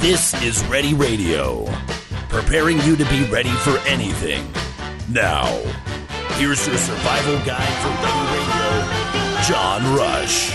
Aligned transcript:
This 0.00 0.40
is 0.44 0.64
Ready 0.66 0.94
Radio, 0.94 1.64
preparing 2.28 2.78
you 2.82 2.94
to 2.94 3.04
be 3.06 3.24
ready 3.24 3.50
for 3.50 3.76
anything. 3.78 4.48
Now, 5.10 5.46
here's 6.36 6.64
your 6.68 6.76
survival 6.76 7.36
guide 7.44 7.82
for 7.82 7.88
Ready 8.04 8.22
Radio, 8.38 9.42
John 9.48 9.96
Rush. 9.96 10.52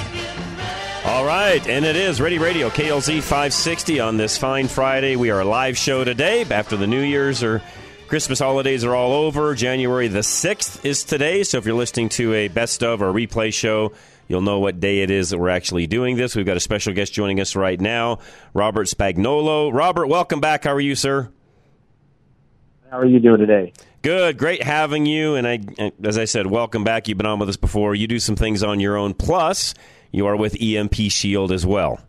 All 1.05 1.25
right, 1.25 1.67
and 1.67 1.83
it 1.83 1.97
is 1.97 2.21
Ready 2.21 2.37
Radio, 2.37 2.69
KLZ 2.69 3.19
560 3.19 3.99
on 3.99 4.15
this 4.15 4.37
fine 4.37 4.69
Friday. 4.69 5.17
We 5.17 5.29
are 5.29 5.41
a 5.41 5.45
live 5.45 5.77
show 5.77 6.05
today 6.05 6.45
after 6.49 6.77
the 6.77 6.87
New 6.87 7.01
Year's 7.01 7.43
or 7.43 7.61
Christmas 8.07 8.39
holidays 8.39 8.85
are 8.85 8.95
all 8.95 9.11
over. 9.11 9.53
January 9.55 10.07
the 10.07 10.19
6th 10.19 10.85
is 10.85 11.03
today, 11.03 11.43
so 11.43 11.57
if 11.57 11.65
you're 11.65 11.75
listening 11.75 12.07
to 12.09 12.33
a 12.33 12.47
best 12.47 12.81
of 12.81 13.01
or 13.01 13.11
replay 13.11 13.53
show, 13.53 13.91
You'll 14.27 14.41
know 14.41 14.59
what 14.59 14.79
day 14.79 15.01
it 15.01 15.11
is 15.11 15.29
that 15.29 15.37
we're 15.37 15.49
actually 15.49 15.87
doing 15.87 16.15
this. 16.15 16.35
We've 16.35 16.45
got 16.45 16.57
a 16.57 16.61
special 16.61 16.93
guest 16.93 17.13
joining 17.13 17.39
us 17.39 17.55
right 17.55 17.79
now, 17.79 18.19
Robert 18.53 18.87
Spagnolo. 18.87 19.73
Robert, 19.73 20.07
welcome 20.07 20.39
back. 20.39 20.63
How 20.63 20.73
are 20.73 20.79
you, 20.79 20.95
sir? 20.95 21.29
How 22.89 22.99
are 22.99 23.05
you 23.05 23.19
doing 23.19 23.39
today? 23.39 23.73
Good, 24.01 24.37
great 24.37 24.61
having 24.61 25.05
you. 25.05 25.35
And 25.35 25.47
I, 25.47 25.59
as 26.03 26.17
I 26.17 26.25
said, 26.25 26.47
welcome 26.47 26.83
back. 26.83 27.07
You've 27.07 27.17
been 27.17 27.25
on 27.25 27.39
with 27.39 27.49
us 27.49 27.57
before. 27.57 27.95
You 27.95 28.07
do 28.07 28.19
some 28.19 28.35
things 28.35 28.63
on 28.63 28.79
your 28.79 28.97
own. 28.97 29.13
Plus, 29.13 29.73
you 30.11 30.27
are 30.27 30.35
with 30.35 30.61
EMP 30.61 30.95
Shield 31.09 31.51
as 31.51 31.65
well. 31.65 31.99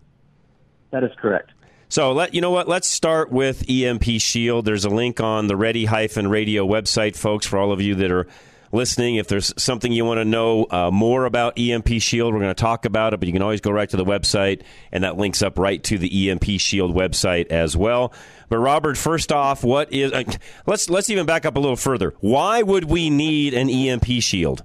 That 0.90 1.04
is 1.04 1.12
correct. 1.18 1.52
So 1.88 2.12
let 2.12 2.34
you 2.34 2.40
know 2.40 2.50
what. 2.50 2.68
Let's 2.68 2.88
start 2.88 3.30
with 3.30 3.68
EMP 3.68 4.04
Shield. 4.18 4.64
There's 4.64 4.84
a 4.84 4.90
link 4.90 5.20
on 5.20 5.46
the 5.46 5.56
Ready 5.56 5.84
Hyphen 5.84 6.28
Radio 6.28 6.66
website, 6.66 7.16
folks, 7.16 7.46
for 7.46 7.58
all 7.58 7.72
of 7.72 7.80
you 7.80 7.94
that 7.94 8.10
are 8.10 8.26
listening, 8.74 9.16
if 9.16 9.28
there's 9.28 9.54
something 9.56 9.92
you 9.92 10.04
want 10.04 10.18
to 10.18 10.24
know 10.24 10.66
uh, 10.70 10.90
more 10.90 11.24
about 11.24 11.58
EMP 11.58 11.88
Shield, 12.00 12.34
we're 12.34 12.40
going 12.40 12.54
to 12.54 12.60
talk 12.60 12.84
about 12.84 13.14
it, 13.14 13.20
but 13.20 13.26
you 13.26 13.32
can 13.32 13.42
always 13.42 13.60
go 13.60 13.70
right 13.70 13.88
to 13.88 13.96
the 13.96 14.04
website, 14.04 14.62
and 14.92 15.04
that 15.04 15.16
links 15.16 15.40
up 15.42 15.58
right 15.58 15.82
to 15.84 15.96
the 15.96 16.30
EMP 16.30 16.44
Shield 16.58 16.94
website 16.94 17.46
as 17.46 17.76
well. 17.76 18.12
But 18.48 18.58
Robert, 18.58 18.98
first 18.98 19.32
off, 19.32 19.64
what 19.64 19.92
is? 19.92 20.12
Uh, 20.12 20.24
let's 20.66 20.90
let's 20.90 21.08
even 21.08 21.24
back 21.24 21.46
up 21.46 21.56
a 21.56 21.60
little 21.60 21.76
further. 21.76 22.14
Why 22.20 22.62
would 22.62 22.84
we 22.84 23.08
need 23.08 23.54
an 23.54 23.70
EMP 23.70 24.06
Shield? 24.20 24.64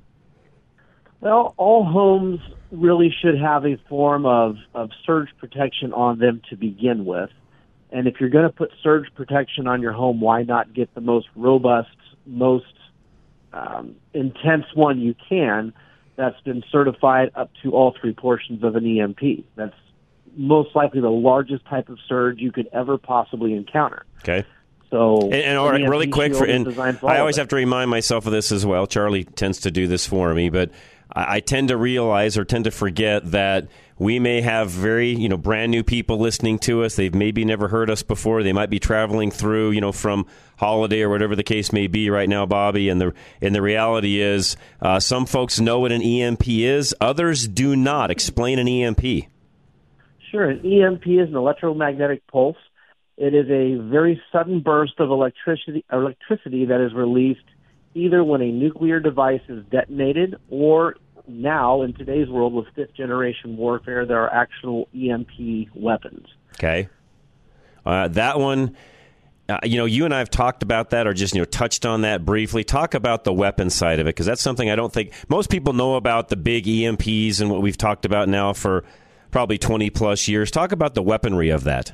Well, 1.21 1.53
all 1.57 1.83
homes 1.85 2.39
really 2.71 3.13
should 3.21 3.39
have 3.39 3.65
a 3.65 3.77
form 3.89 4.25
of, 4.25 4.57
of 4.73 4.89
surge 5.05 5.29
protection 5.39 5.93
on 5.93 6.19
them 6.19 6.41
to 6.49 6.55
begin 6.55 7.05
with. 7.05 7.29
And 7.91 8.07
if 8.07 8.15
you're 8.19 8.29
going 8.29 8.45
to 8.45 8.53
put 8.53 8.71
surge 8.83 9.07
protection 9.15 9.67
on 9.67 9.81
your 9.81 9.91
home, 9.91 10.21
why 10.21 10.43
not 10.43 10.73
get 10.73 10.93
the 10.93 11.01
most 11.01 11.27
robust, 11.35 11.89
most 12.25 12.65
um, 13.53 13.95
intense 14.13 14.65
one 14.73 14.99
you 14.99 15.15
can 15.27 15.73
that's 16.15 16.39
been 16.41 16.63
certified 16.69 17.31
up 17.35 17.49
to 17.63 17.71
all 17.71 17.95
three 17.99 18.13
portions 18.13 18.63
of 18.63 18.75
an 18.75 18.85
EMP. 18.85 19.45
That's 19.55 19.73
most 20.35 20.75
likely 20.75 21.01
the 21.01 21.09
largest 21.09 21.65
type 21.65 21.89
of 21.89 21.97
surge 22.07 22.39
you 22.39 22.51
could 22.51 22.67
ever 22.73 22.97
possibly 22.97 23.53
encounter. 23.53 24.05
Okay. 24.19 24.45
So, 24.89 25.21
and, 25.21 25.33
and 25.33 25.57
all 25.57 25.69
right, 25.69 25.87
really 25.87 26.07
quick 26.07 26.35
for, 26.35 26.45
and 26.45 26.73
for 26.73 27.09
I 27.09 27.19
always 27.19 27.37
have 27.37 27.47
to 27.49 27.55
remind 27.55 27.89
myself 27.89 28.25
of 28.25 28.31
this 28.31 28.51
as 28.51 28.65
well. 28.65 28.87
Charlie 28.87 29.23
tends 29.23 29.59
to 29.61 29.71
do 29.71 29.87
this 29.87 30.05
for 30.07 30.33
me, 30.33 30.49
but 30.49 30.71
I, 31.11 31.39
tend 31.39 31.69
to 31.69 31.77
realize 31.77 32.37
or 32.37 32.45
tend 32.45 32.65
to 32.65 32.71
forget 32.71 33.31
that 33.31 33.67
we 33.97 34.19
may 34.19 34.41
have 34.41 34.69
very 34.69 35.09
you 35.09 35.27
know 35.27 35.37
brand 35.37 35.71
new 35.71 35.83
people 35.83 36.19
listening 36.19 36.59
to 36.59 36.83
us. 36.83 36.95
They've 36.95 37.13
maybe 37.13 37.43
never 37.45 37.67
heard 37.67 37.89
us 37.89 38.03
before. 38.03 38.43
They 38.43 38.53
might 38.53 38.69
be 38.69 38.79
traveling 38.79 39.31
through 39.31 39.71
you 39.71 39.81
know 39.81 39.91
from 39.91 40.27
holiday 40.57 41.01
or 41.01 41.09
whatever 41.09 41.35
the 41.35 41.43
case 41.43 41.73
may 41.73 41.87
be 41.87 42.09
right 42.09 42.29
now 42.29 42.45
bobby. 42.45 42.89
And 42.89 43.01
the 43.01 43.13
and 43.41 43.55
the 43.55 43.61
reality 43.61 44.19
is 44.19 44.55
uh, 44.81 44.99
some 44.99 45.25
folks 45.25 45.59
know 45.59 45.79
what 45.79 45.91
an 45.91 46.01
emp 46.01 46.47
is. 46.47 46.93
Others 47.01 47.47
do 47.47 47.75
not. 47.75 48.11
Explain 48.11 48.59
an 48.59 48.67
emp 48.67 49.03
sure. 50.31 50.49
An 50.49 50.65
emp 50.65 51.01
is 51.05 51.29
an 51.29 51.35
electromagnetic 51.35 52.25
pulse. 52.27 52.57
It 53.17 53.33
is 53.33 53.49
a 53.49 53.81
very 53.89 54.21
sudden 54.31 54.61
burst 54.61 54.99
of 54.99 55.09
electricity 55.09 55.83
electricity 55.91 56.65
that 56.65 56.81
is 56.81 56.93
released 56.93 57.41
either 57.93 58.23
when 58.23 58.41
a 58.41 58.51
nuclear 58.51 58.99
device 58.99 59.41
is 59.47 59.63
detonated 59.71 60.35
or 60.49 60.95
now 61.27 61.81
in 61.81 61.93
today's 61.93 62.27
world 62.29 62.53
with 62.53 62.65
fifth 62.75 62.93
generation 62.95 63.57
warfare, 63.57 64.05
there 64.05 64.19
are 64.23 64.33
actual 64.33 64.87
EMP 64.95 65.69
weapons. 65.75 66.27
Okay, 66.55 66.89
uh, 67.85 68.07
that 68.09 68.39
one. 68.39 68.75
Uh, 69.47 69.57
you 69.63 69.77
know, 69.77 69.85
you 69.85 70.05
and 70.05 70.13
I 70.13 70.19
have 70.19 70.29
talked 70.29 70.61
about 70.61 70.91
that, 70.91 71.07
or 71.07 71.13
just 71.13 71.33
you 71.33 71.41
know 71.41 71.45
touched 71.45 71.83
on 71.83 72.01
that 72.01 72.23
briefly. 72.23 72.63
Talk 72.63 72.93
about 72.93 73.23
the 73.23 73.33
weapon 73.33 73.71
side 73.71 73.99
of 73.99 74.05
it, 74.05 74.09
because 74.09 74.27
that's 74.27 74.43
something 74.43 74.69
I 74.69 74.75
don't 74.75 74.93
think 74.93 75.11
most 75.27 75.49
people 75.49 75.73
know 75.73 75.95
about 75.95 76.29
the 76.29 76.35
big 76.35 76.65
EMPs 76.65 77.41
and 77.41 77.49
what 77.49 77.63
we've 77.63 77.77
talked 77.77 78.05
about 78.05 78.29
now 78.29 78.53
for 78.53 78.83
probably 79.31 79.57
twenty 79.57 79.89
plus 79.89 80.27
years. 80.27 80.51
Talk 80.51 80.71
about 80.71 80.93
the 80.93 81.01
weaponry 81.01 81.49
of 81.49 81.63
that. 81.63 81.93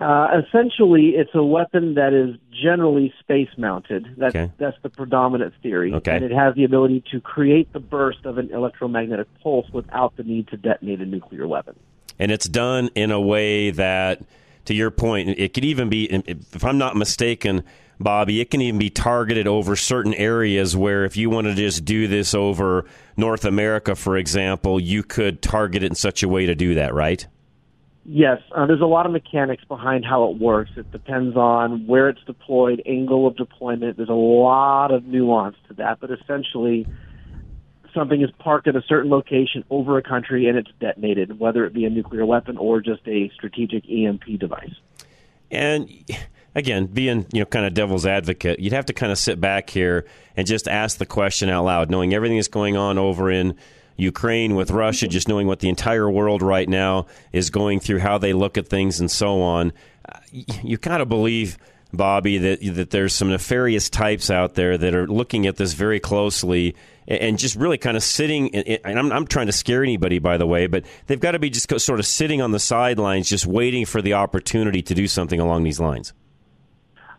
Uh, 0.00 0.40
essentially, 0.46 1.10
it's 1.10 1.30
a 1.34 1.42
weapon 1.42 1.94
that 1.94 2.12
is 2.12 2.36
generally 2.50 3.14
space 3.20 3.48
mounted. 3.56 4.06
That's, 4.16 4.34
okay. 4.34 4.52
that's 4.58 4.76
the 4.82 4.88
predominant 4.88 5.54
theory. 5.62 5.94
Okay. 5.94 6.16
And 6.16 6.24
it 6.24 6.32
has 6.32 6.54
the 6.56 6.64
ability 6.64 7.04
to 7.12 7.20
create 7.20 7.72
the 7.72 7.80
burst 7.80 8.24
of 8.24 8.38
an 8.38 8.50
electromagnetic 8.52 9.28
pulse 9.40 9.68
without 9.72 10.16
the 10.16 10.24
need 10.24 10.48
to 10.48 10.56
detonate 10.56 11.00
a 11.00 11.06
nuclear 11.06 11.46
weapon. 11.46 11.78
And 12.18 12.32
it's 12.32 12.48
done 12.48 12.90
in 12.94 13.12
a 13.12 13.20
way 13.20 13.70
that, 13.70 14.22
to 14.64 14.74
your 14.74 14.90
point, 14.90 15.28
it 15.30 15.54
could 15.54 15.64
even 15.64 15.88
be, 15.88 16.04
if 16.06 16.64
I'm 16.64 16.78
not 16.78 16.96
mistaken, 16.96 17.62
Bobby, 18.00 18.40
it 18.40 18.50
can 18.50 18.60
even 18.60 18.78
be 18.78 18.90
targeted 18.90 19.46
over 19.46 19.76
certain 19.76 20.14
areas 20.14 20.76
where 20.76 21.04
if 21.04 21.16
you 21.16 21.30
want 21.30 21.46
to 21.46 21.54
just 21.54 21.84
do 21.84 22.08
this 22.08 22.34
over 22.34 22.84
North 23.16 23.44
America, 23.44 23.94
for 23.94 24.16
example, 24.16 24.80
you 24.80 25.04
could 25.04 25.40
target 25.40 25.84
it 25.84 25.86
in 25.86 25.94
such 25.94 26.24
a 26.24 26.28
way 26.28 26.46
to 26.46 26.56
do 26.56 26.74
that, 26.74 26.94
right? 26.94 27.26
Yes, 28.06 28.42
uh, 28.54 28.66
there's 28.66 28.82
a 28.82 28.86
lot 28.86 29.06
of 29.06 29.12
mechanics 29.12 29.64
behind 29.64 30.04
how 30.04 30.30
it 30.30 30.38
works. 30.38 30.70
It 30.76 30.90
depends 30.92 31.36
on 31.36 31.86
where 31.86 32.10
it's 32.10 32.22
deployed, 32.26 32.82
angle 32.84 33.26
of 33.26 33.36
deployment. 33.36 33.96
There's 33.96 34.10
a 34.10 34.12
lot 34.12 34.92
of 34.92 35.06
nuance 35.06 35.56
to 35.68 35.74
that, 35.74 36.00
but 36.00 36.10
essentially, 36.10 36.86
something 37.94 38.20
is 38.20 38.30
parked 38.38 38.68
at 38.68 38.76
a 38.76 38.82
certain 38.82 39.10
location 39.10 39.64
over 39.70 39.96
a 39.96 40.02
country 40.02 40.48
and 40.48 40.58
it's 40.58 40.70
detonated, 40.80 41.38
whether 41.38 41.64
it 41.64 41.72
be 41.72 41.86
a 41.86 41.90
nuclear 41.90 42.26
weapon 42.26 42.58
or 42.58 42.80
just 42.80 43.00
a 43.06 43.30
strategic 43.34 43.88
EMP 43.88 44.38
device. 44.38 44.74
And 45.50 45.88
again, 46.54 46.86
being 46.86 47.26
you 47.32 47.40
know 47.40 47.46
kind 47.46 47.64
of 47.64 47.72
devil's 47.72 48.04
advocate, 48.04 48.60
you'd 48.60 48.74
have 48.74 48.86
to 48.86 48.92
kind 48.92 49.12
of 49.12 49.18
sit 49.18 49.40
back 49.40 49.70
here 49.70 50.04
and 50.36 50.46
just 50.46 50.68
ask 50.68 50.98
the 50.98 51.06
question 51.06 51.48
out 51.48 51.64
loud, 51.64 51.90
knowing 51.90 52.12
everything 52.12 52.36
that's 52.36 52.48
going 52.48 52.76
on 52.76 52.98
over 52.98 53.30
in 53.30 53.56
Ukraine, 53.96 54.54
with 54.54 54.70
Russia, 54.70 55.08
just 55.08 55.28
knowing 55.28 55.46
what 55.46 55.60
the 55.60 55.68
entire 55.68 56.10
world 56.10 56.42
right 56.42 56.68
now 56.68 57.06
is 57.32 57.50
going 57.50 57.80
through, 57.80 58.00
how 58.00 58.18
they 58.18 58.32
look 58.32 58.58
at 58.58 58.68
things, 58.68 59.00
and 59.00 59.10
so 59.10 59.40
on. 59.40 59.72
You 60.32 60.78
kind 60.78 61.00
of 61.00 61.08
believe, 61.08 61.58
Bobby, 61.92 62.38
that 62.38 62.60
that 62.74 62.90
there's 62.90 63.14
some 63.14 63.30
nefarious 63.30 63.88
types 63.88 64.30
out 64.30 64.54
there 64.54 64.76
that 64.76 64.94
are 64.94 65.06
looking 65.06 65.46
at 65.46 65.56
this 65.56 65.74
very 65.74 66.00
closely 66.00 66.74
and 67.06 67.38
just 67.38 67.56
really 67.56 67.78
kind 67.78 67.96
of 67.96 68.02
sitting. 68.02 68.54
And 68.54 68.98
I'm, 68.98 69.12
I'm 69.12 69.26
trying 69.26 69.46
to 69.46 69.52
scare 69.52 69.82
anybody, 69.82 70.18
by 70.18 70.36
the 70.36 70.46
way, 70.46 70.66
but 70.66 70.84
they've 71.06 71.20
got 71.20 71.32
to 71.32 71.38
be 71.38 71.50
just 71.50 71.68
sort 71.80 72.00
of 72.00 72.06
sitting 72.06 72.40
on 72.42 72.50
the 72.50 72.58
sidelines, 72.58 73.28
just 73.28 73.46
waiting 73.46 73.84
for 73.84 74.02
the 74.02 74.14
opportunity 74.14 74.82
to 74.82 74.94
do 74.94 75.06
something 75.06 75.38
along 75.38 75.64
these 75.64 75.80
lines. 75.80 76.12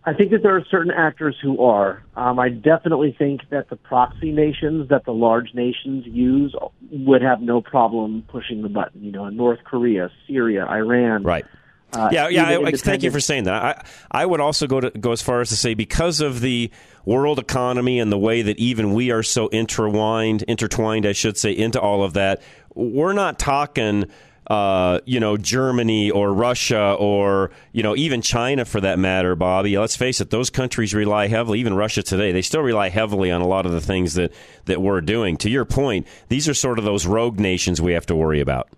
I 0.08 0.14
think 0.14 0.32
that 0.32 0.44
there 0.44 0.56
are 0.56 0.64
certain 0.70 0.92
actors 0.92 1.36
who 1.42 1.64
are. 1.64 2.04
Um, 2.16 2.38
I 2.40 2.50
definitely 2.50 3.16
think 3.18 3.42
that 3.50 3.70
the 3.70 3.76
proxy 3.76 4.32
nations 4.32 4.90
that 4.90 5.04
the 5.04 5.12
large 5.12 5.54
nations 5.56 6.06
use 6.06 6.56
would 6.92 7.24
have 7.24 7.42
no 7.42 7.60
problem 7.60 8.24
pushing 8.28 8.62
the 8.62 8.70
button. 8.70 9.04
You 9.04 9.12
know, 9.12 9.28
North 9.30 9.64
Korea, 9.64 10.12
Syria, 10.28 10.68
Iran. 10.68 11.24
Right. 11.24 11.46
Uh, 11.92 12.10
yeah, 12.12 12.28
yeah. 12.28 12.60
I, 12.60 12.72
thank 12.72 13.04
you 13.04 13.12
for 13.12 13.20
saying 13.20 13.46
that. 13.46 13.64
I, 13.64 13.86
I 14.12 14.26
would 14.26 14.42
also 14.42 14.68
go 14.68 14.80
to 14.80 14.92
go 14.92 15.12
as 15.12 15.22
far 15.22 15.42
as 15.42 15.50
to 15.50 15.56
say 15.56 15.74
because 15.74 16.20
of 16.20 16.42
the 16.42 16.70
world 17.06 17.40
economy 17.40 18.00
and 18.00 18.12
the 18.12 18.18
way 18.18 18.42
that 18.42 18.60
even 18.60 18.94
we 18.94 19.12
are 19.12 19.24
so 19.24 19.48
intertwined, 19.48 20.44
intertwined, 20.44 21.06
I 21.06 21.14
should 21.14 21.38
say, 21.38 21.52
into 21.52 21.80
all 21.80 22.04
of 22.04 22.14
that. 22.14 22.42
We're 22.74 23.14
not 23.14 23.40
talking 23.40 24.06
uh, 24.48 25.00
you 25.06 25.20
know, 25.20 25.38
Germany 25.38 26.12
or 26.12 26.34
Russia 26.34 26.96
or, 27.00 27.52
you 27.72 27.84
know, 27.84 27.96
even 27.96 28.22
China 28.22 28.66
for 28.66 28.80
that 28.82 29.00
matter, 29.00 29.36
Bobby. 29.36 29.78
Let's 29.78 29.96
face 29.96 30.22
it, 30.22 30.30
those 30.30 30.50
countries 30.50 30.94
rely 30.94 31.28
heavily, 31.28 31.60
even 31.60 31.74
Russia 31.74 32.04
today, 32.04 32.32
they 32.32 32.42
still 32.42 32.62
rely 32.62 32.90
heavily 32.90 33.32
on 33.32 33.42
a 33.42 33.48
lot 33.48 33.66
of 33.66 33.72
the 33.72 33.82
things 33.82 34.14
that, 34.14 34.32
that 34.66 34.82
we're 34.82 35.02
doing. 35.02 35.38
To 35.38 35.50
your 35.50 35.66
point, 35.66 36.08
these 36.30 36.48
are 36.48 36.54
sort 36.54 36.80
of 36.80 36.86
those 36.86 37.06
rogue 37.06 37.40
nations 37.40 37.82
we 37.82 37.94
have 37.94 38.06
to 38.08 38.16
worry 38.16 38.40
about. 38.40 38.70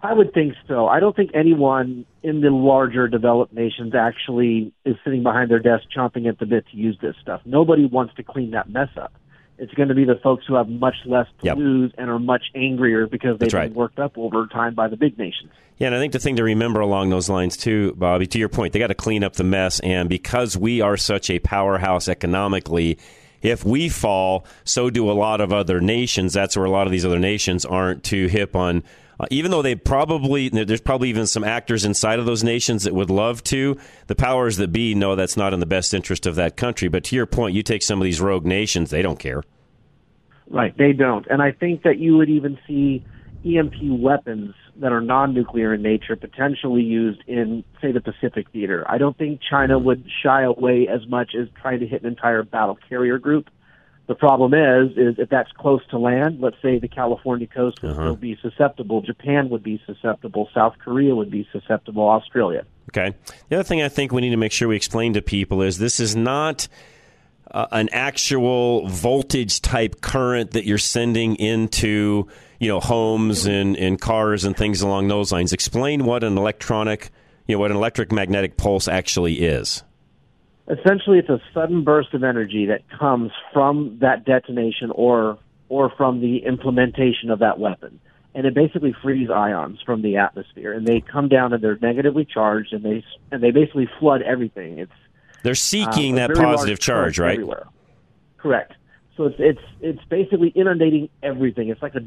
I 0.00 0.12
would 0.12 0.32
think 0.32 0.54
so. 0.68 0.86
I 0.86 1.00
don't 1.00 1.16
think 1.16 1.32
anyone 1.34 2.06
in 2.22 2.40
the 2.40 2.50
larger 2.50 3.08
developed 3.08 3.52
nations 3.52 3.94
actually 3.96 4.72
is 4.84 4.96
sitting 5.02 5.24
behind 5.24 5.50
their 5.50 5.58
desk 5.58 5.84
chomping 5.94 6.28
at 6.28 6.38
the 6.38 6.46
bit 6.46 6.66
to 6.70 6.76
use 6.76 6.96
this 7.02 7.16
stuff. 7.20 7.40
Nobody 7.44 7.84
wants 7.84 8.14
to 8.14 8.22
clean 8.22 8.52
that 8.52 8.70
mess 8.70 8.90
up 8.96 9.12
it's 9.58 9.74
going 9.74 9.88
to 9.88 9.94
be 9.94 10.04
the 10.04 10.18
folks 10.22 10.44
who 10.46 10.54
have 10.54 10.68
much 10.68 10.94
less 11.04 11.26
to 11.40 11.46
yep. 11.46 11.56
lose 11.56 11.92
and 11.98 12.08
are 12.08 12.18
much 12.18 12.44
angrier 12.54 13.06
because 13.06 13.38
they've 13.38 13.52
right. 13.52 13.68
been 13.68 13.74
worked 13.74 13.98
up 13.98 14.16
over 14.16 14.46
time 14.46 14.74
by 14.74 14.88
the 14.88 14.96
big 14.96 15.18
nations. 15.18 15.50
Yeah, 15.78 15.88
and 15.88 15.96
I 15.96 15.98
think 15.98 16.12
the 16.12 16.18
thing 16.18 16.36
to 16.36 16.44
remember 16.44 16.80
along 16.80 17.10
those 17.10 17.28
lines 17.28 17.56
too, 17.56 17.94
Bobby, 17.96 18.26
to 18.26 18.38
your 18.38 18.48
point, 18.48 18.72
they 18.72 18.78
got 18.78 18.88
to 18.88 18.94
clean 18.94 19.22
up 19.22 19.34
the 19.34 19.44
mess, 19.44 19.80
and 19.80 20.08
because 20.08 20.56
we 20.56 20.80
are 20.80 20.96
such 20.96 21.30
a 21.30 21.38
powerhouse 21.38 22.08
economically. 22.08 22.98
If 23.40 23.64
we 23.64 23.88
fall, 23.88 24.44
so 24.64 24.90
do 24.90 25.08
a 25.08 25.12
lot 25.12 25.40
of 25.40 25.52
other 25.52 25.80
nations. 25.80 26.32
That's 26.32 26.56
where 26.56 26.66
a 26.66 26.70
lot 26.70 26.88
of 26.88 26.90
these 26.90 27.04
other 27.04 27.20
nations 27.20 27.64
aren't 27.64 28.02
too 28.02 28.26
hip 28.26 28.56
on 28.56 28.82
uh, 29.20 29.26
even 29.30 29.50
though 29.50 29.62
they 29.62 29.74
probably 29.74 30.48
there's 30.48 30.80
probably 30.80 31.08
even 31.08 31.26
some 31.26 31.44
actors 31.44 31.84
inside 31.84 32.18
of 32.18 32.26
those 32.26 32.44
nations 32.44 32.84
that 32.84 32.94
would 32.94 33.10
love 33.10 33.42
to, 33.44 33.76
the 34.06 34.14
powers 34.14 34.56
that 34.58 34.72
be 34.72 34.94
know 34.94 35.16
that's 35.16 35.36
not 35.36 35.52
in 35.52 35.60
the 35.60 35.66
best 35.66 35.92
interest 35.92 36.26
of 36.26 36.36
that 36.36 36.56
country. 36.56 36.88
But 36.88 37.04
to 37.04 37.16
your 37.16 37.26
point, 37.26 37.54
you 37.54 37.62
take 37.62 37.82
some 37.82 38.00
of 38.00 38.04
these 38.04 38.20
rogue 38.20 38.46
nations, 38.46 38.90
they 38.90 39.02
don't 39.02 39.18
care. 39.18 39.42
Right, 40.50 40.76
they 40.76 40.92
don't. 40.92 41.26
And 41.28 41.42
I 41.42 41.52
think 41.52 41.82
that 41.82 41.98
you 41.98 42.16
would 42.16 42.30
even 42.30 42.58
see 42.66 43.04
EMP 43.44 44.00
weapons 44.00 44.54
that 44.76 44.92
are 44.92 45.00
non-nuclear 45.00 45.74
in 45.74 45.82
nature 45.82 46.16
potentially 46.16 46.82
used 46.82 47.20
in, 47.26 47.64
say, 47.82 47.92
the 47.92 48.00
Pacific 48.00 48.46
theater. 48.52 48.84
I 48.88 48.98
don't 48.98 49.16
think 49.16 49.40
China 49.48 49.78
would 49.78 50.04
shy 50.22 50.42
away 50.42 50.88
as 50.88 51.06
much 51.08 51.32
as 51.38 51.48
trying 51.60 51.80
to 51.80 51.86
hit 51.86 52.02
an 52.02 52.08
entire 52.08 52.42
battle 52.42 52.78
carrier 52.88 53.18
group. 53.18 53.50
The 54.08 54.14
problem 54.14 54.54
is, 54.54 54.96
is 54.96 55.18
if 55.18 55.28
that's 55.28 55.52
close 55.52 55.82
to 55.90 55.98
land, 55.98 56.40
let's 56.40 56.56
say 56.62 56.78
the 56.78 56.88
California 56.88 57.46
coast 57.46 57.82
would 57.82 57.92
Uh-huh. 57.92 58.00
still 58.02 58.16
be 58.16 58.36
susceptible, 58.40 59.02
Japan 59.02 59.50
would 59.50 59.62
be 59.62 59.80
susceptible, 59.86 60.48
South 60.54 60.74
Korea 60.82 61.14
would 61.14 61.30
be 61.30 61.46
susceptible, 61.52 62.08
Australia. 62.08 62.64
Okay. 62.90 63.14
The 63.50 63.56
other 63.56 63.64
thing 63.64 63.82
I 63.82 63.88
think 63.90 64.10
we 64.10 64.22
need 64.22 64.30
to 64.30 64.38
make 64.38 64.50
sure 64.52 64.66
we 64.66 64.76
explain 64.76 65.12
to 65.12 65.20
people 65.22 65.60
is 65.60 65.76
this 65.76 66.00
is 66.00 66.16
not 66.16 66.68
uh, 67.50 67.66
an 67.70 67.90
actual 67.92 68.88
voltage 68.88 69.60
type 69.60 70.00
current 70.00 70.52
that 70.52 70.64
you're 70.64 70.78
sending 70.78 71.36
into 71.36 72.26
you 72.60 72.68
know 72.68 72.80
homes 72.80 73.44
and, 73.46 73.76
and 73.76 74.00
cars 74.00 74.44
and 74.44 74.56
things 74.56 74.80
along 74.80 75.08
those 75.08 75.30
lines. 75.32 75.52
Explain 75.52 76.04
what 76.06 76.24
an 76.24 76.38
electronic, 76.38 77.10
you 77.46 77.54
know, 77.54 77.58
what 77.60 77.70
an 77.70 77.76
electric 77.76 78.10
magnetic 78.10 78.56
pulse 78.56 78.88
actually 78.88 79.34
is. 79.40 79.82
Essentially 80.70 81.18
it's 81.18 81.28
a 81.28 81.40
sudden 81.54 81.84
burst 81.84 82.14
of 82.14 82.22
energy 82.22 82.66
that 82.66 82.82
comes 82.98 83.30
from 83.52 83.98
that 84.00 84.24
detonation 84.24 84.90
or 84.90 85.38
or 85.68 85.90
from 85.96 86.20
the 86.20 86.38
implementation 86.38 87.30
of 87.30 87.38
that 87.38 87.58
weapon 87.58 88.00
and 88.34 88.46
it 88.46 88.54
basically 88.54 88.94
frees 89.02 89.30
ions 89.30 89.78
from 89.84 90.02
the 90.02 90.16
atmosphere 90.16 90.72
and 90.72 90.86
they 90.86 91.00
come 91.00 91.28
down 91.28 91.52
and 91.52 91.62
they're 91.62 91.78
negatively 91.80 92.24
charged 92.24 92.72
and 92.72 92.84
they 92.84 93.04
and 93.30 93.42
they 93.42 93.50
basically 93.50 93.88
flood 93.98 94.22
everything 94.22 94.78
it's 94.78 94.92
They're 95.42 95.52
uh, 95.52 95.54
seeking 95.54 96.14
a 96.18 96.28
that 96.28 96.34
positive 96.34 96.78
charge, 96.78 97.18
right? 97.18 97.32
everywhere. 97.32 97.66
correct 98.36 98.74
so 99.18 99.24
it's 99.26 99.36
it's 99.38 99.60
it's 99.82 100.04
basically 100.08 100.48
inundating 100.54 101.10
everything 101.22 101.68
it's 101.68 101.82
like 101.82 101.94
a 101.94 102.00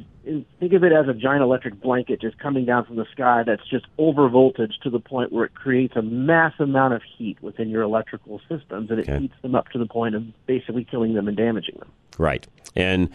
think 0.60 0.74
of 0.74 0.84
it 0.84 0.92
as 0.92 1.08
a 1.08 1.14
giant 1.14 1.44
electric 1.44 1.80
blanket 1.80 2.20
just 2.20 2.40
coming 2.40 2.66
down 2.66 2.86
from 2.86 2.96
the 2.96 3.06
sky 3.12 3.44
that's 3.46 3.68
just 3.70 3.86
over 4.00 4.28
voltage 4.30 4.74
to 4.82 4.90
the 4.90 5.00
point 5.00 5.32
where 5.32 5.46
it 5.46 5.54
creates 5.54 5.96
a 5.96 6.02
mass 6.02 6.54
amount 6.60 6.94
of 6.96 7.02
heat 7.18 7.38
within 7.44 7.70
your 7.70 7.84
electrical 7.84 8.40
systems 8.50 8.90
and 8.90 9.00
it 9.00 9.08
Okay. 9.08 9.20
heats 9.20 9.36
them 9.44 9.54
up 9.54 9.68
to 9.70 9.78
the 9.78 9.86
point 9.86 10.16
of 10.16 10.24
basically 10.48 10.84
killing 10.86 11.14
them 11.14 11.28
and 11.28 11.38
damaging 11.38 11.76
them 11.78 11.90
Right. 12.18 12.48
And 12.76 13.10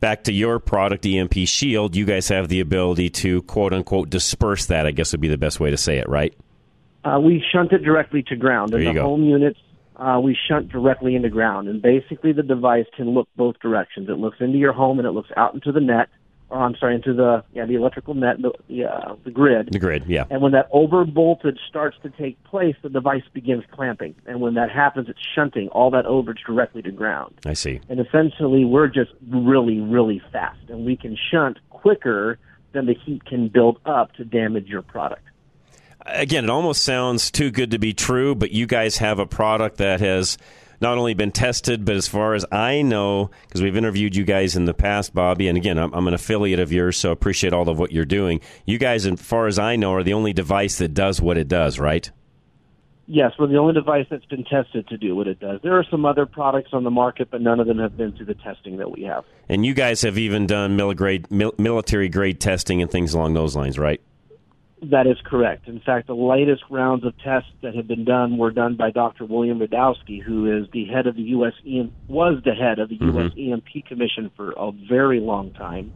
back 0.00 0.24
to 0.24 0.32
your 0.32 0.58
product, 0.60 1.04
EMP 1.04 1.34
Shield, 1.46 1.94
you 1.96 2.04
guys 2.06 2.28
have 2.28 2.48
the 2.48 2.60
ability 2.60 3.10
to 3.10 3.42
quote 3.42 3.72
unquote 3.74 4.08
disperse 4.10 4.66
that, 4.66 4.86
I 4.86 4.92
guess 4.92 5.12
would 5.12 5.20
be 5.20 5.28
the 5.28 5.36
best 5.38 5.60
way 5.60 5.70
to 5.70 5.76
say 5.76 5.98
it, 5.98 6.08
right? 6.08 6.32
Uh, 7.04 7.18
we 7.20 7.42
shunt 7.52 7.72
it 7.72 7.82
directly 7.82 8.22
to 8.24 8.36
ground. 8.36 8.70
There 8.72 8.78
In 8.80 8.86
you 8.86 8.92
the 8.92 9.00
go. 9.00 9.04
home 9.06 9.24
units, 9.24 9.58
uh, 10.00 10.18
we 10.18 10.36
shunt 10.48 10.70
directly 10.70 11.14
into 11.14 11.28
ground. 11.28 11.68
And 11.68 11.82
basically, 11.82 12.32
the 12.32 12.42
device 12.42 12.86
can 12.96 13.10
look 13.10 13.28
both 13.36 13.58
directions. 13.60 14.08
It 14.08 14.18
looks 14.18 14.38
into 14.40 14.58
your 14.58 14.72
home 14.72 14.98
and 14.98 15.06
it 15.06 15.12
looks 15.12 15.30
out 15.36 15.54
into 15.54 15.72
the 15.72 15.80
net, 15.80 16.08
or 16.48 16.58
I'm 16.58 16.74
sorry, 16.76 16.94
into 16.96 17.12
the 17.12 17.44
yeah 17.52 17.66
the 17.66 17.74
electrical 17.74 18.14
net, 18.14 18.40
the 18.40 18.52
the, 18.68 18.84
uh, 18.86 19.14
the 19.24 19.30
grid. 19.30 19.68
The 19.70 19.78
grid, 19.78 20.04
yeah. 20.08 20.24
And 20.30 20.40
when 20.40 20.52
that 20.52 20.68
over 20.72 21.04
voltage 21.04 21.58
starts 21.68 21.96
to 22.02 22.10
take 22.10 22.42
place, 22.44 22.76
the 22.82 22.88
device 22.88 23.22
begins 23.32 23.64
clamping. 23.70 24.14
And 24.26 24.40
when 24.40 24.54
that 24.54 24.70
happens, 24.70 25.08
it's 25.08 25.20
shunting 25.34 25.68
all 25.68 25.90
that 25.90 26.06
overage 26.06 26.44
directly 26.46 26.82
to 26.82 26.90
ground. 26.90 27.34
I 27.44 27.52
see. 27.52 27.80
And 27.88 28.00
essentially, 28.00 28.64
we're 28.64 28.88
just 28.88 29.12
really, 29.28 29.80
really 29.80 30.22
fast, 30.32 30.70
and 30.70 30.86
we 30.86 30.96
can 30.96 31.16
shunt 31.30 31.58
quicker 31.68 32.38
than 32.72 32.86
the 32.86 32.94
heat 32.94 33.24
can 33.24 33.48
build 33.48 33.80
up 33.84 34.12
to 34.14 34.24
damage 34.24 34.66
your 34.66 34.82
product. 34.82 35.22
Again, 36.12 36.44
it 36.44 36.50
almost 36.50 36.82
sounds 36.82 37.30
too 37.30 37.50
good 37.50 37.70
to 37.72 37.78
be 37.78 37.92
true, 37.92 38.34
but 38.34 38.50
you 38.50 38.66
guys 38.66 38.98
have 38.98 39.18
a 39.18 39.26
product 39.26 39.78
that 39.78 40.00
has 40.00 40.38
not 40.80 40.96
only 40.96 41.14
been 41.14 41.32
tested, 41.32 41.84
but 41.84 41.94
as 41.94 42.08
far 42.08 42.34
as 42.34 42.44
I 42.50 42.82
know, 42.82 43.30
because 43.46 43.62
we've 43.62 43.76
interviewed 43.76 44.16
you 44.16 44.24
guys 44.24 44.56
in 44.56 44.64
the 44.64 44.74
past, 44.74 45.14
Bobby, 45.14 45.48
and 45.48 45.58
again, 45.58 45.78
I'm, 45.78 45.92
I'm 45.92 46.08
an 46.08 46.14
affiliate 46.14 46.58
of 46.58 46.72
yours, 46.72 46.96
so 46.96 47.10
appreciate 47.10 47.52
all 47.52 47.68
of 47.68 47.78
what 47.78 47.92
you're 47.92 48.04
doing. 48.06 48.40
You 48.64 48.78
guys, 48.78 49.06
as 49.06 49.20
far 49.20 49.46
as 49.46 49.58
I 49.58 49.76
know, 49.76 49.92
are 49.94 50.02
the 50.02 50.14
only 50.14 50.32
device 50.32 50.78
that 50.78 50.94
does 50.94 51.20
what 51.20 51.36
it 51.36 51.48
does, 51.48 51.78
right? 51.78 52.10
Yes, 53.06 53.32
we're 53.38 53.48
the 53.48 53.56
only 53.56 53.74
device 53.74 54.06
that's 54.08 54.24
been 54.26 54.44
tested 54.44 54.86
to 54.88 54.96
do 54.96 55.16
what 55.16 55.26
it 55.26 55.40
does. 55.40 55.60
There 55.62 55.76
are 55.76 55.84
some 55.90 56.04
other 56.04 56.26
products 56.26 56.70
on 56.72 56.84
the 56.84 56.92
market, 56.92 57.28
but 57.28 57.42
none 57.42 57.58
of 57.58 57.66
them 57.66 57.80
have 57.80 57.96
been 57.96 58.12
through 58.12 58.26
the 58.26 58.34
testing 58.34 58.76
that 58.76 58.90
we 58.90 59.02
have. 59.02 59.24
And 59.48 59.66
you 59.66 59.74
guys 59.74 60.02
have 60.02 60.16
even 60.16 60.46
done 60.46 60.76
military 60.76 62.08
grade 62.08 62.40
testing 62.40 62.80
and 62.80 62.88
things 62.90 63.12
along 63.12 63.34
those 63.34 63.56
lines, 63.56 63.80
right? 63.80 64.00
That 64.82 65.06
is 65.06 65.18
correct. 65.24 65.68
In 65.68 65.78
fact, 65.80 66.06
the 66.06 66.14
latest 66.14 66.62
rounds 66.70 67.04
of 67.04 67.12
tests 67.18 67.50
that 67.62 67.74
have 67.74 67.86
been 67.86 68.04
done 68.04 68.38
were 68.38 68.50
done 68.50 68.76
by 68.76 68.90
Dr. 68.90 69.26
William 69.26 69.60
Radasky, 69.60 70.22
who 70.22 70.50
is 70.50 70.68
the 70.72 70.86
head 70.86 71.06
of 71.06 71.16
the 71.16 71.22
U.S. 71.22 71.52
EM, 71.66 71.92
was 72.08 72.40
the 72.44 72.54
head 72.54 72.78
of 72.78 72.88
the 72.88 72.96
U.S. 73.00 73.30
EMP 73.36 73.86
Commission 73.86 74.30
for 74.36 74.52
a 74.56 74.72
very 74.88 75.20
long 75.20 75.52
time. 75.52 75.92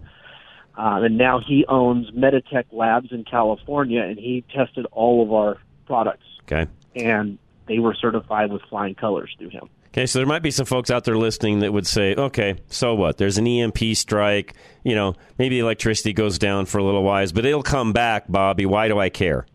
Uh, 0.76 1.00
and 1.02 1.16
now 1.16 1.40
he 1.40 1.64
owns 1.66 2.10
Metatech 2.10 2.64
Labs 2.72 3.08
in 3.10 3.24
California, 3.24 4.02
and 4.02 4.18
he 4.18 4.44
tested 4.54 4.86
all 4.92 5.22
of 5.22 5.32
our 5.32 5.56
products, 5.86 6.26
Okay. 6.42 6.66
and 6.94 7.38
they 7.66 7.78
were 7.78 7.94
certified 7.94 8.52
with 8.52 8.60
flying 8.68 8.94
colors 8.94 9.34
through 9.38 9.50
him. 9.50 9.70
Okay, 9.94 10.06
so 10.06 10.18
there 10.18 10.26
might 10.26 10.42
be 10.42 10.50
some 10.50 10.66
folks 10.66 10.90
out 10.90 11.04
there 11.04 11.16
listening 11.16 11.60
that 11.60 11.72
would 11.72 11.86
say, 11.86 12.16
okay, 12.16 12.56
so 12.66 12.94
what? 12.94 13.16
There's 13.16 13.38
an 13.38 13.46
EMP 13.46 13.78
strike. 13.94 14.54
You 14.82 14.96
know, 14.96 15.14
maybe 15.38 15.60
electricity 15.60 16.12
goes 16.12 16.36
down 16.36 16.66
for 16.66 16.78
a 16.78 16.84
little 16.84 17.04
while, 17.04 17.26
but 17.32 17.46
it'll 17.46 17.62
come 17.62 17.92
back, 17.92 18.24
Bobby. 18.28 18.66
Why 18.66 18.88
do 18.88 18.98
I 18.98 19.08
care? 19.08 19.46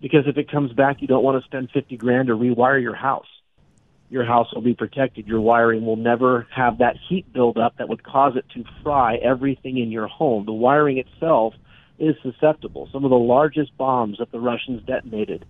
because 0.00 0.26
if 0.26 0.36
it 0.36 0.50
comes 0.50 0.72
back, 0.72 1.02
you 1.02 1.08
don't 1.08 1.22
want 1.22 1.40
to 1.42 1.46
spend 1.46 1.70
50 1.70 1.96
grand 1.96 2.28
to 2.28 2.36
rewire 2.36 2.80
your 2.80 2.94
house. 2.94 3.26
Your 4.08 4.24
house 4.24 4.52
will 4.52 4.62
be 4.62 4.74
protected. 4.74 5.26
Your 5.26 5.40
wiring 5.40 5.84
will 5.84 5.96
never 5.96 6.46
have 6.54 6.78
that 6.78 6.96
heat 7.08 7.32
buildup 7.32 7.76
that 7.76 7.88
would 7.88 8.02
cause 8.02 8.34
it 8.36 8.44
to 8.54 8.64
fry 8.82 9.16
everything 9.16 9.78
in 9.78 9.92
your 9.92 10.08
home. 10.08 10.46
The 10.46 10.52
wiring 10.52 10.98
itself 10.98 11.54
is 11.98 12.16
susceptible. 12.22 12.88
Some 12.92 13.04
of 13.04 13.10
the 13.10 13.16
largest 13.16 13.76
bombs 13.76 14.18
that 14.18 14.32
the 14.32 14.40
Russians 14.40 14.82
detonated, 14.84 15.44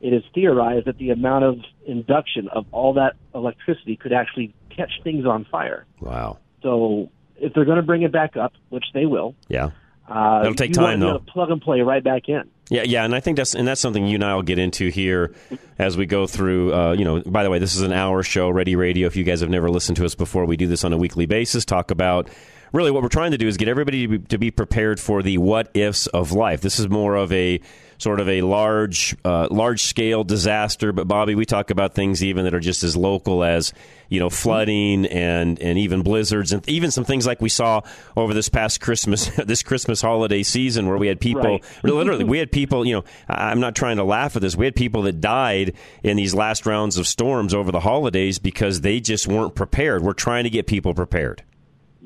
it 0.00 0.12
is 0.12 0.22
theorized 0.34 0.86
that 0.86 0.98
the 0.98 1.10
amount 1.10 1.44
of 1.44 1.58
induction 1.86 2.48
of 2.48 2.66
all 2.72 2.94
that 2.94 3.14
electricity 3.34 3.96
could 3.96 4.12
actually 4.12 4.54
catch 4.74 4.90
things 5.04 5.24
on 5.26 5.44
fire. 5.46 5.86
Wow. 6.00 6.38
So 6.62 7.10
if 7.36 7.52
they're 7.54 7.64
going 7.64 7.76
to 7.76 7.82
bring 7.82 8.02
it 8.02 8.12
back 8.12 8.36
up, 8.36 8.52
which 8.70 8.84
they 8.94 9.06
will, 9.06 9.34
Yeah. 9.48 9.70
uh, 10.08 10.38
That'll 10.40 10.54
take 10.54 10.72
time, 10.72 11.00
though. 11.00 11.14
to 11.14 11.18
plug 11.20 11.50
and 11.50 11.60
play 11.60 11.80
right 11.80 12.02
back 12.02 12.28
in. 12.28 12.42
Yeah, 12.68 12.82
yeah, 12.82 13.04
and 13.04 13.14
I 13.14 13.20
think 13.20 13.36
that's 13.36 13.54
and 13.54 13.66
that's 13.68 13.80
something 13.80 14.08
you 14.08 14.16
and 14.16 14.24
I 14.24 14.34
will 14.34 14.42
get 14.42 14.58
into 14.58 14.88
here 14.88 15.32
as 15.78 15.96
we 15.96 16.04
go 16.04 16.26
through. 16.26 16.74
Uh, 16.74 16.92
you 16.94 17.04
know, 17.04 17.20
by 17.24 17.44
the 17.44 17.50
way, 17.50 17.60
this 17.60 17.76
is 17.76 17.82
an 17.82 17.92
hour 17.92 18.24
show, 18.24 18.50
Ready 18.50 18.74
Radio. 18.74 19.06
If 19.06 19.14
you 19.14 19.22
guys 19.22 19.40
have 19.40 19.50
never 19.50 19.70
listened 19.70 19.96
to 19.98 20.04
us 20.04 20.16
before, 20.16 20.44
we 20.46 20.56
do 20.56 20.66
this 20.66 20.82
on 20.82 20.92
a 20.92 20.96
weekly 20.96 21.26
basis. 21.26 21.64
Talk 21.64 21.92
about 21.92 22.28
really 22.72 22.90
what 22.90 23.04
we're 23.04 23.08
trying 23.08 23.30
to 23.30 23.38
do 23.38 23.46
is 23.46 23.56
get 23.56 23.68
everybody 23.68 24.02
to 24.08 24.18
be, 24.18 24.26
to 24.26 24.38
be 24.38 24.50
prepared 24.50 24.98
for 24.98 25.22
the 25.22 25.38
what 25.38 25.70
ifs 25.74 26.08
of 26.08 26.32
life. 26.32 26.60
This 26.60 26.80
is 26.80 26.88
more 26.88 27.14
of 27.14 27.32
a 27.32 27.60
sort 27.98 28.20
of 28.20 28.28
a 28.28 28.42
large, 28.42 29.16
uh, 29.24 29.48
large 29.50 29.82
scale 29.82 30.24
disaster. 30.24 30.92
But 30.92 31.08
Bobby, 31.08 31.34
we 31.34 31.44
talk 31.46 31.70
about 31.70 31.94
things 31.94 32.22
even 32.22 32.44
that 32.44 32.54
are 32.54 32.60
just 32.60 32.82
as 32.82 32.96
local 32.96 33.42
as 33.44 33.72
you 34.08 34.20
know 34.20 34.30
flooding 34.30 35.06
and 35.06 35.60
and 35.60 35.78
even 35.78 36.02
blizzards 36.02 36.52
and 36.52 36.66
even 36.68 36.92
some 36.92 37.04
things 37.04 37.26
like 37.26 37.40
we 37.40 37.48
saw 37.48 37.80
over 38.16 38.32
this 38.34 38.48
past 38.48 38.80
Christmas 38.80 39.26
this 39.44 39.64
Christmas 39.64 40.00
holiday 40.00 40.44
season 40.44 40.86
where 40.86 40.96
we 40.96 41.08
had 41.08 41.20
people 41.20 41.42
Right. 41.42 41.64
literally 41.82 42.22
we 42.22 42.38
had 42.38 42.52
people 42.52 42.86
you 42.86 42.94
know 42.94 43.04
i'm 43.28 43.58
not 43.58 43.74
trying 43.74 43.96
to 43.96 44.04
laugh 44.04 44.36
at 44.36 44.42
this 44.42 44.54
we 44.54 44.64
had 44.64 44.76
people 44.76 45.02
that 45.02 45.20
died 45.20 45.72
in 46.04 46.16
these 46.16 46.34
last 46.36 46.66
rounds 46.66 46.96
of 46.98 47.06
storms 47.08 47.52
over 47.52 47.72
the 47.72 47.80
holidays 47.80 48.38
because 48.38 48.82
they 48.82 49.00
just 49.00 49.26
weren't 49.26 49.56
prepared 49.56 50.02
we're 50.02 50.12
trying 50.12 50.44
to 50.44 50.50
get 50.50 50.68
people 50.68 50.94
prepared 50.94 51.42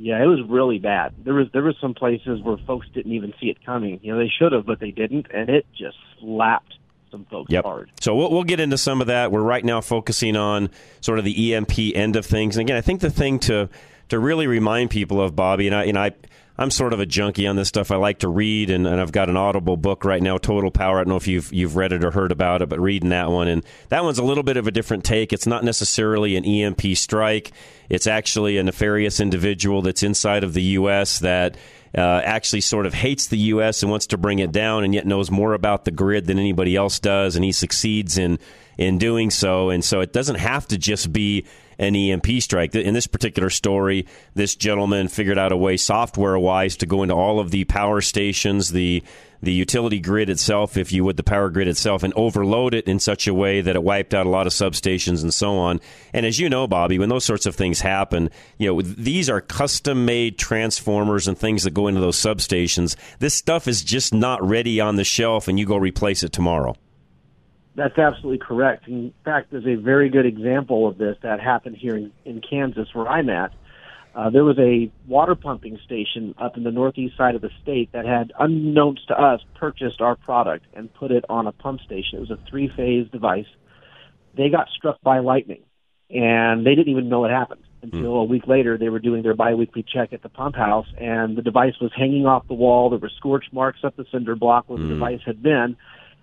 Yeah, 0.02 0.22
it 0.22 0.26
was 0.26 0.40
really 0.48 0.78
bad. 0.78 1.12
There 1.24 1.34
was 1.34 1.48
there 1.52 1.62
was 1.62 1.76
some 1.78 1.92
places 1.92 2.40
where 2.42 2.56
folks 2.66 2.86
didn't 2.94 3.12
even 3.12 3.34
see 3.38 3.48
it 3.50 3.62
coming. 3.66 4.00
You 4.02 4.14
know, 4.14 4.18
they 4.18 4.30
should 4.30 4.52
have, 4.52 4.64
but 4.64 4.80
they 4.80 4.92
didn't, 4.92 5.26
and 5.32 5.50
it 5.50 5.66
just 5.76 5.98
slapped 6.18 6.72
some 7.10 7.26
folks 7.30 7.52
Yep. 7.52 7.64
hard. 7.64 7.90
So 8.00 8.14
we'll, 8.14 8.30
we'll 8.30 8.44
get 8.44 8.60
into 8.60 8.78
some 8.78 9.02
of 9.02 9.08
that. 9.08 9.30
We're 9.30 9.42
right 9.42 9.64
now 9.64 9.82
focusing 9.82 10.36
on 10.36 10.70
sort 11.02 11.18
of 11.18 11.26
the 11.26 11.54
EMP 11.54 11.78
end 11.94 12.16
of 12.16 12.24
things. 12.24 12.56
And 12.56 12.66
again, 12.66 12.76
I 12.78 12.80
think 12.80 13.00
the 13.02 13.10
thing 13.10 13.40
to 13.40 13.68
to 14.08 14.18
really 14.18 14.46
remind 14.46 14.88
people 14.90 15.20
of 15.20 15.36
Bobby 15.36 15.66
and 15.66 15.76
I 15.76 15.84
and 15.84 15.98
I 15.98 16.12
I'm 16.60 16.70
sort 16.70 16.92
of 16.92 17.00
a 17.00 17.06
junkie 17.06 17.46
on 17.46 17.56
this 17.56 17.68
stuff. 17.68 17.90
I 17.90 17.96
like 17.96 18.18
to 18.18 18.28
read, 18.28 18.68
and, 18.68 18.86
and 18.86 19.00
I've 19.00 19.12
got 19.12 19.30
an 19.30 19.36
Audible 19.38 19.78
book 19.78 20.04
right 20.04 20.22
now, 20.22 20.36
Total 20.36 20.70
Power. 20.70 20.98
I 20.98 21.04
don't 21.04 21.08
know 21.08 21.16
if 21.16 21.26
you've 21.26 21.50
you've 21.54 21.74
read 21.74 21.94
it 21.94 22.04
or 22.04 22.10
heard 22.10 22.30
about 22.32 22.60
it, 22.60 22.68
but 22.68 22.78
reading 22.78 23.08
that 23.08 23.30
one, 23.30 23.48
and 23.48 23.64
that 23.88 24.04
one's 24.04 24.18
a 24.18 24.22
little 24.22 24.42
bit 24.42 24.58
of 24.58 24.66
a 24.66 24.70
different 24.70 25.02
take. 25.02 25.32
It's 25.32 25.46
not 25.46 25.64
necessarily 25.64 26.36
an 26.36 26.44
EMP 26.44 26.82
strike. 26.96 27.52
It's 27.88 28.06
actually 28.06 28.58
a 28.58 28.62
nefarious 28.62 29.20
individual 29.20 29.80
that's 29.80 30.02
inside 30.02 30.44
of 30.44 30.52
the 30.52 30.62
U.S. 30.62 31.20
that 31.20 31.56
uh, 31.96 32.20
actually 32.22 32.60
sort 32.60 32.84
of 32.84 32.92
hates 32.92 33.28
the 33.28 33.38
U.S. 33.38 33.82
and 33.82 33.90
wants 33.90 34.08
to 34.08 34.18
bring 34.18 34.38
it 34.38 34.52
down, 34.52 34.84
and 34.84 34.94
yet 34.94 35.06
knows 35.06 35.30
more 35.30 35.54
about 35.54 35.86
the 35.86 35.90
grid 35.90 36.26
than 36.26 36.38
anybody 36.38 36.76
else 36.76 37.00
does, 37.00 37.36
and 37.36 37.44
he 37.44 37.52
succeeds 37.52 38.18
in 38.18 38.38
in 38.76 38.98
doing 38.98 39.30
so. 39.30 39.70
And 39.70 39.82
so 39.82 40.00
it 40.00 40.12
doesn't 40.12 40.36
have 40.36 40.68
to 40.68 40.76
just 40.76 41.10
be 41.10 41.46
an 41.80 41.96
EMP 41.96 42.26
strike. 42.40 42.74
In 42.74 42.92
this 42.92 43.06
particular 43.06 43.48
story, 43.48 44.06
this 44.34 44.54
gentleman 44.54 45.08
figured 45.08 45.38
out 45.38 45.50
a 45.50 45.56
way, 45.56 45.78
software 45.78 46.38
wise, 46.38 46.76
to 46.76 46.86
go 46.86 47.02
into 47.02 47.14
all 47.14 47.40
of 47.40 47.50
the 47.50 47.64
power 47.64 48.00
stations, 48.02 48.70
the 48.70 49.02
the 49.42 49.52
utility 49.54 50.00
grid 50.00 50.28
itself, 50.28 50.76
if 50.76 50.92
you 50.92 51.02
would, 51.02 51.16
the 51.16 51.22
power 51.22 51.48
grid 51.48 51.66
itself, 51.66 52.02
and 52.02 52.12
overload 52.12 52.74
it 52.74 52.86
in 52.86 53.00
such 53.00 53.26
a 53.26 53.32
way 53.32 53.62
that 53.62 53.74
it 53.74 53.82
wiped 53.82 54.12
out 54.12 54.26
a 54.26 54.28
lot 54.28 54.46
of 54.46 54.52
substations 54.52 55.22
and 55.22 55.32
so 55.32 55.56
on. 55.56 55.80
And 56.12 56.26
as 56.26 56.38
you 56.38 56.50
know, 56.50 56.66
Bobby, 56.66 56.98
when 56.98 57.08
those 57.08 57.24
sorts 57.24 57.46
of 57.46 57.56
things 57.56 57.80
happen, 57.80 58.28
you 58.58 58.66
know 58.68 58.82
these 58.82 59.30
are 59.30 59.40
custom 59.40 60.04
made 60.04 60.36
transformers 60.36 61.26
and 61.26 61.38
things 61.38 61.62
that 61.62 61.72
go 61.72 61.86
into 61.86 62.02
those 62.02 62.18
substations. 62.18 62.94
This 63.18 63.34
stuff 63.34 63.66
is 63.66 63.82
just 63.82 64.12
not 64.12 64.46
ready 64.46 64.78
on 64.80 64.96
the 64.96 65.04
shelf, 65.04 65.48
and 65.48 65.58
you 65.58 65.64
go 65.64 65.78
replace 65.78 66.22
it 66.22 66.32
tomorrow. 66.32 66.76
That's 67.76 67.96
absolutely 67.98 68.44
correct. 68.44 68.88
In 68.88 69.14
fact, 69.24 69.50
there's 69.50 69.66
a 69.66 69.80
very 69.80 70.08
good 70.08 70.26
example 70.26 70.88
of 70.88 70.98
this 70.98 71.16
that 71.22 71.40
happened 71.40 71.76
here 71.76 71.96
in, 71.96 72.12
in 72.24 72.40
Kansas, 72.40 72.88
where 72.92 73.08
I'm 73.08 73.30
at. 73.30 73.52
Uh, 74.12 74.28
there 74.28 74.42
was 74.42 74.58
a 74.58 74.90
water 75.06 75.36
pumping 75.36 75.78
station 75.84 76.34
up 76.36 76.56
in 76.56 76.64
the 76.64 76.72
northeast 76.72 77.16
side 77.16 77.36
of 77.36 77.42
the 77.42 77.50
state 77.62 77.90
that 77.92 78.04
had, 78.04 78.32
unknowns 78.40 79.00
to 79.06 79.14
us, 79.14 79.40
purchased 79.54 80.00
our 80.00 80.16
product 80.16 80.66
and 80.74 80.92
put 80.94 81.12
it 81.12 81.24
on 81.28 81.46
a 81.46 81.52
pump 81.52 81.80
station. 81.82 82.18
It 82.18 82.20
was 82.20 82.30
a 82.30 82.38
three 82.50 82.68
phase 82.76 83.08
device. 83.12 83.46
They 84.36 84.48
got 84.48 84.68
struck 84.76 85.00
by 85.02 85.20
lightning, 85.20 85.62
and 86.08 86.66
they 86.66 86.74
didn't 86.74 86.88
even 86.88 87.08
know 87.08 87.24
it 87.24 87.30
happened 87.30 87.62
until 87.82 88.14
mm. 88.14 88.22
a 88.22 88.24
week 88.24 88.48
later. 88.48 88.76
They 88.76 88.88
were 88.88 88.98
doing 88.98 89.22
their 89.22 89.34
biweekly 89.34 89.84
check 89.84 90.12
at 90.12 90.22
the 90.22 90.28
pump 90.28 90.56
house, 90.56 90.86
and 91.00 91.36
the 91.36 91.42
device 91.42 91.74
was 91.80 91.92
hanging 91.96 92.26
off 92.26 92.48
the 92.48 92.54
wall. 92.54 92.90
There 92.90 92.98
were 92.98 93.12
scorch 93.16 93.44
marks 93.52 93.80
up 93.84 93.96
the 93.96 94.06
cinder 94.10 94.34
block 94.34 94.68
where 94.68 94.78
mm. 94.78 94.82
the 94.82 94.94
hmm. 94.94 94.94
device 94.94 95.20
had 95.24 95.40
been 95.40 95.76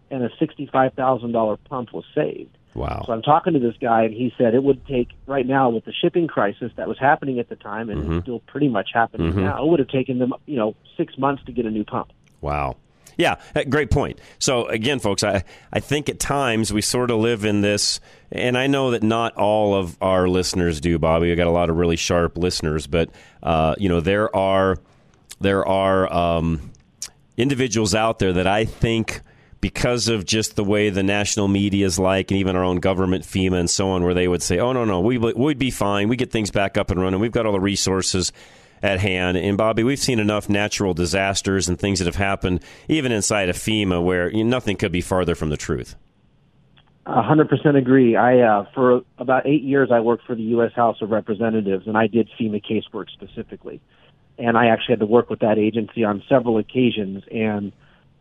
and 0.10 0.24
a 0.24 0.30
$65,000 0.30 1.58
pump 1.66 1.94
was 1.94 2.06
saved. 2.16 2.58
Wow. 2.74 3.04
So 3.08 3.14
I'm 3.14 3.24
talking 3.24 3.54
to 3.54 3.60
this 3.60 3.76
guy, 3.82 4.04
and 4.04 4.14
he 4.14 4.32
said 4.38 4.54
it 4.54 4.64
would 4.64 4.86
take, 4.86 5.10
right 5.26 5.46
now, 5.46 5.70
with 5.70 5.86
the 5.86 5.94
shipping 5.94 6.28
crisis 6.28 6.72
that 6.76 6.88
was 6.88 7.00
happening 7.00 7.40
at 7.40 7.50
the 7.50 7.56
time, 7.56 7.90
and 7.90 8.04
mm-hmm. 8.04 8.20
still 8.20 8.40
pretty 8.42 8.68
much 8.68 8.90
happening 8.94 9.32
mm-hmm. 9.32 9.46
now, 9.46 9.64
it 9.64 9.68
would 9.68 9.80
have 9.80 9.88
taken 9.88 10.20
them, 10.20 10.34
you 10.46 10.58
know, 10.58 10.76
six 10.96 11.18
months 11.18 11.44
to 11.46 11.52
get 11.52 11.66
a 11.66 11.72
new 11.72 11.84
pump. 11.84 12.12
Wow. 12.40 12.78
Yeah, 13.18 13.38
uh, 13.56 13.64
great 13.64 13.90
point. 13.90 14.20
So 14.38 14.68
again, 14.68 15.00
folks, 15.00 15.24
I, 15.24 15.44
I 15.74 15.80
think 15.80 16.08
at 16.08 16.20
times 16.20 16.72
we 16.72 16.82
sort 16.82 17.10
of 17.10 17.18
live 17.18 17.46
in 17.46 17.62
this, 17.62 18.00
and 18.32 18.56
I 18.56 18.68
know 18.68 18.92
that 18.92 19.02
not 19.02 19.36
all 19.36 19.74
of 19.74 19.98
our 20.02 20.30
listeners 20.30 20.80
do, 20.80 21.00
Bobby. 21.00 21.30
We 21.30 21.36
got 21.36 21.48
a 21.48 21.52
lot 21.52 21.72
of 21.72 21.78
really 21.78 21.96
sharp 21.96 22.38
listeners, 22.38 22.86
but 22.86 23.10
uh, 23.42 23.74
you 23.80 23.90
know 23.90 24.02
there 24.02 24.34
are 24.36 24.78
there 25.42 25.68
are 25.68 26.14
um, 26.14 26.72
individuals 27.38 27.96
out 27.96 28.20
there 28.20 28.34
that 28.34 28.46
I 28.46 28.66
think 28.66 29.22
because 29.68 30.08
of 30.08 30.24
just 30.24 30.56
the 30.56 30.64
way 30.64 30.90
the 30.90 31.04
national 31.04 31.50
media 31.50 31.86
is 31.86 32.00
like, 32.00 32.32
and 32.32 32.40
even 32.40 32.56
our 32.56 32.64
own 32.64 32.78
government, 32.78 33.26
FEMA, 33.26 33.60
and 33.60 33.70
so 33.70 33.90
on, 33.90 34.02
where 34.02 34.14
they 34.14 34.26
would 34.26 34.42
say, 34.42 34.60
"Oh 34.60 34.72
no, 34.72 34.86
no, 34.86 35.02
we 35.02 35.18
would 35.18 35.60
be 35.60 35.72
fine. 35.72 36.08
We 36.08 36.16
get 36.16 36.32
things 36.32 36.52
back 36.52 36.78
up 36.78 36.90
and 36.90 37.02
running. 37.02 37.20
We've 37.20 37.34
got 37.34 37.46
all 37.46 37.52
the 37.52 37.60
resources." 37.60 38.32
At 38.80 39.00
hand, 39.00 39.38
and 39.38 39.58
Bobby, 39.58 39.84
we've 39.84 39.98
seen 39.98 40.20
enough 40.20 40.50
natural 40.50 40.94
disasters 40.94 41.68
and 41.68 41.80
things 41.80 41.98
that 41.98 42.06
have 42.06 42.16
happened, 42.16 42.60
even 42.88 43.12
inside 43.12 43.50
of 43.50 43.56
FEMA, 43.56 44.06
where 44.06 44.32
you 44.32 44.44
know, 44.44 44.52
nothing 44.52 44.78
could 44.78 44.92
be 44.92 45.02
farther 45.02 45.34
from 45.34 45.50
the 45.50 45.58
truth. 45.58 45.96
A 47.08 47.24
hundred 47.24 47.50
percent 47.50 47.76
agree. 47.76 48.16
I 48.16 48.42
uh, 48.42 48.66
for 48.76 49.02
about 49.18 49.48
eight 49.48 49.64
years 49.64 49.90
I 49.92 50.00
worked 50.00 50.26
for 50.28 50.36
the 50.36 50.44
U.S. 50.44 50.74
House 50.74 51.02
of 51.02 51.10
Representatives, 51.10 51.88
and 51.88 51.98
I 51.98 52.06
did 52.06 52.30
FEMA 52.40 52.64
casework 52.64 53.10
specifically. 53.10 53.82
And 54.38 54.56
I 54.56 54.68
actually 54.68 54.94
had 54.94 55.00
to 55.00 55.08
work 55.08 55.32
with 55.32 55.40
that 55.40 55.58
agency 55.58 56.04
on 56.04 56.22
several 56.30 56.60
occasions. 56.60 57.24
And 57.32 57.74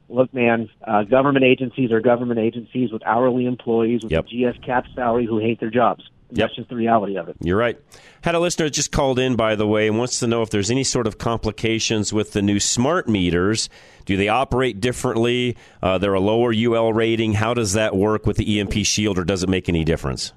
look, 0.09 0.33
man, 0.33 0.69
uh, 0.87 1.03
government 1.05 1.45
agencies 1.45 1.93
are 1.93 2.01
government 2.01 2.41
agencies 2.41 2.93
with 2.93 3.05
hourly 3.05 3.47
employees 3.47 4.03
with 4.03 4.13
yep. 4.13 4.27
a 4.27 4.53
GS 4.53 4.59
cap 4.65 4.85
salary 4.95 5.27
who 5.27 5.39
hate 5.39 5.61
their 5.61 5.71
jobs. 5.71 6.05
Yep. 6.31 6.49
That's 6.49 6.57
just 6.57 6.69
the 6.69 6.77
reality 6.77 7.17
of 7.17 7.29
it. 7.29 7.37
You're 7.41 7.57
right. 7.57 7.79
Had 8.23 8.35
a 8.35 8.41
listener 8.41 8.69
just 8.69 8.91
called 8.91 9.21
in, 9.21 9.37
by 9.37 9.55
the 9.55 9.67
way, 9.67 9.87
and 9.87 9.97
wants 9.97 10.19
to 10.21 10.27
know 10.27 10.43
if 10.43 10.51
there's 10.51 10.73
any 10.73 10.83
sort 10.83 11.07
of 11.07 11.19
complications 11.19 12.13
with 12.13 12.33
the 12.33 12.43
new 12.43 12.59
smart 12.59 13.09
meters. 13.09 13.69
Do 14.07 14.17
they 14.17 14.27
operate 14.27 14.81
differently? 14.81 15.57
Uh, 15.81 15.99
they're 15.99 16.15
a 16.15 16.21
lower 16.21 16.53
UL 16.53 16.93
rating. 16.93 17.35
How 17.35 17.55
does 17.55 17.75
that 17.75 17.95
work 17.95 18.27
with 18.27 18.39
the 18.39 18.59
EMP 18.59 18.75
Shield, 18.85 19.19
or 19.19 19.25
does 19.25 19.45
it 19.45 19.49
make 19.49 19.69
any 19.69 19.85
difference? 19.85 20.33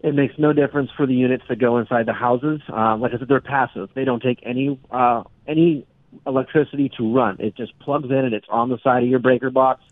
It 0.00 0.16
makes 0.16 0.36
no 0.36 0.52
difference 0.52 0.90
for 0.96 1.06
the 1.06 1.14
units 1.14 1.44
that 1.48 1.60
go 1.60 1.78
inside 1.78 2.06
the 2.06 2.12
houses. 2.12 2.60
Uh, 2.68 2.96
like 2.96 3.12
I 3.14 3.18
said, 3.18 3.28
they're 3.28 3.40
passive. 3.40 3.90
They 3.94 4.04
don't 4.04 4.20
take 4.20 4.40
any 4.42 4.76
uh, 4.90 5.22
any 5.46 5.86
electricity 6.26 6.90
to 6.96 7.14
run. 7.14 7.36
It 7.38 7.56
just 7.56 7.78
plugs 7.78 8.10
in 8.10 8.16
and 8.16 8.34
it's 8.34 8.46
on 8.48 8.68
the 8.68 8.78
side 8.78 9.02
of 9.02 9.08
your 9.08 9.18
breaker 9.18 9.50
box. 9.50 9.82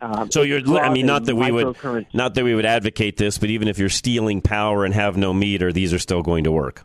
Um, 0.00 0.30
so 0.30 0.42
you're, 0.42 0.60
I 0.78 0.92
mean, 0.92 1.06
not 1.06 1.24
that 1.24 1.36
we 1.36 1.50
would, 1.50 1.76
not 2.12 2.34
that 2.34 2.44
we 2.44 2.54
would 2.54 2.66
advocate 2.66 3.16
this, 3.16 3.38
but 3.38 3.48
even 3.48 3.68
if 3.68 3.78
you're 3.78 3.88
stealing 3.88 4.42
power 4.42 4.84
and 4.84 4.92
have 4.92 5.16
no 5.16 5.32
meter, 5.32 5.72
these 5.72 5.94
are 5.94 5.98
still 5.98 6.22
going 6.22 6.44
to 6.44 6.52
work. 6.52 6.84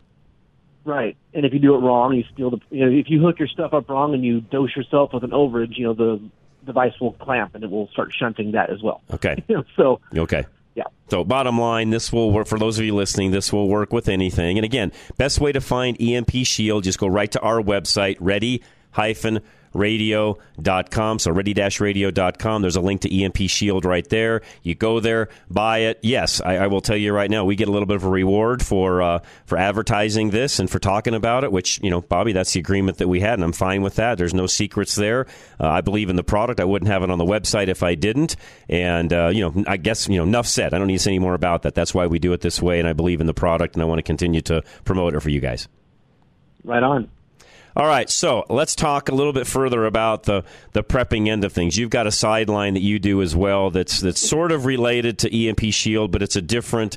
Right, 0.84 1.16
and 1.34 1.44
if 1.44 1.52
you 1.52 1.58
do 1.58 1.74
it 1.74 1.78
wrong, 1.80 2.14
you 2.14 2.24
steal 2.32 2.50
the. 2.50 2.60
You 2.70 2.86
know, 2.86 2.98
if 2.98 3.10
you 3.10 3.20
hook 3.20 3.38
your 3.38 3.48
stuff 3.48 3.74
up 3.74 3.90
wrong 3.90 4.14
and 4.14 4.24
you 4.24 4.40
dose 4.40 4.74
yourself 4.74 5.12
with 5.12 5.24
an 5.24 5.30
overage, 5.30 5.76
you 5.76 5.84
know 5.84 5.92
the 5.92 6.20
device 6.64 6.94
will 7.00 7.12
clamp 7.12 7.54
and 7.54 7.62
it 7.62 7.70
will 7.70 7.88
start 7.88 8.14
shunting 8.18 8.52
that 8.52 8.70
as 8.70 8.82
well. 8.82 9.02
Okay. 9.12 9.44
so 9.76 10.00
okay. 10.16 10.46
Yeah. 10.74 10.84
So, 11.08 11.24
bottom 11.24 11.58
line, 11.58 11.90
this 11.90 12.12
will 12.12 12.30
work 12.30 12.46
for 12.46 12.58
those 12.58 12.78
of 12.78 12.84
you 12.84 12.94
listening. 12.94 13.30
This 13.30 13.52
will 13.52 13.68
work 13.68 13.92
with 13.92 14.08
anything. 14.08 14.58
And 14.58 14.64
again, 14.64 14.92
best 15.16 15.40
way 15.40 15.52
to 15.52 15.60
find 15.60 16.00
EMP 16.00 16.30
Shield, 16.44 16.84
just 16.84 16.98
go 16.98 17.06
right 17.08 17.30
to 17.32 17.40
our 17.40 17.60
website, 17.60 18.16
ready 18.20 18.62
hyphen 18.92 19.40
radio.com. 19.72 21.18
So 21.18 21.30
ready-radio.com. 21.30 22.62
There's 22.62 22.76
a 22.76 22.80
link 22.80 23.02
to 23.02 23.22
EMP 23.22 23.38
Shield 23.48 23.84
right 23.84 24.08
there. 24.08 24.42
You 24.62 24.74
go 24.74 25.00
there, 25.00 25.28
buy 25.48 25.78
it. 25.78 25.98
Yes, 26.02 26.40
I, 26.40 26.56
I 26.56 26.66
will 26.66 26.80
tell 26.80 26.96
you 26.96 27.12
right 27.12 27.30
now, 27.30 27.44
we 27.44 27.56
get 27.56 27.68
a 27.68 27.70
little 27.70 27.86
bit 27.86 27.96
of 27.96 28.04
a 28.04 28.08
reward 28.08 28.64
for 28.64 29.02
uh, 29.02 29.20
for 29.46 29.58
advertising 29.58 30.30
this 30.30 30.58
and 30.58 30.70
for 30.70 30.78
talking 30.78 31.14
about 31.14 31.44
it. 31.44 31.52
Which 31.52 31.80
you 31.82 31.90
know, 31.90 32.00
Bobby, 32.00 32.32
that's 32.32 32.52
the 32.52 32.60
agreement 32.60 32.98
that 32.98 33.08
we 33.08 33.20
had, 33.20 33.34
and 33.34 33.44
I'm 33.44 33.52
fine 33.52 33.82
with 33.82 33.96
that. 33.96 34.18
There's 34.18 34.34
no 34.34 34.46
secrets 34.46 34.94
there. 34.94 35.26
Uh, 35.58 35.68
I 35.68 35.80
believe 35.80 36.10
in 36.10 36.16
the 36.16 36.24
product. 36.24 36.60
I 36.60 36.64
wouldn't 36.64 36.90
have 36.90 37.02
it 37.02 37.10
on 37.10 37.18
the 37.18 37.24
website 37.24 37.68
if 37.68 37.82
I 37.82 37.94
didn't. 37.94 38.36
And 38.68 39.12
uh, 39.12 39.28
you 39.28 39.40
know, 39.42 39.64
I 39.66 39.76
guess 39.76 40.08
you 40.08 40.16
know, 40.16 40.24
enough 40.24 40.46
said. 40.46 40.74
I 40.74 40.78
don't 40.78 40.86
need 40.86 40.98
to 40.98 41.02
say 41.02 41.10
any 41.10 41.18
more 41.18 41.34
about 41.34 41.62
that. 41.62 41.74
That's 41.74 41.94
why 41.94 42.06
we 42.06 42.18
do 42.18 42.32
it 42.32 42.40
this 42.40 42.60
way, 42.60 42.78
and 42.78 42.88
I 42.88 42.92
believe 42.92 43.20
in 43.20 43.26
the 43.26 43.34
product, 43.34 43.74
and 43.74 43.82
I 43.82 43.86
want 43.86 43.98
to 43.98 44.02
continue 44.02 44.40
to 44.42 44.62
promote 44.84 45.14
it 45.14 45.20
for 45.20 45.30
you 45.30 45.40
guys. 45.40 45.68
Right 46.64 46.82
on. 46.82 47.10
All 47.76 47.86
right, 47.86 48.10
so 48.10 48.44
let's 48.48 48.74
talk 48.74 49.08
a 49.08 49.14
little 49.14 49.32
bit 49.32 49.46
further 49.46 49.86
about 49.86 50.24
the, 50.24 50.44
the 50.72 50.82
prepping 50.82 51.28
end 51.28 51.44
of 51.44 51.52
things. 51.52 51.78
You've 51.78 51.90
got 51.90 52.06
a 52.06 52.10
sideline 52.10 52.74
that 52.74 52.80
you 52.80 52.98
do 52.98 53.22
as 53.22 53.36
well 53.36 53.70
that's 53.70 54.00
that's 54.00 54.20
sort 54.20 54.50
of 54.50 54.66
related 54.66 55.18
to 55.20 55.34
EMP 55.34 55.60
Shield, 55.70 56.10
but 56.10 56.22
it's 56.22 56.36
a 56.36 56.42
different 56.42 56.96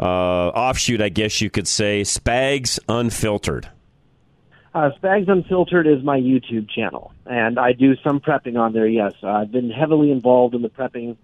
uh, 0.00 0.02
offshoot, 0.48 1.02
I 1.02 1.10
guess 1.10 1.40
you 1.40 1.50
could 1.50 1.68
say. 1.68 2.02
Spags 2.02 2.78
Unfiltered. 2.88 3.68
Uh, 4.74 4.90
Spags 5.00 5.28
Unfiltered 5.28 5.86
is 5.86 6.02
my 6.02 6.18
YouTube 6.18 6.68
channel, 6.68 7.12
and 7.26 7.58
I 7.58 7.72
do 7.72 7.94
some 8.02 8.20
prepping 8.20 8.58
on 8.58 8.72
there. 8.72 8.88
Yes, 8.88 9.12
I've 9.22 9.52
been 9.52 9.70
heavily 9.70 10.10
involved 10.10 10.54
in 10.54 10.62
the 10.62 10.70
prepping 10.70 11.16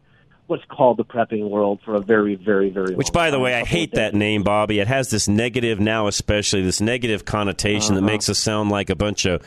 what's 0.50 0.64
called 0.66 0.96
the 0.96 1.04
prepping 1.04 1.48
world 1.48 1.80
for 1.84 1.94
a 1.94 2.00
very, 2.00 2.34
very, 2.34 2.70
very. 2.70 2.94
Which, 2.94 3.12
by 3.12 3.30
the 3.30 3.38
way, 3.38 3.54
I 3.54 3.64
hate 3.64 3.92
that 3.92 4.14
name, 4.14 4.42
Bobby. 4.42 4.80
It 4.80 4.88
has 4.88 5.08
this 5.08 5.28
negative 5.28 5.78
now, 5.78 6.08
especially 6.08 6.62
this 6.62 6.80
negative 6.80 7.24
connotation 7.24 7.92
uh-huh. 7.92 8.00
that 8.00 8.12
makes 8.12 8.28
us 8.28 8.38
sound 8.38 8.70
like 8.70 8.90
a 8.90 8.96
bunch 8.96 9.24
of. 9.24 9.42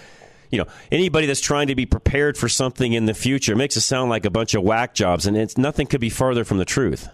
You 0.50 0.60
know, 0.60 0.67
anybody 0.91 1.25
that's 1.25 1.41
trying 1.41 1.67
to 1.67 1.75
be 1.75 1.88
prepared 1.88 2.38
for 2.38 2.48
something 2.48 2.93
in 2.93 3.07
the 3.07 3.15
future 3.15 3.55
makes 3.55 3.75
it 3.75 3.81
sound 3.81 4.12
like 4.12 4.24
a 4.24 4.29
bunch 4.29 4.53
of 4.53 4.62
whack 4.62 4.93
jobs, 4.93 5.25
and 5.25 5.36
it's 5.36 5.57
nothing 5.57 5.88
could 5.88 6.00
be 6.00 6.12
farther 6.12 6.43
from 6.43 6.60
the 6.60 6.65
truth. 6.65 7.10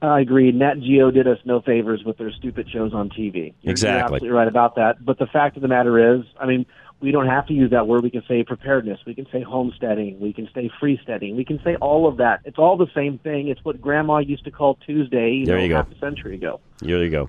I 0.00 0.20
agree. 0.20 0.52
Nat 0.52 0.80
Geo 0.80 1.10
did 1.10 1.26
us 1.26 1.38
no 1.44 1.60
favors 1.60 2.02
with 2.04 2.16
their 2.16 2.30
stupid 2.30 2.68
shows 2.70 2.94
on 2.94 3.10
TV. 3.10 3.54
You're, 3.60 3.72
exactly. 3.72 3.90
You're 3.90 4.04
absolutely 4.04 4.28
right 4.30 4.48
about 4.48 4.76
that. 4.76 5.04
But 5.04 5.18
the 5.18 5.26
fact 5.26 5.56
of 5.56 5.62
the 5.62 5.68
matter 5.68 6.16
is, 6.16 6.24
I 6.40 6.46
mean, 6.46 6.64
we 7.00 7.10
don't 7.10 7.26
have 7.26 7.46
to 7.46 7.52
use 7.52 7.70
that 7.72 7.86
word. 7.86 8.02
We 8.02 8.10
can 8.10 8.22
say 8.26 8.42
preparedness. 8.42 9.00
We 9.06 9.14
can 9.14 9.26
say 9.30 9.42
homesteading. 9.42 10.18
We 10.18 10.32
can 10.32 10.48
say 10.54 10.70
freesteading. 10.80 11.36
We 11.36 11.44
can 11.44 11.60
say 11.62 11.76
all 11.76 12.08
of 12.08 12.16
that. 12.18 12.40
It's 12.44 12.58
all 12.58 12.76
the 12.76 12.86
same 12.94 13.18
thing. 13.18 13.48
It's 13.48 13.62
what 13.64 13.80
Grandma 13.80 14.18
used 14.18 14.44
to 14.44 14.50
call 14.50 14.76
Tuesday. 14.86 15.32
You 15.32 15.46
there 15.46 15.58
know, 15.58 15.62
you 15.62 15.68
go. 15.68 15.76
Half 15.76 15.92
a 15.92 15.98
century 15.98 16.36
ago. 16.36 16.60
There 16.80 17.04
you 17.04 17.10
go. 17.10 17.28